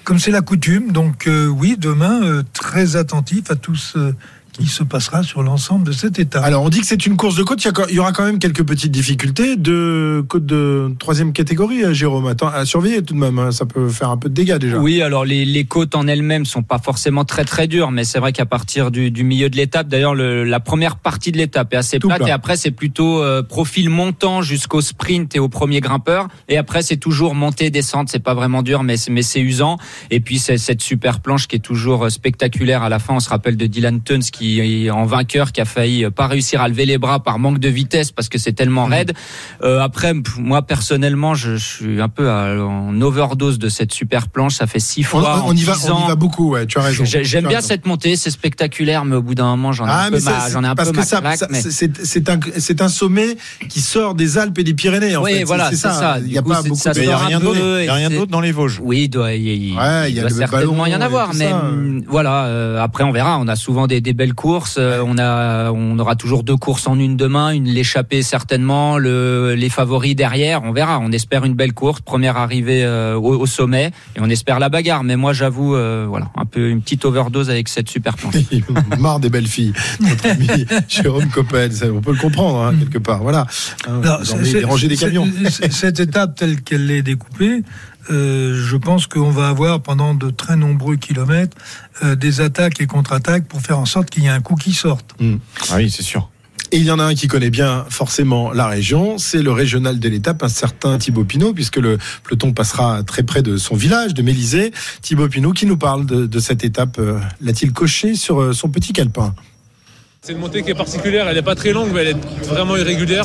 comme 0.02 0.18
c'est 0.18 0.32
la 0.32 0.40
coutume. 0.40 0.90
Donc, 0.90 1.28
euh, 1.28 1.46
oui, 1.46 1.76
demain, 1.78 2.20
euh, 2.24 2.42
très 2.52 2.96
attentif 2.96 3.48
à 3.50 3.54
tous. 3.54 3.96
Qui 4.52 4.66
se 4.66 4.82
passera 4.82 5.22
sur 5.22 5.42
l'ensemble 5.42 5.86
de 5.86 5.92
cette 5.92 6.18
étape. 6.18 6.44
Alors, 6.44 6.62
on 6.62 6.68
dit 6.68 6.80
que 6.80 6.86
c'est 6.86 7.06
une 7.06 7.16
course 7.16 7.36
de 7.36 7.42
côte. 7.42 7.64
Il 7.64 7.68
y 7.68 7.92
Il 7.94 8.00
aura 8.00 8.12
quand 8.12 8.24
même 8.24 8.38
quelques 8.38 8.62
petites 8.64 8.92
difficultés 8.92 9.56
de 9.56 10.24
côte 10.28 10.44
de 10.46 10.92
troisième 10.98 11.32
catégorie, 11.32 11.82
euh, 11.84 11.92
Jérôme. 11.94 12.26
Attends, 12.26 12.48
à 12.48 12.64
surveiller 12.64 13.02
tout 13.02 13.14
de 13.14 13.18
même. 13.18 13.38
hein. 13.38 13.50
Ça 13.50 13.64
peut 13.66 13.88
faire 13.88 14.10
un 14.10 14.16
peu 14.16 14.28
de 14.28 14.34
dégâts 14.34 14.56
déjà. 14.58 14.78
Oui, 14.78 15.00
alors 15.02 15.24
les, 15.24 15.44
les 15.44 15.64
côtes 15.64 15.94
en 15.94 16.06
elles-mêmes 16.06 16.44
sont 16.44 16.62
pas 16.62 16.78
forcément 16.78 17.24
très 17.24 17.44
très 17.44 17.66
dures, 17.66 17.90
mais 17.90 18.04
c'est 18.04 18.18
vrai 18.18 18.32
qu'à 18.32 18.46
partir 18.46 18.90
du, 18.90 19.10
du 19.10 19.24
milieu 19.24 19.48
de 19.48 19.56
l'étape, 19.56 19.88
d'ailleurs 19.88 20.14
le- 20.14 20.44
la 20.44 20.60
première 20.60 20.96
partie 20.96 21.32
de 21.32 21.38
l'étape 21.38 21.72
est 21.72 21.76
assez 21.76 21.98
Tout 21.98 22.08
plate 22.08 22.18
plat. 22.20 22.28
et 22.28 22.32
après 22.32 22.56
c'est 22.56 22.70
plutôt 22.72 23.22
euh, 23.22 23.42
profil 23.42 23.88
montant 23.90 24.42
jusqu'au 24.42 24.80
sprint 24.80 25.34
et 25.36 25.38
au 25.38 25.48
premier 25.48 25.80
grimpeur 25.80 26.28
et 26.48 26.56
après 26.58 26.82
c'est 26.82 26.96
toujours 26.96 27.34
montée 27.34 27.70
descente, 27.70 28.08
c'est 28.10 28.18
pas 28.22 28.34
vraiment 28.34 28.62
dur 28.62 28.82
mais 28.82 28.96
c'est- 28.96 29.10
mais 29.10 29.22
c'est 29.22 29.40
usant 29.40 29.78
et 30.10 30.20
puis 30.20 30.38
c'est 30.38 30.58
cette 30.58 30.82
super 30.82 31.20
planche 31.20 31.46
qui 31.48 31.56
est 31.56 31.60
toujours 31.60 32.04
euh, 32.06 32.08
spectaculaire 32.10 32.82
à 32.82 32.88
la 32.88 32.98
fin, 32.98 33.14
on 33.14 33.20
se 33.20 33.28
rappelle 33.28 33.56
de 33.56 33.66
Dylan 33.66 34.00
Tuns 34.02 34.18
qui 34.32 34.41
est 34.60 34.90
en 34.90 35.04
vainqueur 35.04 35.52
qui 35.52 35.60
a 35.60 35.64
failli 35.64 36.04
euh, 36.04 36.10
pas 36.10 36.26
réussir 36.26 36.60
à 36.60 36.68
lever 36.68 36.86
les 36.86 36.98
bras 36.98 37.20
par 37.20 37.38
manque 37.38 37.58
de 37.58 37.68
vitesse 37.68 38.10
parce 38.12 38.28
que 38.28 38.38
c'est 38.38 38.52
tellement 38.52 38.86
Mmh. 38.86 38.92
raide. 38.92 39.12
Euh, 39.62 39.80
après 39.80 40.12
moi 40.38 40.62
personnellement, 40.62 41.34
je, 41.34 41.56
je 41.56 41.64
suis 41.76 42.00
un 42.00 42.08
peu 42.08 42.28
à- 42.30 42.64
en 42.64 43.00
overdose 43.00 43.58
de 43.58 43.68
cette 43.68 43.92
super 43.92 44.28
planche, 44.28 44.54
ça 44.54 44.66
fait 44.66 44.80
six 44.80 45.02
fois 45.02 45.42
on 45.44 45.48
en 45.50 45.56
y 45.56 45.62
va, 45.62 45.74
10 45.74 45.90
on 45.90 46.04
y 46.04 46.08
va 46.08 46.14
beaucoup. 46.16 46.50
Ouais, 46.52 46.66
tu 46.66 46.78
as 46.78 46.82
raison. 46.82 47.04
J'ai- 47.04 47.24
J'aime 47.24 47.46
bien 47.46 47.58
raison. 47.58 47.68
cette 47.68 47.86
montée, 47.86 48.16
c'est 48.16 48.30
spectaculaire, 48.30 49.04
mais 49.04 49.16
au 49.16 49.22
bout 49.22 49.34
d'un 49.34 49.44
moment, 49.46 49.72
j'en 49.72 49.86
ai 49.86 49.90
Ah, 49.90 50.04
un 50.06 50.10
peu 50.10 50.20
ma, 50.20 50.40
c'est- 50.40 50.52
j'en 50.52 50.64
ai 50.64 50.66
un 50.66 50.74
parce 50.74 50.90
peu 50.90 51.00
que 51.00 51.06
ça, 51.06 51.20
mais- 51.50 51.60
c'est 51.62 52.28
un, 52.30 52.40
c'est 52.58 52.80
un 52.82 52.88
sommet 52.88 53.36
qui 53.68 53.80
sort 53.80 54.14
des 54.14 54.38
Alpes 54.38 54.58
et 54.58 54.64
des 54.64 54.74
Pyrénées. 54.74 55.16
En 55.16 55.22
oui, 55.22 55.32
fait. 55.38 55.44
voilà, 55.44 55.70
c'est 55.70 55.76
ça. 55.76 56.18
Il 56.24 56.32
n'y 56.32 56.38
a 56.38 56.42
coup, 56.42 56.50
pas 56.50 56.62
beaucoup. 56.62 56.74
ça 56.76 56.92
de- 56.92 56.98
Mais 56.98 57.04
il 57.04 57.08
n'y 57.08 57.14
a 57.14 57.18
rien 57.94 58.10
d'autre. 58.10 58.30
Dans 58.30 58.40
les 58.40 58.52
Vosges. 58.52 58.80
Oui, 58.82 59.02
il 59.04 59.08
doit, 59.08 59.32
il, 59.32 59.76
Ouais, 59.76 60.08
il 60.08 60.10
il 60.10 60.16
y 60.16 60.18
a 60.20 60.22
doit 60.22 60.30
certainement 60.30 60.86
y 60.86 60.94
en 60.94 61.00
avoir, 61.00 61.34
mais 61.34 61.52
hum, 61.52 62.02
voilà. 62.08 62.44
euh, 62.46 62.80
après, 62.82 63.04
on 63.04 63.12
verra. 63.12 63.38
On 63.38 63.48
a 63.48 63.56
souvent 63.56 63.86
des, 63.86 64.00
des 64.00 64.12
belles 64.32 64.34
courses. 64.34 64.76
euh, 64.78 65.02
on 65.04 65.18
a, 65.18 65.70
on 65.72 65.98
aura 65.98 66.16
toujours 66.16 66.42
deux 66.42 66.56
courses 66.56 66.86
en 66.86 66.98
une 66.98 67.16
demain, 67.16 67.50
une 67.50 67.66
l'échappée 67.66 68.22
certainement, 68.22 68.96
le, 68.96 69.54
les 69.54 69.68
favoris 69.68 70.16
derrière. 70.16 70.62
On 70.64 70.72
verra. 70.72 70.98
On 71.00 71.12
espère 71.12 71.44
une 71.44 71.54
belle 71.54 71.74
course, 71.74 72.00
première 72.00 72.36
arrivée 72.38 72.82
euh, 72.84 73.14
au, 73.16 73.38
au 73.38 73.46
sommet, 73.46 73.92
et 74.16 74.20
on 74.20 74.30
espère 74.30 74.58
la 74.58 74.68
bagarre. 74.70 75.04
Mais 75.04 75.16
moi, 75.16 75.32
j'avoue, 75.32 75.74
euh, 75.74 76.06
voilà, 76.08 76.30
un 76.36 76.46
peu 76.46 76.70
une 76.70 76.80
petite 76.80 77.04
overdose 77.04 77.50
avec 77.50 77.68
cette 77.68 77.90
super 77.90 78.16
planche. 78.16 78.34
Il 78.50 78.64
marre 78.98 79.20
des 79.20 79.28
belles 79.28 79.46
filles. 79.46 79.72
Notre 80.00 80.30
ami 80.30 80.48
Jérôme 80.88 81.28
Coppel, 81.28 81.72
ça, 81.72 81.86
on 81.92 82.00
peut 82.00 82.12
le 82.12 82.18
comprendre 82.18 82.62
hein, 82.62 82.74
quelque 82.78 82.98
part. 82.98 83.22
Voilà. 83.22 83.46
Hein, 83.86 84.00
Alors, 84.02 84.20
vous 84.22 84.88
des 84.88 84.96
camions. 84.96 85.28
Cette 85.70 86.00
étape 86.00 86.36
telle 86.36 86.62
qu'elle 86.62 86.90
est 86.90 87.02
découpée, 87.02 87.62
euh, 88.10 88.54
je 88.54 88.76
pense 88.76 89.06
qu'on 89.06 89.30
va 89.30 89.48
avoir 89.48 89.80
pendant 89.80 90.14
de 90.14 90.30
très 90.30 90.56
nombreux 90.56 90.96
kilomètres 90.96 91.56
euh, 92.02 92.14
des 92.16 92.40
attaques 92.40 92.80
et 92.80 92.86
contre-attaques 92.86 93.46
pour 93.46 93.60
faire 93.60 93.78
en 93.78 93.86
sorte 93.86 94.10
qu'il 94.10 94.24
y 94.24 94.26
ait 94.26 94.30
un 94.30 94.40
coup 94.40 94.56
qui 94.56 94.72
sorte. 94.72 95.14
Ah 95.70 95.76
oui, 95.76 95.90
c'est 95.90 96.02
sûr. 96.02 96.28
Et 96.70 96.78
il 96.78 96.84
y 96.84 96.90
en 96.90 96.98
a 96.98 97.04
un 97.04 97.14
qui 97.14 97.28
connaît 97.28 97.50
bien 97.50 97.84
forcément 97.90 98.50
la 98.50 98.66
région, 98.66 99.18
c'est 99.18 99.42
le 99.42 99.52
régional 99.52 100.00
de 100.00 100.08
l'étape, 100.08 100.42
un 100.42 100.48
certain 100.48 100.96
Thibaut 100.96 101.24
Pinot, 101.24 101.52
puisque 101.52 101.76
le 101.76 101.98
peloton 102.24 102.54
passera 102.54 103.02
très 103.02 103.22
près 103.22 103.42
de 103.42 103.58
son 103.58 103.76
village, 103.76 104.14
de 104.14 104.22
Mélisée. 104.22 104.72
Thibaut 105.02 105.28
Pinot 105.28 105.52
qui 105.52 105.66
nous 105.66 105.76
parle 105.76 106.06
de, 106.06 106.24
de 106.24 106.40
cette 106.40 106.64
étape, 106.64 106.98
euh, 106.98 107.18
l'a-t-il 107.42 107.72
coché 107.72 108.14
sur 108.14 108.54
son 108.54 108.70
petit 108.70 108.94
calepin? 108.94 109.34
C'est 110.24 110.34
une 110.34 110.38
montée 110.38 110.62
qui 110.62 110.70
est 110.70 110.74
particulière, 110.74 111.26
elle 111.28 111.34
n'est 111.34 111.42
pas 111.42 111.56
très 111.56 111.72
longue, 111.72 111.88
mais 111.92 112.02
elle 112.02 112.08
est 112.10 112.46
vraiment 112.46 112.76
irrégulière, 112.76 113.24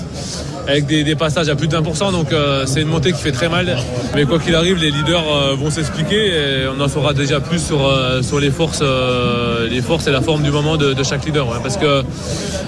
avec 0.68 0.88
des, 0.88 1.16
passages 1.16 1.48
à 1.48 1.56
plus 1.56 1.68
pour 1.68 1.96
cent, 1.96 2.12
donc 2.12 2.34
euh, 2.34 2.66
c'est 2.66 2.82
une 2.82 2.88
montée 2.88 3.12
qui 3.12 3.22
fait 3.22 3.32
très 3.32 3.50
mal. 3.50 3.78
Mais 4.16 4.26
quoi 4.26 4.40
qu'il 4.40 4.56
arrive, 4.56 4.78
les 4.78 4.90
leaders 4.90 5.32
euh, 5.32 5.54
vont 5.54 5.70
s'expliquer 5.70 6.30
et 6.30 6.68
on 6.68 6.82
en 6.82 6.88
saura 6.88 7.14
déjà 7.14 7.40
plus 7.40 7.60
sur, 7.60 7.86
euh, 7.86 8.24
sur 8.24 8.40
les, 8.40 8.50
forces, 8.50 8.80
euh, 8.82 9.70
les 9.70 9.84
forces 9.84 10.08
et 10.08 10.12
la 10.12 10.22
forme 10.22 10.42
du 10.42 10.50
moment 10.50 10.76
de, 10.76 10.94
de 10.94 11.04
chaque 11.04 11.24
leader. 11.24 11.48
ouais, 11.48 11.60
parce 11.62 11.78
que 11.78 12.04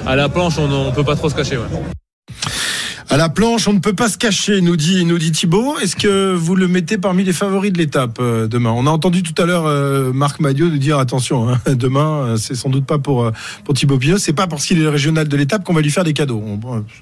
à 0.06 0.16
la 0.16 0.30
planche, 0.30 0.60
on 0.60 0.68
ne 0.68 0.92
peut 0.92 1.04
pas 1.04 1.16
trop 1.16 1.32
se 1.32 1.34
cacher. 1.34 1.58
ouais. 1.58 1.66
À 3.12 3.18
la 3.18 3.28
planche, 3.28 3.68
on 3.68 3.74
ne 3.74 3.80
peut 3.80 3.94
pas 3.94 4.08
se 4.08 4.20
cacher, 4.20 4.62
nous 4.62 4.76
dit, 4.76 5.04
nous 5.04 5.18
dit 5.18 5.32
Thibaut. 5.32 5.80
Est-ce 5.80 5.96
que 5.96 6.36
vous 6.36 6.56
le 6.56 6.68
mettez 6.68 7.00
parmi 7.00 7.24
les 7.24 7.34
favoris 7.34 7.74
de 7.74 7.80
l'étape 7.80 8.20
euh, 8.20 8.46
demain? 8.46 8.70
On 8.70 8.86
a 8.86 8.92
entendu 8.92 9.24
tout 9.24 9.34
à 9.42 9.48
l'heure 9.48 9.66
euh, 9.66 10.14
Marc 10.14 10.40
Madiot 10.40 10.70
nous 10.70 10.78
dire 10.78 11.00
attention, 11.00 11.50
hein, 11.50 11.60
demain, 11.74 12.20
euh, 12.20 12.38
c'est 12.38 12.54
sans 12.54 12.70
doute 12.70 12.86
pas 12.86 13.00
pour 13.00 13.32
pour 13.66 13.74
Thibaut 13.74 13.98
Pinot, 13.98 14.20
c'est 14.20 14.34
pas 14.34 14.46
parce 14.46 14.64
qu'il 14.64 14.80
est 14.80 14.88
régional 14.88 15.28
de 15.28 15.38
l'étape 15.38 15.64
qu'on 15.64 15.74
va 15.74 15.82
lui 15.82 15.90
faire 15.90 16.04
des 16.04 16.14
cadeaux. 16.14 16.44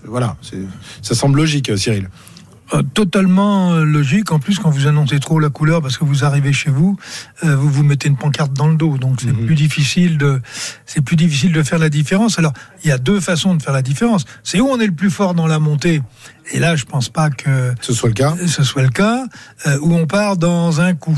Voilà, 0.06 0.38
ça 1.02 1.14
semble 1.14 1.40
logique, 1.40 1.78
Cyril. 1.78 2.10
Euh, 2.74 2.82
totalement 2.94 3.72
euh, 3.72 3.84
logique. 3.86 4.32
En 4.32 4.40
plus, 4.40 4.60
quand 4.60 4.70
vous 4.70 4.88
annoncez 4.88 5.20
trop 5.20 5.40
la 5.40 5.50
couleur 5.50 5.82
parce 5.82 5.98
que 5.98 6.04
vous 6.04 6.26
arrivez 6.26 6.52
chez 6.52 6.70
vous, 6.70 6.98
euh, 7.46 7.56
vous 7.56 7.70
vous 7.70 7.84
mettez 7.84 8.10
une 8.10 8.18
pancarte 8.18 8.52
dans 8.52 8.68
le 8.68 8.76
dos. 8.76 8.98
Donc 8.98 9.22
c'est 9.22 9.32
plus 9.32 9.56
difficile 9.56 10.18
de, 10.18 10.42
c'est 10.86 11.02
plus 11.02 11.16
difficile 11.16 11.54
de 11.54 11.64
faire 11.64 11.80
la 11.80 11.90
différence. 11.90 12.40
Alors 12.40 12.54
il 12.84 12.90
y 12.90 12.92
a 12.92 12.98
deux 12.98 13.22
façons 13.22 13.56
de 13.56 13.62
faire 13.62 13.74
la 13.74 13.82
différence. 13.82 14.26
C'est 14.44 14.60
où 14.60 14.68
on 14.68 14.80
est 14.80 14.88
le 14.88 14.94
plus 14.94 15.10
fort 15.10 15.34
dans 15.34 15.48
la 15.48 15.60
montée. 15.60 16.02
Et 16.52 16.60
là, 16.60 16.76
je 16.76 16.86
pense 16.86 17.10
pas 17.10 17.30
que 17.30 17.74
ce 17.82 17.94
soit 17.94 18.10
le 18.10 18.16
cas. 18.16 18.36
Ce 18.46 18.64
soit 18.64 18.84
le 18.84 18.90
cas 18.90 19.26
euh, 19.66 19.78
où 19.82 19.94
on 19.94 20.06
part 20.06 20.38
dans 20.38 20.80
un 20.80 20.94
coup, 20.94 21.18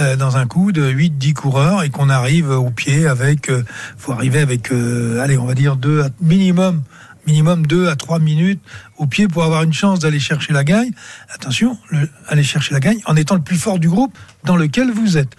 euh, 0.00 0.16
dans 0.16 0.36
un 0.36 0.46
coup 0.46 0.70
de 0.72 0.88
8-10 0.88 1.32
coureurs 1.34 1.82
et 1.82 1.90
qu'on 1.90 2.08
arrive 2.08 2.50
au 2.50 2.70
pied 2.70 3.06
avec, 3.06 3.50
euh, 3.50 3.64
faut 3.96 4.12
arriver 4.12 4.40
avec, 4.40 4.70
euh, 4.70 5.20
allez, 5.20 5.36
on 5.36 5.46
va 5.46 5.54
dire 5.54 5.76
deux 5.76 6.04
minimum 6.20 6.82
minimum 7.28 7.66
2 7.66 7.88
à 7.88 7.94
3 7.96 8.18
minutes 8.20 8.60
au 8.96 9.06
pied 9.06 9.28
pour 9.28 9.44
avoir 9.44 9.62
une 9.62 9.72
chance 9.74 9.98
d'aller 10.00 10.18
chercher 10.18 10.52
la 10.54 10.64
gagne. 10.64 10.90
Attention, 11.34 11.76
le- 11.90 12.08
aller 12.26 12.42
chercher 12.42 12.72
la 12.72 12.80
gagne 12.80 13.00
en 13.04 13.14
étant 13.16 13.34
le 13.34 13.42
plus 13.42 13.58
fort 13.58 13.78
du 13.78 13.88
groupe 13.88 14.16
dans 14.44 14.56
lequel 14.56 14.90
vous 14.90 15.16
êtes. 15.18 15.36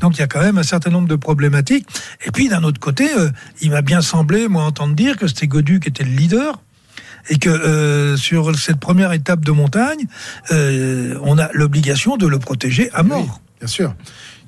Donc 0.00 0.16
il 0.16 0.20
y 0.20 0.22
a 0.22 0.28
quand 0.28 0.40
même 0.40 0.58
un 0.58 0.62
certain 0.62 0.90
nombre 0.90 1.08
de 1.08 1.16
problématiques. 1.16 1.86
Et 2.26 2.30
puis 2.30 2.48
d'un 2.48 2.62
autre 2.62 2.78
côté, 2.80 3.10
euh, 3.18 3.28
il 3.60 3.70
m'a 3.72 3.82
bien 3.82 4.00
semblé, 4.02 4.46
moi, 4.48 4.62
entendre 4.64 4.94
dire 4.94 5.16
que 5.16 5.26
c'était 5.26 5.48
Godu 5.48 5.80
qui 5.80 5.88
était 5.88 6.04
le 6.04 6.12
leader 6.12 6.60
et 7.28 7.38
que 7.38 7.48
euh, 7.50 8.16
sur 8.16 8.56
cette 8.56 8.78
première 8.80 9.12
étape 9.12 9.44
de 9.44 9.50
montagne, 9.52 10.06
euh, 10.52 11.18
on 11.22 11.38
a 11.38 11.48
l'obligation 11.54 12.16
de 12.16 12.26
le 12.26 12.38
protéger 12.38 12.88
à 12.94 13.02
mort. 13.02 13.40
Bien 13.60 13.68
sûr. 13.68 13.94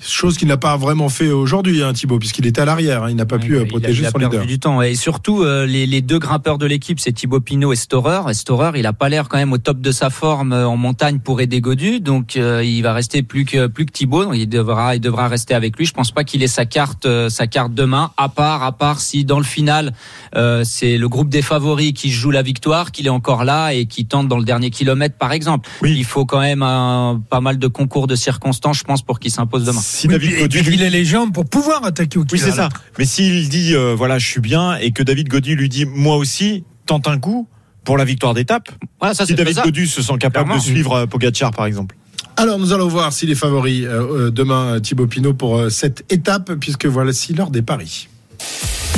Chose 0.07 0.37
qu'il 0.37 0.49
n'a 0.49 0.57
pas 0.59 0.77
vraiment 0.77 1.09
fait 1.09 1.31
aujourd'hui, 1.31 1.83
hein, 1.83 1.93
Thibaut, 1.95 2.19
puisqu'il 2.19 2.47
était 2.47 2.61
à 2.61 2.65
l'arrière. 2.67 3.05
hein, 3.05 3.11
il 3.11 3.17
n'a 3.17 3.25
pas 3.25 3.39
pu 3.39 3.55
euh, 3.55 3.61
Il 3.61 3.63
a, 3.63 3.67
protéger 3.67 4.03
il 4.03 4.07
a 4.07 4.11
son 4.11 4.19
perdu 4.19 4.37
leader. 4.37 4.47
du 4.47 4.59
temps. 4.59 4.83
Et 4.83 4.95
surtout, 4.97 5.43
euh, 5.43 5.65
les, 5.65 5.87
les 5.87 6.03
deux 6.03 6.19
grimpeurs 6.19 6.59
de 6.59 6.67
l'équipe, 6.67 7.01
c'est 7.01 7.13
Thibaut 7.13 7.41
Pinot 7.41 7.73
et 7.73 7.77
Storer. 7.77 8.31
Et 8.31 8.35
Storer, 8.35 8.73
il 8.79 8.85
a 8.87 8.93
pas 8.93 9.09
l'air 9.09 9.29
quand 9.29 9.39
même 9.39 9.53
au 9.53 9.59
top 9.59 9.81
de 9.81 9.91
sa 9.93 10.11
forme 10.11 10.53
euh, 10.53 10.69
en 10.69 10.77
montagne 10.77 11.21
pour 11.21 11.41
aider 11.41 11.61
Godu. 11.63 12.01
Donc, 12.01 12.37
euh, 12.37 12.63
il 12.63 12.83
va 12.83 12.93
rester 12.93 13.23
plus 13.23 13.47
que 13.47 13.67
plus 13.67 13.87
que 13.87 13.93
Thibaut. 13.93 14.25
Donc, 14.25 14.35
il 14.37 14.47
devra 14.47 14.95
il 14.95 15.01
devra 15.01 15.27
rester 15.29 15.55
avec 15.55 15.79
lui. 15.79 15.87
Je 15.87 15.95
pense 15.95 16.11
pas 16.11 16.23
qu'il 16.23 16.43
ait 16.43 16.49
sa 16.49 16.67
carte 16.67 17.07
euh, 17.07 17.31
sa 17.31 17.47
carte 17.47 17.73
demain. 17.73 18.11
À 18.19 18.29
part 18.29 18.63
à 18.63 18.73
part 18.73 19.01
si 19.01 19.25
dans 19.25 19.39
le 19.39 19.45
final, 19.45 19.95
euh, 20.37 20.65
c'est 20.65 20.99
le 20.99 21.09
groupe 21.09 21.31
des 21.31 21.43
favoris 21.43 21.93
qui 21.95 22.11
joue 22.11 22.31
la 22.31 22.43
victoire, 22.43 22.93
qu'il 22.93 23.07
est 23.07 23.11
encore 23.11 23.45
là 23.45 23.73
et 23.73 23.87
qui 23.87 24.05
tente 24.05 24.29
dans 24.29 24.39
le 24.39 24.45
dernier 24.45 24.71
kilomètre, 24.71 25.17
par 25.17 25.33
exemple. 25.33 25.69
Il 25.83 26.05
faut 26.05 26.27
quand 26.27 26.41
même 26.41 26.63
un, 26.63 27.23
pas 27.31 27.41
mal 27.41 27.59
de 27.59 27.67
concours 27.69 28.07
de 28.07 28.17
circonstances, 28.17 28.79
je 28.79 28.85
pense, 28.85 29.01
pour 29.03 29.19
qu'il 29.19 29.31
s'impose 29.31 29.65
demain. 29.65 29.81
Si 29.95 30.09
David 30.09 30.39
Godu 30.41 30.61
lui- 30.63 30.75
Il 30.75 30.83
a 30.83 30.91
les 30.91 31.05
jambes 31.05 31.33
pour 31.33 31.45
pouvoir 31.45 31.85
attaquer 31.85 32.19
au 32.19 32.25
Oui, 32.33 32.39
c'est 32.39 32.51
ça. 32.51 32.69
Mais 32.99 33.05
s'il 33.05 33.49
dit, 33.49 33.75
euh, 33.75 33.95
voilà, 33.97 34.19
je 34.19 34.27
suis 34.27 34.41
bien, 34.41 34.77
et 34.77 34.91
que 34.91 35.03
David 35.05 35.29
Godu 35.29 35.55
lui 35.55 35.69
dit, 35.69 35.85
moi 35.87 36.17
aussi, 36.17 36.65
tente 36.87 37.07
un 37.07 37.19
coup 37.19 37.47
pour 37.85 37.97
la 37.97 38.05
victoire 38.05 38.35
d'étape. 38.35 38.71
Voilà, 38.99 39.15
ça, 39.15 39.25
si 39.25 39.35
David. 39.35 39.61
Godu 39.63 39.87
se 39.87 40.03
sent 40.03 40.15
capable 40.19 40.47
Clairement. 40.47 40.57
de 40.57 40.61
suivre 40.67 40.93
euh, 40.95 41.07
Pogacar, 41.07 41.53
par 41.53 41.67
exemple. 41.67 41.97
Alors 42.37 42.59
nous 42.59 42.73
allons 42.73 42.89
voir 42.89 43.13
s'il 43.13 43.31
est 43.31 43.37
favori 43.37 43.87
euh, 43.87 44.33
demain, 44.33 44.81
Thibaut 44.81 45.07
Pinot, 45.07 45.35
pour 45.35 45.57
euh, 45.59 45.71
cette 45.71 46.05
étape, 46.13 46.55
puisque 46.55 46.87
voici 46.87 47.33
l'heure 47.33 47.51
des 47.53 47.63
paris. 47.63 48.09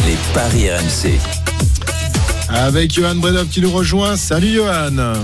Les 0.07 0.17
paris 0.33 0.71
RMC. 0.71 1.19
Avec 2.49 2.95
Johan 2.95 3.17
Bredov 3.17 3.49
qui 3.49 3.61
nous 3.61 3.71
rejoint. 3.71 4.17
Salut 4.17 4.55
Johan. 4.55 5.15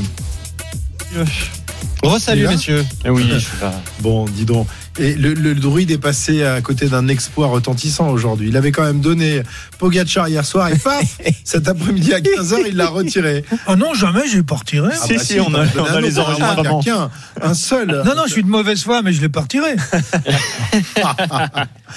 Re-salut, 2.02 2.46
messieurs. 2.48 2.84
Eh 3.06 3.10
oui, 3.10 3.24
je 3.32 3.38
suis 3.38 3.48
là. 3.60 3.72
Bon, 4.00 4.26
dis 4.26 4.44
donc. 4.44 4.66
Et 4.98 5.14
le, 5.14 5.32
le 5.32 5.54
druide 5.54 5.90
est 5.90 5.96
passé 5.98 6.44
à 6.44 6.60
côté 6.60 6.86
d'un 6.86 7.08
exploit 7.08 7.46
retentissant 7.46 8.10
aujourd'hui. 8.10 8.48
Il 8.48 8.56
avait 8.58 8.72
quand 8.72 8.84
même 8.84 9.00
donné 9.00 9.42
Pogacar 9.78 10.28
hier 10.28 10.44
soir 10.44 10.68
et 10.68 10.76
paf, 10.76 11.18
cet 11.44 11.66
après-midi 11.66 12.12
à 12.12 12.20
15h, 12.20 12.56
il 12.68 12.76
l'a 12.76 12.88
retiré. 12.88 13.42
Oh 13.68 13.76
non, 13.76 13.94
jamais, 13.94 14.28
j'ai 14.30 14.42
pas 14.42 14.56
retiré. 14.56 14.90
Ah 14.92 15.06
bah 15.08 15.18
si, 15.18 15.40
on 15.40 15.54
a- 15.54 15.64
on 15.78 15.84
a 15.84 16.00
les 16.00 16.18
enregistrements. 16.18 16.80
Quelqu'un, 16.82 17.10
un 17.40 17.54
seul. 17.54 18.02
Non, 18.04 18.14
non, 18.14 18.22
je 18.26 18.32
suis 18.32 18.42
de 18.42 18.48
mauvaise 18.48 18.82
foi, 18.82 19.00
mais 19.02 19.12
je 19.14 19.20
l'ai 19.22 19.28
pas 19.30 19.40
retiré. 19.40 19.76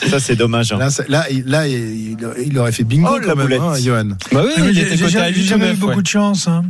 Ça, 0.09 0.19
c'est 0.19 0.35
dommage. 0.35 0.71
hein. 0.71 0.77
Là, 0.79 0.89
là, 1.09 1.29
il- 1.29 1.45
là, 1.45 1.67
il, 1.67 2.17
il 2.45 2.57
aurait 2.57 2.71
fait 2.71 2.83
bingo 2.83 3.09
Oh, 3.11 3.17
la 3.17 3.25
quand 3.25 3.35
même, 3.35 3.45
boulette. 3.45 3.61
hein, 3.61 3.73
Johan. 3.81 4.05
Bah 4.31 4.43
oui, 4.45 4.73
j'ai- 4.73 4.95
jamais, 5.43 5.71
eu 5.73 5.75
beaucoup 5.75 6.01
de 6.01 6.07
chance. 6.07 6.47
hein. 6.47 6.63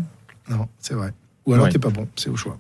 Non, 0.50 0.68
c'est 0.80 0.94
vrai. 0.94 1.12
Ou 1.46 1.54
alors 1.54 1.66
Ouais. 1.68 1.72
t'es 1.72 1.78
pas 1.80 1.90
bon, 1.90 2.08
c'est 2.16 2.30
au 2.30 2.36
choix. 2.36 2.58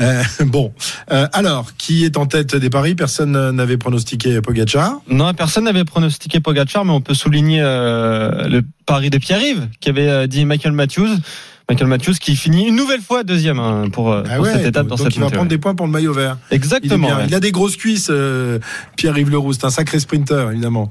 Euh, 0.00 0.22
bon, 0.46 0.72
Euh, 1.10 1.26
alors, 1.32 1.70
qui 1.76 2.04
est 2.04 2.16
en 2.16 2.26
tête 2.26 2.54
des 2.54 2.70
paris? 2.70 2.94
Personne 2.94 3.50
n'avait 3.50 3.76
pronostiqué 3.78 4.40
Pogacar. 4.40 5.00
Non, 5.08 5.32
personne 5.34 5.64
n'avait 5.64 5.84
pronostiqué 5.84 6.40
Pogacar, 6.40 6.84
mais 6.84 6.92
on 6.92 7.00
peut 7.00 7.14
souligner 7.14 7.60
euh, 7.62 8.48
le 8.48 8.62
pari 8.86 9.10
de 9.10 9.18
Pierre-Yves, 9.18 9.68
qui 9.80 9.88
avait 9.88 10.08
euh, 10.08 10.26
dit 10.26 10.44
Michael 10.44 10.72
Matthews. 10.72 11.08
Michael 11.70 11.88
Matthews 11.88 12.14
qui 12.18 12.34
finit 12.34 12.66
une 12.68 12.76
nouvelle 12.76 13.02
fois 13.02 13.24
deuxième 13.24 13.58
hein, 13.58 13.90
pour, 13.92 14.10
euh, 14.10 14.22
Ah 14.26 14.36
pour 14.36 14.46
ouais, 14.46 14.54
cette 14.54 14.64
étape 14.68 14.86
dans 14.86 14.96
donc 14.96 15.06
cette 15.06 15.16
il 15.16 15.20
va 15.20 15.28
prendre 15.28 15.50
des 15.50 15.58
points 15.58 15.74
pour 15.74 15.84
le 15.84 15.92
maillot 15.92 16.14
vert. 16.14 16.38
Exactement. 16.50 17.08
ouais. 17.08 17.24
Il 17.28 17.34
a 17.34 17.40
des 17.40 17.52
grosses 17.52 17.76
cuisses, 17.76 18.08
euh, 18.10 18.58
Pierre-Yves 18.96 19.28
Leroux. 19.28 19.52
C'est 19.52 19.66
un 19.66 19.70
sacré 19.70 20.00
sprinter, 20.00 20.50
évidemment. 20.50 20.88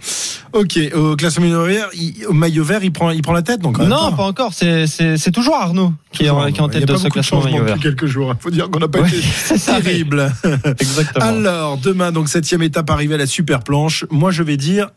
Ok, 0.54 0.78
au 0.94 1.16
classement 1.16 1.48
au 2.28 2.34
maillot 2.34 2.64
vert, 2.64 2.84
il 2.84 2.92
prend, 2.92 3.10
il 3.10 3.24
prend 3.24 3.34
la 3.34 3.42
tête, 3.42 3.60
donc. 3.60 3.80
Non, 3.80 4.12
pas 4.12 4.24
encore. 4.24 4.54
C'est- 4.54 4.86
toujours 5.32 5.56
Arnaud 5.56 5.94
qui 6.12 6.26
est, 6.26 6.30
en, 6.30 6.46
qui 6.52 6.60
est 6.60 6.62
en 6.62 6.70
tête 6.70 6.86
de 6.86 6.96
ce 6.96 7.08
classement 7.08 7.42
maillot 7.44 7.64
vert. 7.64 7.76
depuis 7.76 7.82
quelques 7.82 8.06
jours. 8.06 8.32
Il 8.40 8.42
faut 8.44 8.52
dire 8.52 8.70
qu'on 8.70 8.80
n'a 8.80 8.88
pas 8.88 9.00
Ouais, 9.02 9.10
été 9.10 9.60
terrible. 9.84 10.32
Exactement. 10.80 11.26
Alors, 11.26 11.78
demain, 11.80 12.12
donc, 12.12 12.30
septième 12.30 12.62
étape 12.62 12.90
arrivée 12.92 13.16
à 13.16 13.18
la 13.18 13.26
super 13.26 13.62
planche. 13.64 14.06
Moi, 14.12 14.30
je 14.30 14.44
vais 14.44 14.58
dire 14.58 14.90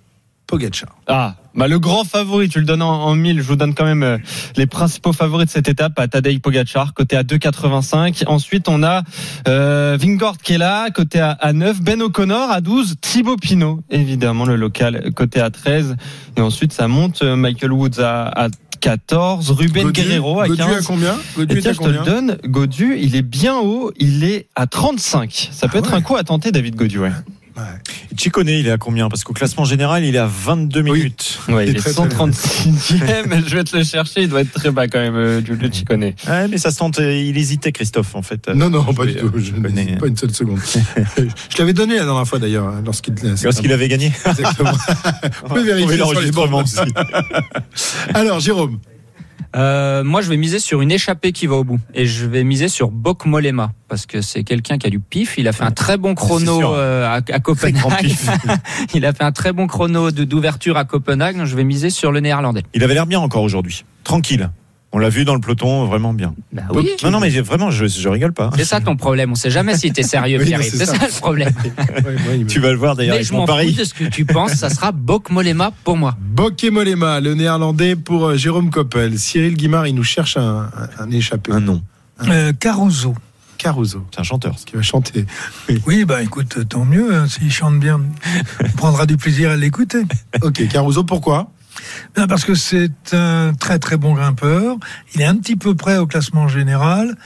Pogacar. 0.50 0.88
Ah, 1.06 1.36
bah 1.54 1.68
le 1.68 1.78
grand 1.78 2.02
favori, 2.04 2.48
tu 2.48 2.58
le 2.58 2.64
donnes 2.66 2.82
en, 2.82 3.04
en 3.06 3.14
1000. 3.14 3.38
Je 3.38 3.42
vous 3.46 3.54
donne 3.56 3.72
quand 3.74 3.84
même 3.84 4.02
euh, 4.02 4.18
les 4.56 4.66
principaux 4.66 5.12
favoris 5.12 5.46
de 5.46 5.50
cette 5.50 5.68
étape 5.68 5.98
à 5.98 6.08
Tadej 6.08 6.40
Pogacar, 6.40 6.92
côté 6.92 7.16
à 7.16 7.22
2,85. 7.22 8.24
Ensuite, 8.26 8.68
on 8.68 8.82
a 8.82 9.02
euh, 9.48 9.96
Vingord 10.00 10.38
qui 10.38 10.54
est 10.54 10.58
là, 10.58 10.90
côté 10.90 11.20
à, 11.20 11.30
à 11.30 11.52
9. 11.52 11.80
Ben 11.82 12.02
O'Connor 12.02 12.50
à 12.50 12.60
12. 12.60 12.96
Thibaut 13.00 13.36
Pinot, 13.36 13.80
évidemment, 13.90 14.44
le 14.44 14.56
local, 14.56 15.10
côté 15.14 15.40
à 15.40 15.50
13. 15.50 15.96
Et 16.36 16.40
ensuite, 16.40 16.72
ça 16.72 16.88
monte. 16.88 17.22
euh, 17.22 17.36
Michael 17.36 17.72
Woods 17.72 18.00
à, 18.00 18.44
à 18.44 18.48
14. 18.80 19.50
Ruben 19.50 19.84
Godu, 19.84 20.00
Guerrero 20.02 20.40
à 20.40 20.48
Godu 20.48 20.62
15. 20.62 20.72
à 20.76 20.82
combien? 20.86 21.16
Godu 21.36 21.58
Et 21.58 21.60
tiens, 21.60 21.72
je 21.74 21.78
te 21.78 21.88
le 21.88 21.98
donne. 22.04 22.38
Godu, 22.44 22.96
il 22.98 23.14
est 23.14 23.22
bien 23.22 23.56
haut. 23.58 23.92
Il 23.98 24.24
est 24.24 24.48
à 24.56 24.66
35. 24.66 25.50
Ça 25.52 25.68
peut 25.68 25.78
être 25.78 25.94
un 25.94 26.00
coup 26.00 26.16
à 26.16 26.22
tenter, 26.24 26.50
David 26.50 26.76
Godu, 26.76 26.98
ouais. 26.98 27.12
Chicone, 28.16 28.48
il 28.48 28.66
est 28.66 28.70
à 28.70 28.76
combien 28.78 29.08
Parce 29.08 29.24
qu'au 29.24 29.32
classement 29.32 29.64
général, 29.64 30.04
il 30.04 30.14
est 30.14 30.18
à 30.18 30.26
22 30.26 30.82
minutes. 30.82 31.38
Ouais, 31.48 31.66
il 31.66 31.76
est 31.76 31.78
très, 31.80 31.92
très 31.92 32.06
bien. 32.06 32.26
136e. 32.28 33.44
je 33.48 33.56
vais 33.56 33.64
te 33.64 33.76
le 33.76 33.84
chercher. 33.84 34.22
Il 34.22 34.28
doit 34.28 34.42
être 34.42 34.52
très 34.52 34.70
bas 34.70 34.88
quand 34.88 34.98
même, 34.98 35.14
euh, 35.14 35.40
Giulio 35.44 35.70
Ciccone. 35.72 36.04
Ouais, 36.04 36.48
mais 36.48 36.58
ça 36.58 36.70
se 36.70 36.78
tente. 36.78 36.98
euh, 36.98 37.14
Il 37.14 37.36
hésitait, 37.38 37.72
Christophe, 37.72 38.14
en 38.14 38.22
fait. 38.22 38.48
Non, 38.48 38.68
non, 38.70 38.84
pas 38.94 39.06
du 39.06 39.12
Euh, 39.16 39.20
tout. 39.20 39.32
Je 39.38 39.52
n'hésite 39.52 39.98
pas 39.98 40.06
une 40.06 40.16
seule 40.16 40.34
seconde. 40.34 40.58
je 41.16 41.58
l'avais 41.58 41.72
donné 41.72 41.96
la 41.96 42.04
dernière 42.04 42.26
fois 42.26 42.38
d'ailleurs, 42.38 42.68
hein, 42.68 42.82
lorsqu'il 42.84 43.14
Lorsqu'il 43.42 43.72
avait 43.72 43.88
gagné. 43.88 44.12
Exactement. 44.26 44.72
Vous 45.42 45.48
pouvez 45.48 45.62
vérifier 45.64 45.96
sur 45.96 46.20
les 46.20 46.30
aussi. 46.36 46.78
Alors, 48.14 48.40
Jérôme. 48.40 48.78
Euh, 49.56 50.04
moi, 50.04 50.20
je 50.20 50.28
vais 50.28 50.36
miser 50.36 50.58
sur 50.58 50.80
une 50.80 50.92
échappée 50.92 51.32
qui 51.32 51.46
va 51.46 51.56
au 51.56 51.64
bout. 51.64 51.80
Et 51.94 52.06
je 52.06 52.26
vais 52.26 52.44
miser 52.44 52.68
sur 52.68 52.90
Bok 52.90 53.26
Molema. 53.26 53.72
Parce 53.88 54.06
que 54.06 54.20
c'est 54.20 54.44
quelqu'un 54.44 54.78
qui 54.78 54.86
a 54.86 54.90
du 54.90 55.00
pif. 55.00 55.34
Il 55.38 55.48
a 55.48 55.52
fait 55.52 55.64
un 55.64 55.72
très 55.72 55.96
bon 55.96 56.14
chrono 56.14 56.74
euh, 56.74 57.08
à, 57.16 57.40
Copenhague. 57.40 58.12
il 58.94 59.04
a 59.04 59.12
fait 59.12 59.24
un 59.24 59.32
très 59.32 59.52
bon 59.52 59.66
chrono 59.66 60.10
d'ouverture 60.10 60.76
à 60.76 60.84
Copenhague. 60.84 61.36
Donc, 61.36 61.46
je 61.46 61.56
vais 61.56 61.64
miser 61.64 61.90
sur 61.90 62.12
le 62.12 62.20
néerlandais. 62.20 62.62
Il 62.74 62.84
avait 62.84 62.94
l'air 62.94 63.06
bien 63.06 63.20
encore 63.20 63.42
aujourd'hui. 63.42 63.84
Tranquille. 64.04 64.50
On 64.92 64.98
l'a 64.98 65.08
vu 65.08 65.24
dans 65.24 65.34
le 65.34 65.40
peloton, 65.40 65.84
vraiment 65.86 66.12
bien. 66.12 66.34
Bah 66.52 66.62
oui. 66.74 66.90
Non, 67.04 67.12
non, 67.12 67.20
mais 67.20 67.30
j'ai- 67.30 67.42
vraiment, 67.42 67.70
je, 67.70 67.86
je 67.86 68.08
rigole 68.08 68.32
pas. 68.32 68.50
C'est 68.56 68.64
ça 68.64 68.80
ton 68.80 68.96
problème. 68.96 69.30
On 69.30 69.34
sait 69.36 69.50
jamais 69.50 69.76
si 69.76 69.92
t'es 69.92 70.02
sérieux, 70.02 70.38
Oui, 70.40 70.46
Pierre. 70.46 70.62
c'est 70.64 70.70
C'est 70.78 70.86
ça. 70.86 70.94
ça. 70.96 71.06
le 71.06 71.12
problème. 71.12 71.52
Tu 72.48 72.58
vas 72.58 72.70
le 72.72 72.76
voir 72.76 72.96
d'ailleurs 72.96 73.16
Mais 73.16 73.22
je 73.22 73.32
m'en 73.32 73.46
fous 73.46 73.70
de 73.70 73.84
ce 73.84 73.94
que 73.94 74.04
tu 74.04 74.24
penses. 74.24 74.54
Ça 74.54 74.68
sera 74.68 74.90
Bok 74.90 75.30
Molema 75.30 75.70
pour 75.84 75.96
moi. 75.96 76.16
Bok 76.20 76.64
et 76.64 76.70
Molema, 76.70 77.20
le 77.20 77.34
néerlandais 77.34 77.94
pour 77.94 78.26
euh, 78.26 78.36
Jérôme 78.36 78.70
Coppel. 78.70 79.16
Cyril 79.18 79.56
Guimard, 79.56 79.86
il 79.86 79.94
nous 79.94 80.02
cherche 80.02 80.36
un, 80.36 80.68
un, 80.98 81.04
un 81.04 81.10
échappé. 81.12 81.52
Un 81.52 81.60
nom. 81.60 81.82
Euh, 82.28 82.52
Caruso. 82.52 83.14
Caruso. 83.58 84.04
C'est 84.10 84.20
un 84.20 84.24
chanteur. 84.24 84.56
Qui 84.66 84.74
va 84.74 84.82
chanter. 84.82 85.24
Oui. 85.68 85.82
Oui, 85.86 86.04
bah 86.04 86.22
écoute, 86.22 86.66
tant 86.68 86.84
mieux, 86.84 87.14
hein, 87.14 87.26
s'il 87.28 87.52
chante 87.52 87.78
bien. 87.78 88.00
On 88.64 88.68
prendra 88.70 89.06
du 89.06 89.16
plaisir 89.16 89.50
à 89.50 89.56
l'écouter. 89.56 90.02
Ok, 90.42 90.66
Caruso, 90.68 91.04
pourquoi? 91.04 91.50
Parce 92.14 92.44
que 92.44 92.54
c'est 92.54 92.90
un 93.12 93.52
très 93.58 93.78
très 93.78 93.96
bon 93.96 94.14
grimpeur. 94.14 94.76
Il 95.14 95.20
est 95.20 95.24
un 95.26 95.36
petit 95.36 95.56
peu 95.56 95.74
près 95.74 95.98
au 95.98 96.06
classement 96.06 96.48
général, 96.48 97.16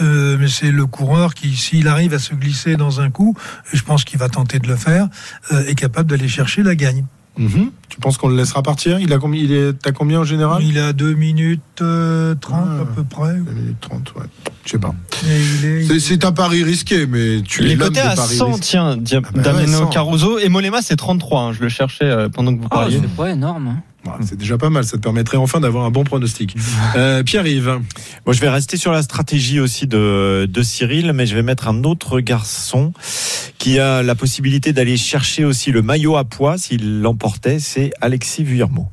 euh, 0.00 0.36
mais 0.38 0.48
c'est 0.48 0.70
le 0.70 0.86
coureur 0.86 1.34
qui, 1.34 1.56
s'il 1.56 1.88
arrive 1.88 2.14
à 2.14 2.18
se 2.18 2.34
glisser 2.34 2.76
dans 2.76 3.00
un 3.00 3.10
coup, 3.10 3.36
et 3.72 3.76
je 3.76 3.82
pense 3.84 4.04
qu'il 4.04 4.18
va 4.18 4.28
tenter 4.28 4.58
de 4.58 4.68
le 4.68 4.76
faire, 4.76 5.08
euh, 5.52 5.64
est 5.66 5.74
capable 5.74 6.10
d'aller 6.10 6.28
chercher 6.28 6.62
la 6.62 6.74
gagne. 6.74 7.04
Mhm. 7.36 7.72
Tu 7.88 7.98
penses 7.98 8.16
qu'on 8.16 8.28
le 8.28 8.36
laissera 8.36 8.62
partir? 8.62 9.00
Il 9.00 9.12
a 9.12 9.18
combien 9.18 9.42
Il 9.42 9.50
est 9.50 9.84
à 9.88 9.90
combien 9.90 10.20
en 10.20 10.24
général? 10.24 10.62
Il 10.62 10.78
a 10.78 10.92
2 10.92 11.14
minutes 11.14 11.60
euh, 11.82 12.36
30 12.36 12.80
à 12.82 12.84
peu 12.84 13.02
près. 13.02 13.34
2 13.34 13.50
minutes 13.50 13.80
30, 13.80 14.14
ouais. 14.14 14.26
Je 14.64 14.70
sais 14.70 14.78
pas. 14.78 14.94
C'est- 15.98 16.24
un 16.24 16.30
pari 16.30 16.62
risqué, 16.62 17.06
mais 17.08 17.42
tu 17.42 17.62
Il 17.62 17.70
es 17.70 17.72
est 17.72 17.76
l'homme 17.76 17.92
des 17.92 17.98
à 18.00 18.14
paris 18.14 18.36
100, 18.36 18.46
risqués. 18.46 18.60
tiens, 18.62 18.96
Dia- 18.96 19.20
bah 19.20 19.30
ouais, 19.34 19.42
Damiano 19.42 19.78
100. 19.78 19.86
Caruso. 19.88 20.38
Et 20.38 20.48
Molema, 20.48 20.80
c'est 20.80 20.94
33. 20.94 21.42
hein, 21.42 21.52
je 21.52 21.60
le 21.60 21.68
cherchais 21.68 22.04
euh, 22.04 22.28
pendant 22.28 22.54
que 22.54 22.60
vous 22.60 22.66
Oh, 22.70 22.74
parliez. 22.74 23.00
c'est 23.02 23.10
pas 23.16 23.30
énorme. 23.32 23.66
hein. 23.66 23.82
C'est 24.22 24.36
déjà 24.38 24.58
pas 24.58 24.70
mal, 24.70 24.84
ça 24.84 24.96
te 24.96 25.02
permettrait 25.02 25.36
enfin 25.36 25.60
d'avoir 25.60 25.84
un 25.84 25.90
bon 25.90 26.04
pronostic. 26.04 26.56
Euh, 26.96 27.22
Pierre-Yves. 27.24 27.80
Moi, 28.26 28.34
je 28.34 28.40
vais 28.40 28.48
rester 28.48 28.76
sur 28.76 28.92
la 28.92 29.02
stratégie 29.02 29.58
aussi 29.58 29.86
de, 29.86 30.46
de 30.48 30.62
Cyril, 30.62 31.12
mais 31.12 31.26
je 31.26 31.34
vais 31.34 31.42
mettre 31.42 31.66
un 31.66 31.82
autre 31.84 32.20
garçon 32.20 32.92
qui 33.58 33.78
a 33.80 34.02
la 34.02 34.14
possibilité 34.14 34.72
d'aller 34.72 34.96
chercher 34.96 35.44
aussi 35.44 35.72
le 35.72 35.82
maillot 35.82 36.16
à 36.16 36.24
poids 36.24 36.56
s'il 36.58 37.00
l'emportait. 37.00 37.58
C'est 37.58 37.90
Alexis 38.00 38.44
Vuillermo. 38.44 38.88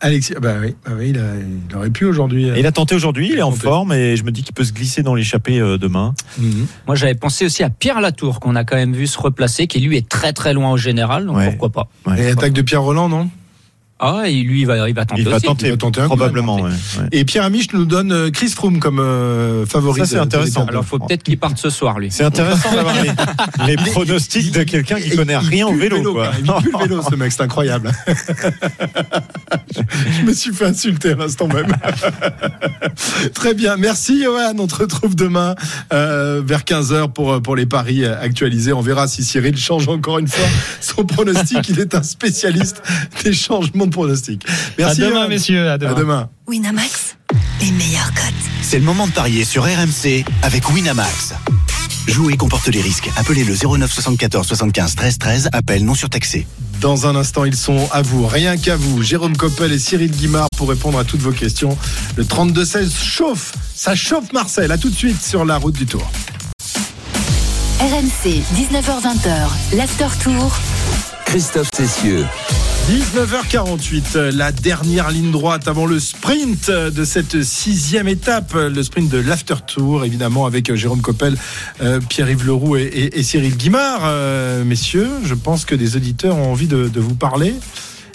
Alexis, 0.00 0.34
ah 0.36 0.40
bah 0.40 0.54
oui, 0.60 0.76
bah 0.84 0.92
oui, 0.96 1.08
il, 1.10 1.18
a- 1.18 1.22
il 1.70 1.76
aurait 1.76 1.90
pu 1.90 2.04
aujourd'hui. 2.04 2.48
euh, 2.50 2.56
il 2.58 2.66
a 2.66 2.72
tenté 2.72 2.94
aujourd'hui, 2.94 3.30
il 3.32 3.38
est 3.38 3.42
en 3.42 3.50
tenté. 3.50 3.62
forme 3.62 3.92
et 3.92 4.16
je 4.16 4.22
me 4.22 4.30
dis 4.30 4.44
qu'il 4.44 4.54
peut 4.54 4.62
se 4.62 4.72
glisser 4.72 5.02
dans 5.02 5.14
l'échappée 5.16 5.58
euh, 5.58 5.76
demain. 5.76 6.14
Mhm. 6.38 6.66
Moi, 6.86 6.94
j'avais 6.94 7.16
pensé 7.16 7.44
aussi 7.46 7.64
à 7.64 7.70
Pierre 7.70 8.00
Latour, 8.00 8.38
qu'on 8.38 8.54
a 8.54 8.62
quand 8.64 8.76
même 8.76 8.94
vu 8.94 9.08
se 9.08 9.18
replacer, 9.18 9.66
qui 9.66 9.80
lui 9.80 9.96
est 9.96 10.08
très 10.08 10.32
très 10.32 10.52
loin 10.54 10.70
au 10.70 10.76
général. 10.76 11.26
Donc 11.26 11.36
Ouais. 11.36 11.48
pourquoi 11.50 11.70
pas. 11.70 11.88
Ouais. 12.06 12.22
Et 12.22 12.30
attaque 12.30 12.52
de 12.52 12.62
Pierre 12.62 12.82
Roland, 12.82 13.08
non? 13.08 13.28
Ah, 14.00 14.28
et 14.28 14.34
lui, 14.42 14.60
il 14.60 14.66
va, 14.66 14.88
il 14.88 14.94
va 14.94 15.04
tenter 15.04 15.22
Il 15.22 15.28
va 15.28 15.36
aussi. 15.36 15.46
tenter, 15.46 15.66
Il 15.66 15.70
va 15.72 15.76
tenter 15.76 16.00
un 16.00 16.04
coup, 16.04 16.08
probablement. 16.16 16.56
ouais, 16.56 16.70
ouais. 16.70 17.08
Et 17.10 17.24
Pierre 17.24 17.44
Amiche 17.44 17.72
nous 17.72 17.84
donne 17.84 18.12
euh, 18.12 18.30
Chris 18.30 18.48
Froome 18.50 18.78
comme 18.78 19.00
euh, 19.00 19.66
favori. 19.66 20.00
Ça, 20.00 20.06
c'est 20.06 20.18
intéressant. 20.18 20.66
Alors, 20.66 20.84
faut 20.84 20.98
peut-être 21.00 21.24
qu'il 21.24 21.36
parte 21.36 21.58
ce 21.58 21.68
soir, 21.68 21.98
lui. 21.98 22.08
C'est 22.12 22.22
intéressant 22.24 22.72
d'avoir 22.72 22.94
les, 23.66 23.74
les 23.74 23.82
pronostics 23.90 24.52
de 24.52 24.62
quelqu'un 24.62 25.00
qui 25.00 25.08
Il- 25.08 25.16
connaît 25.16 25.32
il 25.42 25.48
rien 25.48 25.66
au 25.66 25.72
le 25.72 25.78
vélo. 25.78 26.12
quoi. 26.12 26.30
Il 26.38 26.44
pue 26.44 26.70
le 26.72 26.78
vélo, 26.78 27.02
ce 27.10 27.14
mec, 27.16 27.32
c'est 27.32 27.42
incroyable. 27.42 27.90
Je 30.20 30.22
me 30.24 30.32
suis 30.32 30.52
fait 30.52 30.66
insulter 30.66 31.10
à 31.12 31.14
l'instant 31.16 31.48
même. 31.48 31.66
Très 33.34 33.54
bien, 33.54 33.76
merci 33.76 34.22
Johan. 34.22 34.54
On 34.58 34.66
te 34.66 34.76
retrouve 34.76 35.14
demain 35.16 35.54
euh, 35.92 36.42
vers 36.44 36.60
15h 36.62 37.12
pour, 37.12 37.40
pour 37.42 37.56
les 37.56 37.66
paris 37.66 38.04
actualisés. 38.06 38.72
On 38.72 38.80
verra 38.80 39.08
si 39.08 39.24
Cyril 39.24 39.56
change 39.56 39.88
encore 39.88 40.18
une 40.18 40.28
fois 40.28 40.46
son 40.80 41.04
pronostic. 41.04 41.68
Il 41.68 41.80
est 41.80 41.94
un 41.94 42.02
spécialiste 42.02 42.82
des 43.24 43.32
changements 43.32 43.87
pronostic. 43.90 44.44
Merci 44.78 45.02
à 45.02 45.06
demain, 45.06 45.20
Johan. 45.20 45.28
messieurs. 45.28 45.70
À 45.70 45.78
demain. 45.78 45.92
À 45.92 45.94
demain. 45.94 46.28
Winamax, 46.46 47.16
les 47.60 47.70
meilleurs 47.72 48.12
cotes. 48.14 48.24
C'est 48.62 48.78
le 48.78 48.84
moment 48.84 49.06
de 49.06 49.12
parier 49.12 49.44
sur 49.44 49.64
RMC 49.64 50.24
avec 50.42 50.68
Winamax. 50.70 51.34
Jouer 52.06 52.36
comporte 52.38 52.68
les 52.68 52.80
risques. 52.80 53.10
Appelez 53.16 53.44
le 53.44 53.54
09 53.54 53.92
74 53.92 54.46
75 54.46 54.94
13 54.96 55.18
13. 55.18 55.48
Appel 55.52 55.84
non 55.84 55.94
surtaxé. 55.94 56.46
Dans 56.80 57.06
un 57.06 57.16
instant, 57.16 57.44
ils 57.44 57.56
sont 57.56 57.88
à 57.92 58.02
vous, 58.02 58.26
rien 58.26 58.56
qu'à 58.56 58.76
vous. 58.76 59.02
Jérôme 59.02 59.36
Coppel 59.36 59.72
et 59.72 59.78
Cyril 59.78 60.10
Guimard 60.10 60.48
pour 60.56 60.68
répondre 60.70 60.98
à 60.98 61.04
toutes 61.04 61.20
vos 61.20 61.32
questions. 61.32 61.76
Le 62.16 62.24
32-16 62.24 62.90
chauffe, 63.04 63.52
ça 63.74 63.94
chauffe 63.94 64.32
Marcel. 64.32 64.70
À 64.72 64.78
tout 64.78 64.88
de 64.88 64.94
suite 64.94 65.20
sur 65.22 65.44
la 65.44 65.56
route 65.58 65.74
du 65.74 65.86
Tour. 65.86 66.08
RMC, 67.80 68.42
19h20h, 68.56 69.76
l'after 69.76 70.08
tour. 70.22 70.56
Christophe 71.26 71.68
Cessieux. 71.74 72.24
19h48, 72.88 74.30
la 74.30 74.50
dernière 74.50 75.10
ligne 75.10 75.30
droite 75.30 75.68
avant 75.68 75.84
le 75.84 76.00
sprint 76.00 76.70
de 76.70 77.04
cette 77.04 77.42
sixième 77.42 78.08
étape, 78.08 78.54
le 78.54 78.82
sprint 78.82 79.10
de 79.10 79.18
l'After 79.18 79.56
Tour, 79.66 80.06
évidemment 80.06 80.46
avec 80.46 80.74
Jérôme 80.74 81.02
Coppel, 81.02 81.36
euh, 81.82 82.00
Pierre-Yves 82.08 82.46
Leroux 82.46 82.76
et, 82.76 83.22
Cyril 83.22 83.58
Guimard. 83.58 84.00
Euh, 84.04 84.64
messieurs, 84.64 85.10
je 85.22 85.34
pense 85.34 85.66
que 85.66 85.74
des 85.74 85.96
auditeurs 85.96 86.38
ont 86.38 86.50
envie 86.50 86.66
de 86.66 86.90
vous 86.98 87.14
parler. 87.14 87.56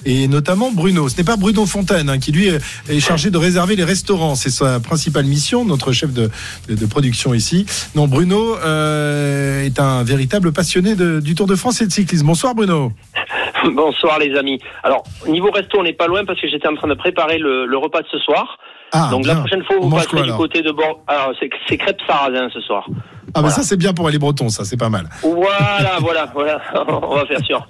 Et 0.06 0.28
notamment 0.28 0.72
Bruno. 0.72 1.08
Ce 1.10 1.18
n'est 1.18 1.24
pas 1.24 1.38
Bruno 1.38 1.66
Fontaine 1.66 2.10
hein, 2.10 2.20
qui 2.20 2.32
lui 2.32 2.47
est, 2.47 2.99
chargé 2.99 3.30
de 3.32 3.38
réserver 3.38 3.76
les 3.76 3.84
restaurants. 3.84 4.36
C'est 4.36 4.49
sa 4.49 4.80
principale 4.80 5.26
mission, 5.26 5.66
notre 5.66 5.91
chef 5.91 6.12
de, 6.14 6.30
de- 6.68 6.76
de 6.76 6.86
production 6.86 7.34
ici. 7.34 7.66
Non, 7.95 8.08
Bruno 8.08 8.58
euh, 8.58 9.64
est 9.64 9.80
un 9.80 10.04
véritable 10.04 10.51
passionné 10.51 10.95
de- 10.95 11.20
du 11.20 11.36
Tour 11.36 11.47
de 11.47 11.56
France 11.56 11.82
et 11.82 11.88
de 11.88 11.91
cyclisme. 11.91 12.26
Bonsoir 12.28 12.54
Bruno. 12.56 12.91
Bonsoir 13.76 14.20
les 14.20 14.36
amis. 14.38 14.60
Alors 14.84 15.04
niveau 15.28 15.49
resto 15.51 15.80
on 15.80 15.84
n'est 15.84 15.93
pas 15.93 16.08
loin 16.08 16.26
parce 16.26 16.39
que 16.41 16.47
j'étais 16.49 16.68
en 16.68 16.76
train 16.76 16.88
de 16.89 16.95
préparer 16.95 17.38
le, 17.38 17.66
le 17.66 17.78
repas 17.78 18.01
de 18.01 18.08
ce 18.12 18.18
soir. 18.20 18.58
Ah, 18.91 19.08
Donc 19.10 19.24
bien. 19.24 19.34
la 19.36 19.39
prochaine 19.39 19.64
fois 19.64 19.78
vous 19.82 19.89
passerez 19.89 20.24
du 20.24 20.34
côté 20.34 20.62
de 20.62 20.72
bord. 20.72 21.01
Alors 21.08 21.32
c'est 21.39 21.78
crêpes 21.78 22.01
sarrasin 22.06 22.49
ce 22.54 22.60
soir. 22.62 22.86
Ah 23.34 23.41
bah 23.41 23.49
ça 23.49 23.64
c'est 23.64 23.78
bien 23.78 23.93
pour 23.93 24.08
aller 24.08 24.20
breton, 24.20 24.49
ça 24.49 24.66
c'est 24.66 24.78
pas 24.78 24.89
mal. 24.89 25.08
Voilà, 25.24 25.97
voilà, 26.01 26.30
voilà. 26.34 26.62
on 27.01 27.16
va 27.16 27.26
faire 27.26 27.39
sûr. 27.45 27.66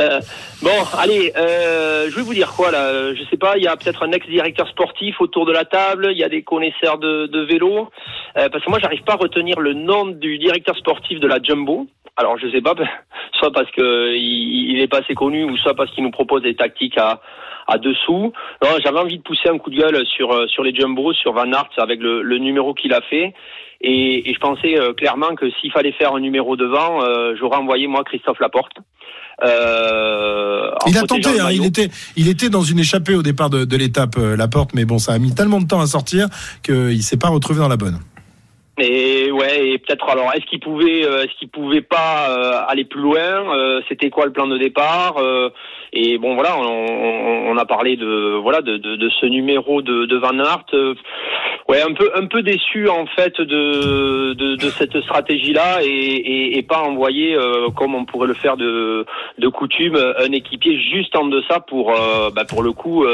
Euh, 0.00 0.20
bon, 0.62 0.70
allez, 0.96 1.32
euh, 1.36 2.08
je 2.08 2.16
vais 2.16 2.22
vous 2.22 2.34
dire 2.34 2.52
quoi 2.52 2.70
là. 2.70 3.14
Je 3.14 3.22
sais 3.30 3.36
pas, 3.36 3.56
il 3.56 3.64
y 3.64 3.66
a 3.66 3.76
peut-être 3.76 4.04
un 4.04 4.12
ex-directeur 4.12 4.68
sportif 4.68 5.20
autour 5.20 5.44
de 5.44 5.52
la 5.52 5.64
table. 5.64 6.08
Il 6.12 6.18
y 6.18 6.24
a 6.24 6.28
des 6.28 6.42
connaisseurs 6.42 6.98
de, 6.98 7.26
de 7.26 7.40
vélo. 7.40 7.90
Euh, 8.36 8.48
parce 8.48 8.64
que 8.64 8.70
moi, 8.70 8.78
j'arrive 8.80 9.02
pas 9.02 9.14
à 9.14 9.16
retenir 9.16 9.58
le 9.58 9.74
nom 9.74 10.06
du 10.06 10.38
directeur 10.38 10.76
sportif 10.76 11.18
de 11.20 11.26
la 11.26 11.42
Jumbo. 11.42 11.86
Alors, 12.16 12.38
je 12.38 12.48
sais 12.50 12.60
pas, 12.60 12.74
soit 13.38 13.52
parce 13.52 13.70
que 13.72 14.14
il, 14.14 14.72
il 14.72 14.80
est 14.80 14.88
pas 14.88 14.98
assez 14.98 15.14
connu, 15.14 15.44
ou 15.44 15.56
soit 15.56 15.74
parce 15.74 15.90
qu'il 15.92 16.04
nous 16.04 16.10
propose 16.10 16.42
des 16.42 16.54
tactiques 16.54 16.98
à 16.98 17.20
à 17.68 17.78
dessous. 17.78 18.32
Non, 18.62 18.68
j'avais 18.82 18.98
envie 18.98 19.18
de 19.18 19.22
pousser 19.22 19.48
un 19.48 19.58
coup 19.58 19.70
de 19.70 19.76
gueule 19.76 20.04
sur 20.06 20.32
euh, 20.32 20.46
sur 20.48 20.62
les 20.64 20.74
Jumbo, 20.74 21.12
sur 21.12 21.32
Van 21.32 21.52
Aert 21.52 21.70
avec 21.76 22.00
le, 22.00 22.22
le 22.22 22.38
numéro 22.38 22.74
qu'il 22.74 22.92
a 22.94 23.00
fait. 23.02 23.34
Et, 23.80 24.28
et 24.28 24.34
je 24.34 24.40
pensais 24.40 24.76
euh, 24.76 24.92
clairement 24.92 25.36
que 25.36 25.48
s'il 25.60 25.70
fallait 25.70 25.92
faire 25.92 26.12
un 26.14 26.20
numéro 26.20 26.56
devant, 26.56 27.00
euh, 27.04 27.36
j'aurais 27.38 27.58
envoyé 27.58 27.86
moi 27.86 28.02
Christophe 28.02 28.40
Laporte. 28.40 28.76
Euh, 29.44 30.70
Il 30.88 30.98
a 30.98 31.02
tenté, 31.02 31.38
hein, 31.38 31.50
il 31.52 31.64
était, 31.64 31.88
il 32.16 32.28
était 32.28 32.48
dans 32.48 32.62
une 32.62 32.80
échappée 32.80 33.14
au 33.14 33.22
départ 33.22 33.50
de, 33.50 33.64
de 33.64 33.76
l'étape, 33.76 34.16
euh, 34.18 34.36
la 34.36 34.48
porte, 34.48 34.74
mais 34.74 34.84
bon, 34.84 34.98
ça 34.98 35.12
a 35.12 35.18
mis 35.20 35.32
tellement 35.32 35.60
de 35.60 35.66
temps 35.68 35.80
à 35.80 35.86
sortir 35.86 36.26
qu'il 36.64 37.02
s'est 37.04 37.18
pas 37.18 37.28
retrouvé 37.28 37.60
dans 37.60 37.68
la 37.68 37.76
bonne. 37.76 38.00
Et 38.80 39.30
ouais, 39.32 39.68
et 39.70 39.78
peut-être 39.78 40.08
alors, 40.08 40.30
est-ce 40.34 40.46
qu'il 40.46 40.60
pouvait, 40.60 41.04
euh, 41.04 41.24
est-ce 41.24 41.34
qu'il 41.38 41.48
pouvait 41.48 41.80
pas 41.82 42.28
euh, 42.30 42.60
aller 42.68 42.84
plus 42.84 43.00
loin 43.00 43.18
Euh, 43.56 43.80
C'était 43.88 44.10
quoi 44.10 44.26
le 44.26 44.32
plan 44.32 44.46
de 44.46 44.56
départ 44.58 45.16
Euh, 45.18 45.50
Et 45.92 46.18
bon, 46.18 46.34
voilà, 46.34 46.56
on, 46.58 46.62
on- 47.50 47.56
a 47.58 47.64
parlé 47.66 47.96
de 47.96 48.36
voilà 48.40 48.60
de, 48.62 48.76
de, 48.76 48.94
de 48.94 49.08
ce 49.20 49.26
numéro 49.26 49.82
de, 49.82 50.06
de 50.06 50.16
Van 50.16 50.38
Aert. 50.38 50.66
Euh, 50.74 50.94
ouais, 51.68 51.82
un 51.82 51.92
peu 51.92 52.08
un 52.14 52.26
peu 52.26 52.40
déçu 52.42 52.88
en 52.88 53.06
fait 53.06 53.40
de 53.40 54.34
de, 54.34 54.54
de 54.54 54.68
cette 54.78 54.96
stratégie-là 55.00 55.82
et, 55.82 55.88
et, 55.88 56.58
et 56.58 56.62
pas 56.62 56.82
envoyer 56.82 57.36
comme 57.76 57.96
on 57.96 58.04
pourrait 58.04 58.28
le 58.28 58.34
faire 58.34 58.56
de 58.56 59.04
de 59.38 59.48
coutume 59.48 59.96
un 59.96 60.30
équipier 60.30 60.78
juste 60.78 61.16
en 61.16 61.24
deçà 61.26 61.58
pour 61.58 61.92
bah, 62.36 62.44
pour 62.48 62.62
le 62.62 62.70
coup 62.72 63.04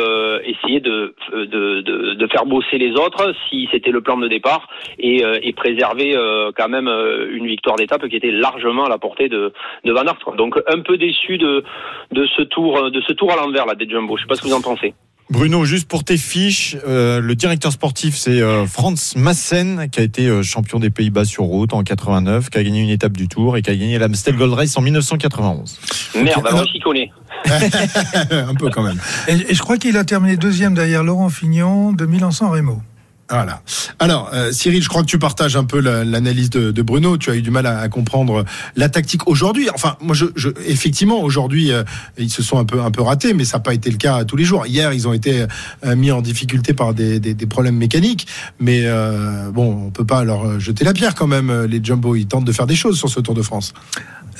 essayer 0.44 0.80
de, 0.80 1.14
de 1.32 2.14
de 2.20 2.26
faire 2.26 2.44
bosser 2.44 2.76
les 2.76 2.92
autres 3.04 3.32
si 3.48 3.66
c'était 3.72 3.92
le 3.92 4.02
plan 4.02 4.18
de 4.18 4.28
départ 4.28 4.68
et, 4.98 5.22
et 5.42 5.52
préserver 5.54 6.16
euh, 6.16 6.50
quand 6.56 6.68
même 6.68 6.88
euh, 6.88 7.28
une 7.32 7.46
victoire 7.46 7.76
d'étape 7.76 8.06
qui 8.08 8.16
était 8.16 8.30
largement 8.30 8.84
à 8.84 8.88
la 8.88 8.98
portée 8.98 9.28
de, 9.28 9.52
de 9.84 9.92
Van 9.92 10.04
Aert. 10.04 10.18
quoi. 10.24 10.36
Donc 10.36 10.56
un 10.68 10.80
peu 10.80 10.96
déçu 10.98 11.38
de, 11.38 11.64
de 12.12 12.26
ce 12.36 12.42
tour 12.42 12.90
de 12.90 13.00
ce 13.00 13.12
tour 13.12 13.32
à 13.32 13.36
l'envers 13.36 13.66
là 13.66 13.74
des 13.74 13.88
Jumbo. 13.88 14.16
Je 14.16 14.22
sais 14.22 14.28
pas 14.28 14.34
ce 14.34 14.42
que 14.42 14.48
vous 14.48 14.54
en 14.54 14.60
pensez. 14.60 14.94
Bruno, 15.30 15.64
juste 15.64 15.88
pour 15.88 16.04
tes 16.04 16.18
fiches, 16.18 16.76
euh, 16.86 17.20
le 17.20 17.34
directeur 17.34 17.72
sportif 17.72 18.14
c'est 18.14 18.42
euh, 18.42 18.66
Franz 18.66 19.14
Massen 19.16 19.88
qui 19.90 20.00
a 20.00 20.02
été 20.02 20.26
euh, 20.26 20.42
champion 20.42 20.78
des 20.78 20.90
Pays-Bas 20.90 21.24
sur 21.24 21.44
route 21.44 21.72
en 21.72 21.82
89, 21.82 22.50
qui 22.50 22.58
a 22.58 22.62
gagné 22.62 22.82
une 22.82 22.90
étape 22.90 23.16
du 23.16 23.26
Tour 23.26 23.56
et 23.56 23.62
qui 23.62 23.70
a 23.70 23.74
gagné 23.74 23.98
l'Amstel 23.98 24.36
Gold 24.36 24.52
Race 24.52 24.76
en 24.76 24.82
1991. 24.82 25.80
Merde, 26.16 26.46
alors 26.46 26.66
j'y 26.66 26.78
connais. 26.78 27.10
un 28.30 28.54
peu 28.54 28.68
quand 28.68 28.82
même. 28.82 29.00
Et, 29.26 29.50
et 29.50 29.54
je 29.54 29.60
crois 29.62 29.78
qu'il 29.78 29.96
a 29.96 30.04
terminé 30.04 30.36
deuxième 30.36 30.74
derrière 30.74 31.02
Laurent 31.02 31.30
Fignon 31.30 31.92
de 31.92 32.04
Milan-San 32.04 32.50
Remo. 32.50 32.82
Voilà. 33.30 33.62
Alors, 33.98 34.30
euh, 34.34 34.52
Cyril, 34.52 34.82
je 34.82 34.88
crois 34.88 35.02
que 35.02 35.06
tu 35.06 35.18
partages 35.18 35.56
un 35.56 35.64
peu 35.64 35.80
la- 35.80 36.04
l'analyse 36.04 36.50
de, 36.50 36.82
Bruno. 36.82 37.16
Tu 37.16 37.30
as 37.30 37.36
eu 37.36 37.42
du 37.42 37.50
mal 37.50 37.66
à, 37.66 37.88
comprendre 37.88 38.44
la 38.76 38.88
tactique 38.88 39.26
aujourd'hui. 39.26 39.68
Enfin, 39.74 39.96
moi, 40.02 40.14
je, 40.14 40.26
effectivement, 40.66 41.22
aujourd'hui, 41.22 41.72
euh, 41.72 41.84
ils 42.18 42.30
se 42.30 42.42
sont 42.42 42.58
un 42.58 42.64
peu 42.64 42.82
un 42.82 42.90
peu 42.90 43.02
ratés, 43.02 43.32
mais 43.32 43.44
ça 43.44 43.56
n'a 43.56 43.62
pas 43.62 43.72
été 43.72 43.90
le 43.90 43.96
cas 43.96 44.24
tous 44.24 44.36
les 44.36 44.44
jours. 44.44 44.66
Hier, 44.66 44.92
ils 44.92 45.08
ont 45.08 45.14
été 45.14 45.46
euh, 45.84 45.96
mis 45.96 46.12
en 46.12 46.20
difficulté 46.20 46.74
par 46.74 46.92
des, 46.92 47.34
problèmes 47.48 47.76
mécaniques, 47.76 48.26
mais 48.58 48.82
euh, 48.84 49.50
bon, 49.50 49.86
on 49.86 49.90
peut 49.90 50.04
pas 50.04 50.24
leur 50.24 50.60
jeter 50.60 50.84
la 50.84 50.92
pierre 50.92 51.14
quand 51.14 51.26
même. 51.26 51.64
Les 51.64 51.82
Jumbo, 51.82 52.16
ils 52.16 52.26
tentent 52.26 52.44
de 52.44 52.52
faire 52.52 52.66
des 52.66 52.76
choses 52.76 52.98
sur 52.98 53.08
ce 53.08 53.20
Tour 53.20 53.34
de 53.34 53.42
France. 53.42 53.72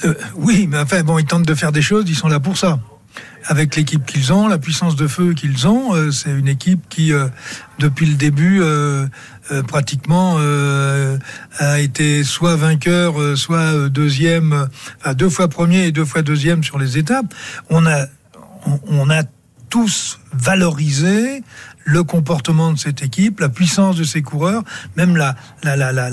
Euh, 0.04 0.14
oui, 0.36 0.66
mais 0.68 0.78
enfin, 0.78 1.02
bon, 1.02 1.18
ils 1.18 1.24
tentent 1.24 1.46
de 1.46 1.54
faire 1.54 1.72
des 1.72 1.82
choses, 1.82 2.04
ils 2.08 2.16
sont 2.16 2.28
là 2.28 2.40
pour 2.40 2.56
ça. 2.56 2.78
Avec 3.46 3.76
l'équipe 3.76 4.06
qu'ils 4.06 4.32
ont, 4.32 4.48
la 4.48 4.58
puissance 4.58 4.96
de 4.96 5.06
feu 5.06 5.34
qu'ils 5.34 5.68
ont, 5.68 5.94
euh, 5.94 6.10
c'est 6.10 6.30
une 6.30 6.48
équipe 6.48 6.88
qui, 6.88 7.12
euh, 7.12 7.28
depuis 7.78 8.06
le 8.06 8.14
début, 8.14 8.60
euh, 8.62 9.06
euh, 9.52 9.62
pratiquement 9.62 10.36
euh, 10.38 11.18
a 11.58 11.80
été 11.80 12.24
soit 12.24 12.56
vainqueur, 12.56 13.20
euh, 13.20 13.36
soit 13.36 13.90
deuxième, 13.90 14.68
enfin 15.00 15.12
deux 15.12 15.28
fois 15.28 15.48
premier 15.48 15.84
et 15.84 15.92
deux 15.92 16.06
fois 16.06 16.22
deuxième 16.22 16.64
sur 16.64 16.78
les 16.78 16.96
étapes. 16.96 17.34
On 17.68 17.86
a, 17.86 18.06
on 18.86 19.10
a 19.10 19.24
tous 19.68 20.20
valorisé 20.32 21.42
le 21.84 22.02
comportement 22.02 22.72
de 22.72 22.78
cette 22.78 23.02
équipe, 23.02 23.40
la 23.40 23.48
puissance 23.48 23.96
de 23.96 24.04
ses 24.04 24.22
coureurs, 24.22 24.62
même 24.96 25.16
la 25.16 25.34
la 25.62 25.76
la 25.76 25.92
la 25.92 26.10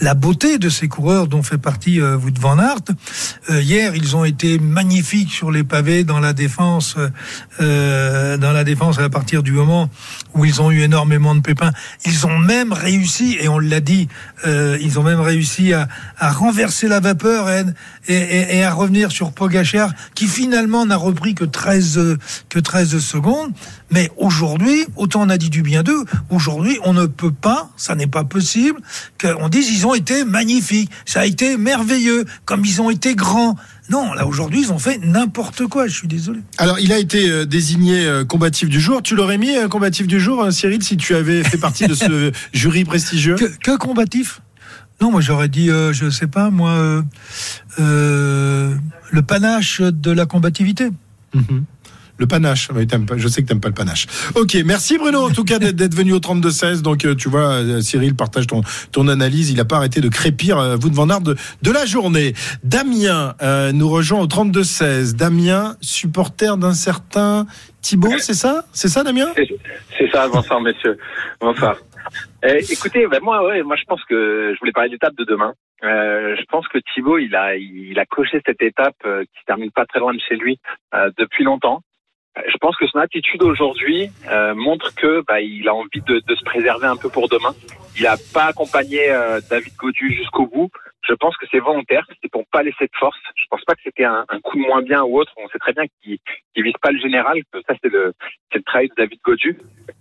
la, 0.00 0.14
beauté 0.14 0.58
de 0.58 0.68
ces 0.68 0.86
coureurs 0.88 1.28
dont 1.28 1.42
fait 1.42 1.58
partie 1.58 2.00
euh, 2.00 2.16
Wout 2.16 2.38
van 2.38 2.58
Aert. 2.58 2.80
Euh, 3.50 3.60
hier, 3.62 3.94
ils 3.96 4.16
ont 4.16 4.24
été 4.24 4.58
magnifiques 4.58 5.32
sur 5.32 5.50
les 5.50 5.64
pavés 5.64 6.04
dans 6.04 6.20
la 6.20 6.32
défense, 6.32 6.96
euh, 7.60 8.36
dans 8.36 8.52
la 8.52 8.64
défense 8.64 8.98
à 8.98 9.08
partir 9.08 9.42
du 9.42 9.52
moment 9.52 9.88
où 10.34 10.44
ils 10.44 10.60
ont 10.60 10.70
eu 10.70 10.82
énormément 10.82 11.34
de 11.34 11.40
pépins. 11.40 11.72
Ils 12.04 12.26
ont 12.26 12.38
même 12.38 12.72
réussi, 12.72 13.36
et 13.40 13.48
on 13.48 13.58
l'a 13.58 13.80
dit, 13.80 14.08
euh, 14.46 14.76
ils 14.80 14.98
ont 14.98 15.02
même 15.02 15.20
réussi 15.20 15.72
à, 15.72 15.88
à 16.18 16.30
renverser 16.32 16.88
la 16.88 17.00
vapeur 17.00 17.48
et, 17.50 17.64
et, 18.08 18.14
et- 18.14 18.56
et 18.58 18.64
à 18.64 18.72
revenir 18.72 19.10
sur 19.10 19.32
Pogachar, 19.32 19.92
qui 20.14 20.26
finalement 20.26 20.86
n'a 20.86 20.96
repris 20.96 21.34
que 21.34 21.44
13 21.44 21.98
euh, 21.98 22.18
que 22.48 22.58
13 22.58 22.98
secondes. 22.98 23.52
Mais 23.94 24.10
aujourd'hui, 24.16 24.84
autant 24.96 25.22
on 25.22 25.28
a 25.28 25.38
dit 25.38 25.50
du 25.50 25.62
bien 25.62 25.82
d'eux, 25.82 26.04
aujourd'hui 26.28 26.78
on 26.84 26.92
ne 26.92 27.06
peut 27.06 27.32
pas, 27.32 27.70
ça 27.76 27.94
n'est 27.94 28.08
pas 28.08 28.24
possible, 28.24 28.80
qu'on 29.20 29.48
dise 29.48 29.70
ils 29.70 29.86
ont 29.86 29.94
été 29.94 30.24
magnifiques, 30.24 30.90
ça 31.06 31.20
a 31.20 31.26
été 31.26 31.56
merveilleux, 31.56 32.24
comme 32.44 32.64
ils 32.64 32.82
ont 32.82 32.90
été 32.90 33.14
grands. 33.14 33.56
Non, 33.90 34.12
là 34.12 34.26
aujourd'hui 34.26 34.62
ils 34.62 34.72
ont 34.72 34.78
fait 34.78 34.98
n'importe 34.98 35.66
quoi, 35.68 35.86
je 35.86 35.94
suis 35.94 36.08
désolé. 36.08 36.40
Alors, 36.58 36.80
il 36.80 36.92
a 36.92 36.98
été 36.98 37.30
euh, 37.30 37.46
désigné 37.46 38.04
euh, 38.04 38.24
combatif 38.24 38.68
du 38.68 38.80
jour. 38.80 39.02
Tu 39.02 39.14
l'aurais 39.14 39.38
mis 39.38 39.56
euh, 39.56 39.68
combatif 39.68 40.06
du 40.06 40.18
jour, 40.18 40.50
Cyril, 40.50 40.82
si 40.82 40.96
tu 40.96 41.14
avais 41.14 41.44
fait 41.44 41.58
partie 41.58 41.86
de 41.86 41.94
ce 41.94 42.32
jury 42.52 42.84
prestigieux 42.84 43.36
Que, 43.36 43.44
que 43.44 43.76
combatif? 43.76 44.40
Non, 45.00 45.10
moi 45.10 45.20
j'aurais 45.20 45.48
dit, 45.48 45.70
euh, 45.70 45.92
je 45.92 46.08
sais 46.08 46.26
pas, 46.26 46.50
moi, 46.50 46.70
euh, 46.70 47.02
euh, 47.80 48.74
le 49.10 49.22
panache 49.22 49.80
de 49.80 50.10
la 50.10 50.26
combativité. 50.26 50.90
Mhm. 51.34 51.64
Le 52.18 52.26
panache. 52.26 52.68
Oui, 52.74 52.86
t'aimes 52.86 53.06
pas- 53.06 53.16
je 53.16 53.26
sais 53.26 53.42
que 53.42 53.48
t'aimes 53.48 53.60
pas 53.60 53.68
le 53.68 53.74
panache. 53.74 54.06
Ok, 54.36 54.56
merci 54.64 54.98
Bruno 54.98 55.20
en 55.26 55.30
tout 55.30 55.44
cas 55.44 55.58
d'être 55.58 55.94
venu 55.94 56.12
au 56.12 56.20
32-16. 56.20 56.82
Donc 56.82 57.04
euh, 57.04 57.14
tu 57.14 57.28
vois, 57.28 57.54
euh, 57.54 57.80
Cyril 57.80 58.14
partage 58.14 58.46
ton, 58.46 58.60
ton 58.92 59.08
analyse. 59.08 59.50
Il 59.50 59.56
n'a 59.56 59.64
pas 59.64 59.76
arrêté 59.76 60.00
de 60.00 60.08
crépir 60.08 60.58
euh, 60.58 60.76
vous 60.76 60.90
de 60.90 60.94
Van 60.94 61.08
Aert 61.10 61.22
de, 61.22 61.34
de 61.62 61.70
la 61.72 61.86
journée. 61.86 62.34
Damien 62.62 63.34
euh, 63.42 63.72
nous 63.72 63.88
rejoint 63.88 64.20
au 64.20 64.26
32-16. 64.26 65.16
Damien, 65.16 65.76
supporter 65.80 66.56
d'un 66.56 66.74
certain 66.74 67.46
Thibaut, 67.82 68.16
c'est 68.18 68.34
ça? 68.34 68.64
C'est 68.72 68.88
ça 68.88 69.02
Damien? 69.02 69.26
C'est 69.98 70.10
ça, 70.10 70.26
bonsoir 70.28 70.60
messieurs. 70.60 70.96
Bonsoir. 71.40 71.76
Euh, 72.44 72.60
écoutez, 72.70 73.06
ben 73.08 73.20
moi, 73.22 73.44
ouais, 73.46 73.62
moi 73.62 73.76
je 73.76 73.84
pense 73.84 74.00
que 74.08 74.52
je 74.54 74.58
voulais 74.60 74.72
parler 74.72 74.88
de 74.88 74.94
l'étape 74.94 75.14
de 75.16 75.24
demain. 75.24 75.52
Euh, 75.82 76.34
je 76.38 76.44
pense 76.50 76.66
que 76.68 76.78
Thibaut, 76.94 77.18
il 77.18 77.34
a, 77.34 77.56
il 77.56 77.98
a 77.98 78.06
coché 78.06 78.40
cette 78.46 78.62
étape 78.62 78.94
euh, 79.04 79.22
qui 79.24 79.44
termine 79.46 79.70
pas 79.70 79.84
très 79.84 79.98
loin 80.00 80.14
de 80.14 80.20
chez 80.28 80.36
lui 80.36 80.58
euh, 80.94 81.10
depuis 81.18 81.44
longtemps. 81.44 81.82
Je 82.36 82.56
pense 82.56 82.76
que 82.76 82.86
son 82.88 82.98
attitude 82.98 83.42
aujourd'hui 83.42 84.10
euh, 84.28 84.54
montre 84.54 84.94
que 84.94 85.22
bah, 85.26 85.40
il 85.40 85.68
a 85.68 85.74
envie 85.74 86.00
de, 86.06 86.18
de 86.18 86.34
se 86.34 86.44
préserver 86.44 86.86
un 86.86 86.96
peu 86.96 87.08
pour 87.08 87.28
demain. 87.28 87.54
Il 87.96 88.02
n'a 88.02 88.16
pas 88.32 88.46
accompagné 88.46 89.10
euh, 89.10 89.40
David 89.48 89.74
Godu 89.76 90.12
jusqu'au 90.12 90.46
bout. 90.46 90.70
Je 91.08 91.14
pense 91.14 91.36
que 91.36 91.46
c'est 91.50 91.60
volontaire, 91.60 92.04
c'est 92.22 92.30
pour 92.30 92.44
pas 92.46 92.62
laisser 92.62 92.86
de 92.86 92.96
force. 92.98 93.18
Je 93.36 93.44
pense 93.50 93.62
pas 93.64 93.74
que 93.74 93.82
c'était 93.84 94.04
un, 94.04 94.24
un 94.28 94.40
coup 94.40 94.56
de 94.56 94.62
moins 94.62 94.82
bien 94.82 95.02
ou 95.04 95.18
autre. 95.18 95.32
On 95.36 95.48
sait 95.48 95.58
très 95.58 95.74
bien 95.74 95.84
qu'il 96.02 96.18
qu'il 96.54 96.64
vise 96.64 96.74
pas 96.82 96.90
le 96.90 96.98
général, 96.98 97.40
que 97.52 97.60
ça 97.68 97.74
c'est 97.80 97.92
le, 97.92 98.14
le 98.52 98.62
travail 98.62 98.88
de 98.88 98.94
David 98.96 99.20
Godu, 99.22 99.58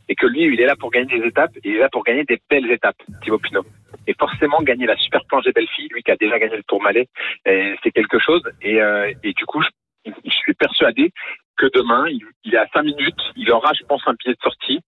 et 0.09 0.15
que 0.15 0.25
lui, 0.25 0.45
il 0.45 0.59
est 0.59 0.65
là 0.65 0.75
pour 0.75 0.91
gagner 0.91 1.19
des 1.19 1.27
étapes, 1.27 1.51
et 1.57 1.69
il 1.69 1.75
est 1.75 1.79
là 1.79 1.89
pour 1.89 2.03
gagner 2.03 2.23
des 2.23 2.39
belles 2.49 2.71
étapes, 2.71 2.95
Thibaut 3.21 3.37
Pinot. 3.37 3.65
Et 4.07 4.15
forcément, 4.17 4.61
gagner 4.61 4.85
la 4.85 4.97
super 4.97 5.23
planche 5.25 5.43
des 5.43 5.51
belles 5.51 5.67
filles, 5.75 5.89
lui 5.91 6.03
qui 6.03 6.11
a 6.11 6.15
déjà 6.15 6.39
gagné 6.39 6.55
le 6.55 6.63
Tour 6.63 6.81
Malais, 6.81 7.07
euh, 7.47 7.75
c'est 7.83 7.91
quelque 7.91 8.17
chose. 8.19 8.41
Et, 8.61 8.81
euh, 8.81 9.13
et 9.23 9.33
du 9.33 9.45
coup, 9.45 9.61
je 10.05 10.11
suis 10.29 10.53
persuadé 10.53 11.11
demain, 11.73 12.05
il, 12.07 12.53
est 12.53 12.57
à 12.57 12.67
5 12.73 12.83
minutes, 12.83 13.19
il 13.35 13.51
aura, 13.51 13.71
je 13.73 13.83
pense, 13.85 14.01
un 14.05 14.13
billet 14.13 14.33
de 14.33 14.41
sortie. 14.41 14.79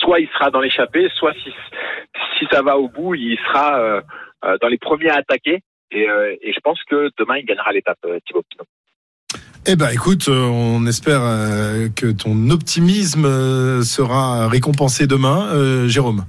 Soit 0.00 0.20
il 0.20 0.28
sera 0.28 0.50
dans 0.50 0.60
l'échappée, 0.60 1.08
soit 1.16 1.34
si, 1.42 2.46
ça 2.50 2.62
va 2.62 2.78
au 2.78 2.88
bout, 2.88 3.14
il 3.14 3.36
sera 3.38 3.78
euh, 3.78 4.00
euh, 4.44 4.56
dans 4.60 4.68
les 4.68 4.78
premiers 4.78 5.10
à 5.10 5.16
attaquer. 5.16 5.62
Et, 5.90 6.08
euh, 6.08 6.36
et 6.40 6.52
je 6.52 6.60
pense 6.60 6.78
que 6.88 7.10
demain, 7.18 7.38
il 7.38 7.44
gagnera 7.44 7.72
l'étape, 7.72 7.98
Thibaut 8.26 8.44
Pinot. 8.48 8.64
Eh 9.66 9.76
ben, 9.76 9.90
écoute, 9.90 10.28
on 10.28 10.86
espère 10.86 11.20
que 11.94 12.12
ton 12.12 12.50
optimisme 12.50 13.82
sera 13.82 14.48
récompensé 14.48 15.06
demain, 15.06 15.86
Jérôme. 15.86 16.24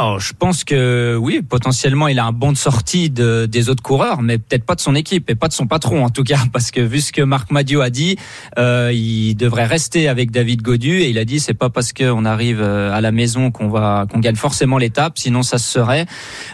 Oh, 0.00 0.16
je 0.20 0.32
pense 0.32 0.62
que 0.62 1.16
oui, 1.20 1.42
potentiellement, 1.42 2.06
il 2.06 2.20
a 2.20 2.24
un 2.24 2.30
bon 2.30 2.52
de 2.52 2.56
sortie 2.56 3.10
de, 3.10 3.46
des 3.46 3.68
autres 3.68 3.82
coureurs, 3.82 4.22
mais 4.22 4.38
peut-être 4.38 4.64
pas 4.64 4.76
de 4.76 4.80
son 4.80 4.94
équipe 4.94 5.28
et 5.28 5.34
pas 5.34 5.48
de 5.48 5.52
son 5.52 5.66
patron 5.66 6.04
en 6.04 6.10
tout 6.10 6.22
cas, 6.22 6.38
parce 6.52 6.70
que 6.70 6.80
vu 6.80 7.00
ce 7.00 7.10
que 7.12 7.20
Marc 7.20 7.50
Madio 7.50 7.80
a 7.80 7.90
dit, 7.90 8.16
euh, 8.58 8.92
il 8.94 9.34
devrait 9.34 9.64
rester 9.64 10.08
avec 10.08 10.30
David 10.30 10.62
Godu 10.62 11.00
et 11.00 11.08
il 11.08 11.18
a 11.18 11.24
dit 11.24 11.40
c'est 11.40 11.52
pas 11.52 11.68
parce 11.68 11.92
qu'on 11.92 12.24
arrive 12.24 12.60
euh, 12.62 12.92
à 12.92 13.00
la 13.00 13.10
maison 13.10 13.50
qu'on 13.50 13.68
va 13.68 14.06
qu'on 14.08 14.20
gagne 14.20 14.36
forcément 14.36 14.78
l'étape, 14.78 15.18
sinon 15.18 15.42
ça 15.42 15.58
se 15.58 15.68
serait. 15.68 16.06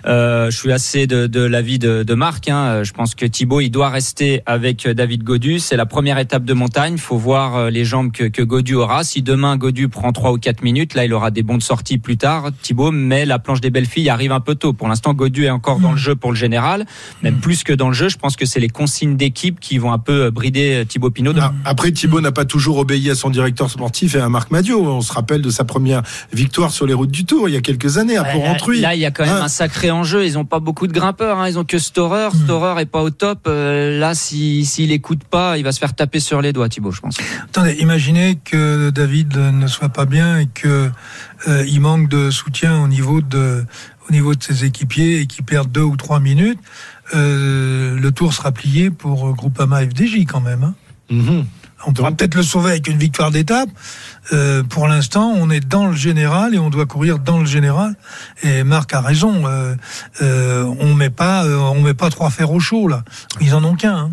Euh, 0.06 0.50
je 0.50 0.56
suis 0.56 0.72
assez 0.72 1.06
de, 1.06 1.26
de 1.26 1.40
l'avis 1.40 1.78
de, 1.78 2.02
de 2.02 2.14
Marc. 2.14 2.48
Hein. 2.48 2.82
Je 2.82 2.92
pense 2.92 3.14
que 3.14 3.26
Thibaut 3.26 3.60
il 3.60 3.68
doit 3.68 3.90
rester 3.90 4.40
avec 4.46 4.88
David 4.88 5.22
Godu. 5.22 5.58
C'est 5.58 5.76
la 5.76 5.86
première 5.86 6.18
étape 6.18 6.44
de 6.44 6.54
montagne. 6.54 6.96
Faut 6.96 7.18
voir 7.18 7.56
euh, 7.56 7.70
les 7.70 7.84
jambes 7.84 8.10
que, 8.10 8.24
que 8.24 8.40
Godu 8.40 8.74
aura. 8.74 9.04
Si 9.04 9.20
demain 9.20 9.58
Godu 9.58 9.90
prend 9.90 10.12
3 10.12 10.32
ou 10.32 10.38
4 10.38 10.62
minutes, 10.62 10.94
là 10.94 11.04
il 11.04 11.12
aura 11.12 11.30
des 11.30 11.42
bons 11.42 11.58
de 11.58 11.62
sortie 11.62 11.98
plus 11.98 12.16
tard. 12.16 12.48
Thibaut, 12.62 12.90
mais 12.90 13.26
la 13.26 13.33
planche 13.38 13.60
des 13.60 13.70
belles 13.70 13.86
filles 13.86 14.08
arrive 14.08 14.32
un 14.32 14.40
peu 14.40 14.54
tôt. 14.54 14.72
Pour 14.72 14.88
l'instant, 14.88 15.14
Godu 15.14 15.44
est 15.44 15.50
encore 15.50 15.80
dans 15.80 15.92
le 15.92 15.98
jeu 15.98 16.14
pour 16.14 16.30
le 16.30 16.36
général, 16.36 16.86
même 17.22 17.36
plus 17.36 17.64
que 17.64 17.72
dans 17.72 17.88
le 17.88 17.94
jeu. 17.94 18.08
Je 18.08 18.16
pense 18.16 18.36
que 18.36 18.46
c'est 18.46 18.60
les 18.60 18.68
consignes 18.68 19.16
d'équipe 19.16 19.60
qui 19.60 19.78
vont 19.78 19.92
un 19.92 19.98
peu 19.98 20.30
brider 20.30 20.84
Thibaut 20.88 21.10
Pinot. 21.10 21.32
Ah, 21.40 21.52
après, 21.64 21.92
Thibaut 21.92 22.20
n'a 22.20 22.32
pas 22.32 22.44
toujours 22.44 22.78
obéi 22.78 23.10
à 23.10 23.14
son 23.14 23.30
directeur 23.30 23.70
sportif 23.70 24.14
et 24.14 24.20
à 24.20 24.28
Marc 24.28 24.50
Madio. 24.50 24.84
On 24.84 25.00
se 25.00 25.12
rappelle 25.12 25.42
de 25.42 25.50
sa 25.50 25.64
première 25.64 26.02
victoire 26.32 26.70
sur 26.70 26.86
les 26.86 26.94
routes 26.94 27.10
du 27.10 27.24
Tour 27.24 27.48
il 27.48 27.52
y 27.52 27.56
a 27.56 27.60
quelques 27.60 27.98
années 27.98 28.16
à. 28.16 28.24
Là, 28.24 28.94
il 28.94 29.00
y 29.00 29.06
a 29.06 29.10
quand 29.10 29.24
même 29.24 29.34
Hein 29.34 29.44
un 29.44 29.48
sacré 29.48 29.90
enjeu. 29.90 30.24
Ils 30.24 30.38
ont 30.38 30.44
pas 30.44 30.60
beaucoup 30.60 30.86
de 30.86 30.92
grimpeurs. 30.92 31.38
Hein. 31.38 31.48
Ils 31.48 31.58
ont 31.58 31.64
que 31.64 31.78
Storer. 31.78 32.30
Storer 32.44 32.80
est 32.82 32.86
pas 32.86 33.02
au 33.02 33.10
top. 33.10 33.40
Euh, 33.46 33.98
là, 33.98 34.14
si 34.14 34.64
s'il 34.64 34.92
écoute 34.92 35.24
pas, 35.24 35.58
il 35.58 35.64
va 35.64 35.72
se 35.72 35.78
faire 35.78 35.94
taper 35.94 36.20
sur 36.20 36.40
les 36.40 36.52
doigts, 36.52 36.68
Thibaut, 36.68 36.92
je 36.92 37.00
pense. 37.00 37.16
Attendez, 37.44 37.76
imaginez 37.80 38.38
que 38.44 38.90
David 38.90 39.36
ne 39.36 39.66
soit 39.66 39.88
pas 39.88 40.06
bien 40.06 40.38
et 40.38 40.46
que 40.46 40.90
euh, 41.48 41.64
il 41.66 41.80
manque 41.80 42.08
de 42.08 42.30
soutien 42.30 42.82
au 42.82 42.88
niveau 42.88 43.20
de 43.20 43.64
au 44.08 44.12
niveau 44.12 44.34
de 44.34 44.42
ses 44.42 44.64
équipiers 44.64 45.20
et 45.20 45.26
qu'il 45.26 45.44
perd 45.44 45.70
deux 45.72 45.80
ou 45.82 45.96
trois 45.96 46.20
minutes. 46.20 46.58
Euh, 47.14 47.98
le 47.98 48.12
tour 48.12 48.32
sera 48.34 48.52
plié 48.52 48.90
pour 48.90 49.28
euh, 49.28 49.32
Groupama 49.32 49.80
FDJ 49.82 50.24
quand 50.26 50.40
même. 50.40 50.62
hein. 50.64 50.74
Mhm. 51.10 51.44
On 51.86 51.92
pourra 51.92 52.12
peut-être 52.12 52.34
le 52.34 52.42
sauver 52.42 52.70
avec 52.70 52.88
une 52.88 52.96
victoire 52.96 53.30
d'étape. 53.30 53.68
Euh, 54.32 54.62
pour 54.62 54.88
l'instant, 54.88 55.34
on 55.36 55.50
est 55.50 55.60
dans 55.60 55.86
le 55.88 55.94
général 55.94 56.54
et 56.54 56.58
on 56.58 56.70
doit 56.70 56.86
courir 56.86 57.18
dans 57.18 57.38
le 57.40 57.44
général. 57.44 57.94
Et 58.42 58.64
Marc 58.64 58.94
a 58.94 59.02
raison. 59.02 59.46
Euh, 59.46 59.74
euh, 60.22 60.64
on 60.80 60.94
met 60.94 61.10
pas, 61.10 61.44
on 61.46 61.82
met 61.82 61.92
pas 61.92 62.08
trois 62.08 62.30
fers 62.30 62.50
au 62.50 62.58
chaud 62.60 62.88
là. 62.88 63.04
Ils 63.42 63.54
en 63.54 63.62
ont 63.64 63.74
qu'un. 63.74 63.96
hein. 63.96 64.10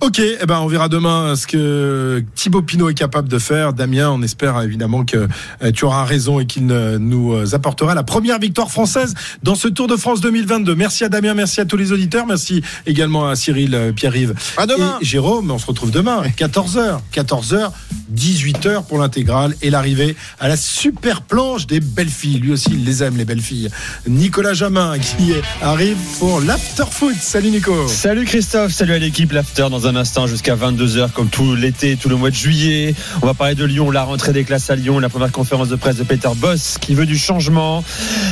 Ok, 0.00 0.18
eh 0.18 0.46
ben 0.46 0.58
on 0.60 0.66
verra 0.66 0.88
demain 0.88 1.36
ce 1.36 1.46
que 1.46 2.24
Thibaut 2.34 2.62
Pinot 2.62 2.88
est 2.90 2.94
capable 2.94 3.28
de 3.28 3.38
faire. 3.38 3.72
Damien, 3.72 4.10
on 4.10 4.22
espère 4.22 4.60
évidemment 4.62 5.04
que 5.04 5.28
euh, 5.62 5.70
tu 5.72 5.84
auras 5.84 6.04
raison 6.04 6.40
et 6.40 6.46
qu'il 6.46 6.70
euh, 6.70 6.98
nous 6.98 7.32
euh, 7.34 7.54
apportera 7.54 7.94
la 7.94 8.02
première 8.02 8.38
victoire 8.38 8.70
française 8.70 9.14
dans 9.42 9.54
ce 9.54 9.68
Tour 9.68 9.86
de 9.88 9.96
France 9.96 10.20
2022. 10.20 10.74
Merci 10.74 11.04
à 11.04 11.08
Damien, 11.08 11.34
merci 11.34 11.60
à 11.60 11.66
tous 11.66 11.76
les 11.76 11.92
auditeurs, 11.92 12.26
merci 12.26 12.62
également 12.86 13.28
à 13.28 13.36
Cyril, 13.36 13.74
euh, 13.74 13.92
Pierre-Yves 13.92 14.34
À 14.56 14.66
demain. 14.66 14.98
et 15.00 15.04
Jérôme. 15.04 15.50
On 15.50 15.58
se 15.58 15.66
retrouve 15.66 15.90
demain, 15.90 16.22
14h, 16.36 17.00
14h, 17.14 17.70
18h 18.14 18.86
pour 18.86 18.98
l'intégrale 18.98 19.54
et 19.62 19.70
l'arrivée 19.70 20.16
à 20.40 20.48
la 20.48 20.56
super 20.56 21.22
planche 21.22 21.66
des 21.66 21.80
belles 21.80 22.08
filles. 22.08 22.38
Lui 22.40 22.52
aussi, 22.52 22.70
il 22.72 22.84
les 22.84 23.02
aime 23.02 23.16
les 23.16 23.24
belles 23.24 23.40
filles. 23.40 23.68
Nicolas 24.08 24.54
Jamin 24.54 24.98
qui 24.98 25.34
arrive 25.60 25.96
pour 26.18 26.40
l'after 26.40 26.84
foot. 26.90 27.14
Salut 27.20 27.50
Nico. 27.50 27.86
Salut 27.86 28.24
Christophe, 28.24 28.72
salut 28.72 28.94
à 28.94 28.98
l'équipe 28.98 29.32
l'after 29.42 29.70
dans 29.70 29.88
un 29.88 29.96
instant 29.96 30.28
jusqu'à 30.28 30.54
22h 30.54 31.10
comme 31.10 31.28
tout 31.28 31.56
l'été, 31.56 31.96
tout 31.96 32.08
le 32.08 32.14
mois 32.14 32.30
de 32.30 32.34
juillet. 32.36 32.94
On 33.22 33.26
va 33.26 33.34
parler 33.34 33.56
de 33.56 33.64
Lyon, 33.64 33.90
la 33.90 34.04
rentrée 34.04 34.32
des 34.32 34.44
classes 34.44 34.70
à 34.70 34.76
Lyon, 34.76 35.00
la 35.00 35.08
première 35.08 35.32
conférence 35.32 35.68
de 35.68 35.74
presse 35.74 35.96
de 35.96 36.04
Peter 36.04 36.28
Boss 36.36 36.78
qui 36.80 36.94
veut 36.94 37.06
du 37.06 37.18
changement. 37.18 37.82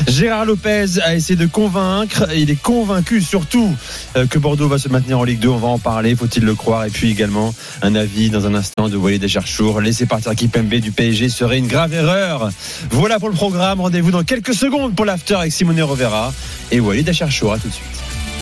Gérard 0.06 0.44
Lopez 0.44 1.00
a 1.02 1.16
essayé 1.16 1.34
de 1.34 1.46
convaincre, 1.46 2.28
il 2.36 2.48
est 2.48 2.62
convaincu 2.62 3.22
surtout 3.22 3.74
euh, 4.16 4.28
que 4.28 4.38
Bordeaux 4.38 4.68
va 4.68 4.78
se 4.78 4.88
maintenir 4.88 5.18
en 5.18 5.24
Ligue 5.24 5.40
2, 5.40 5.48
on 5.48 5.56
va 5.56 5.66
en 5.66 5.80
parler, 5.80 6.14
faut-il 6.14 6.44
le 6.44 6.54
croire? 6.54 6.84
Et 6.84 6.90
puis 6.90 7.10
également 7.10 7.52
un 7.82 7.96
avis 7.96 8.30
dans 8.30 8.46
un 8.46 8.54
instant 8.54 8.88
de 8.88 8.96
Walid 8.96 9.26
Cherchour, 9.26 9.80
laisser 9.80 10.06
partir 10.06 10.36
Kipembe 10.36 10.76
du 10.76 10.92
PSG 10.92 11.28
serait 11.28 11.58
une 11.58 11.66
grave 11.66 11.92
erreur. 11.92 12.50
Voilà 12.92 13.18
pour 13.18 13.30
le 13.30 13.34
programme, 13.34 13.80
rendez-vous 13.80 14.12
dans 14.12 14.22
quelques 14.22 14.54
secondes 14.54 14.94
pour 14.94 15.06
l'after 15.06 15.34
avec 15.34 15.50
Simone 15.50 15.82
Rovera 15.82 16.32
et 16.70 16.78
Walid 16.78 17.12
Cherchour, 17.12 17.54
à 17.54 17.58
tout 17.58 17.66
de 17.66 17.72
suite. 17.72 17.99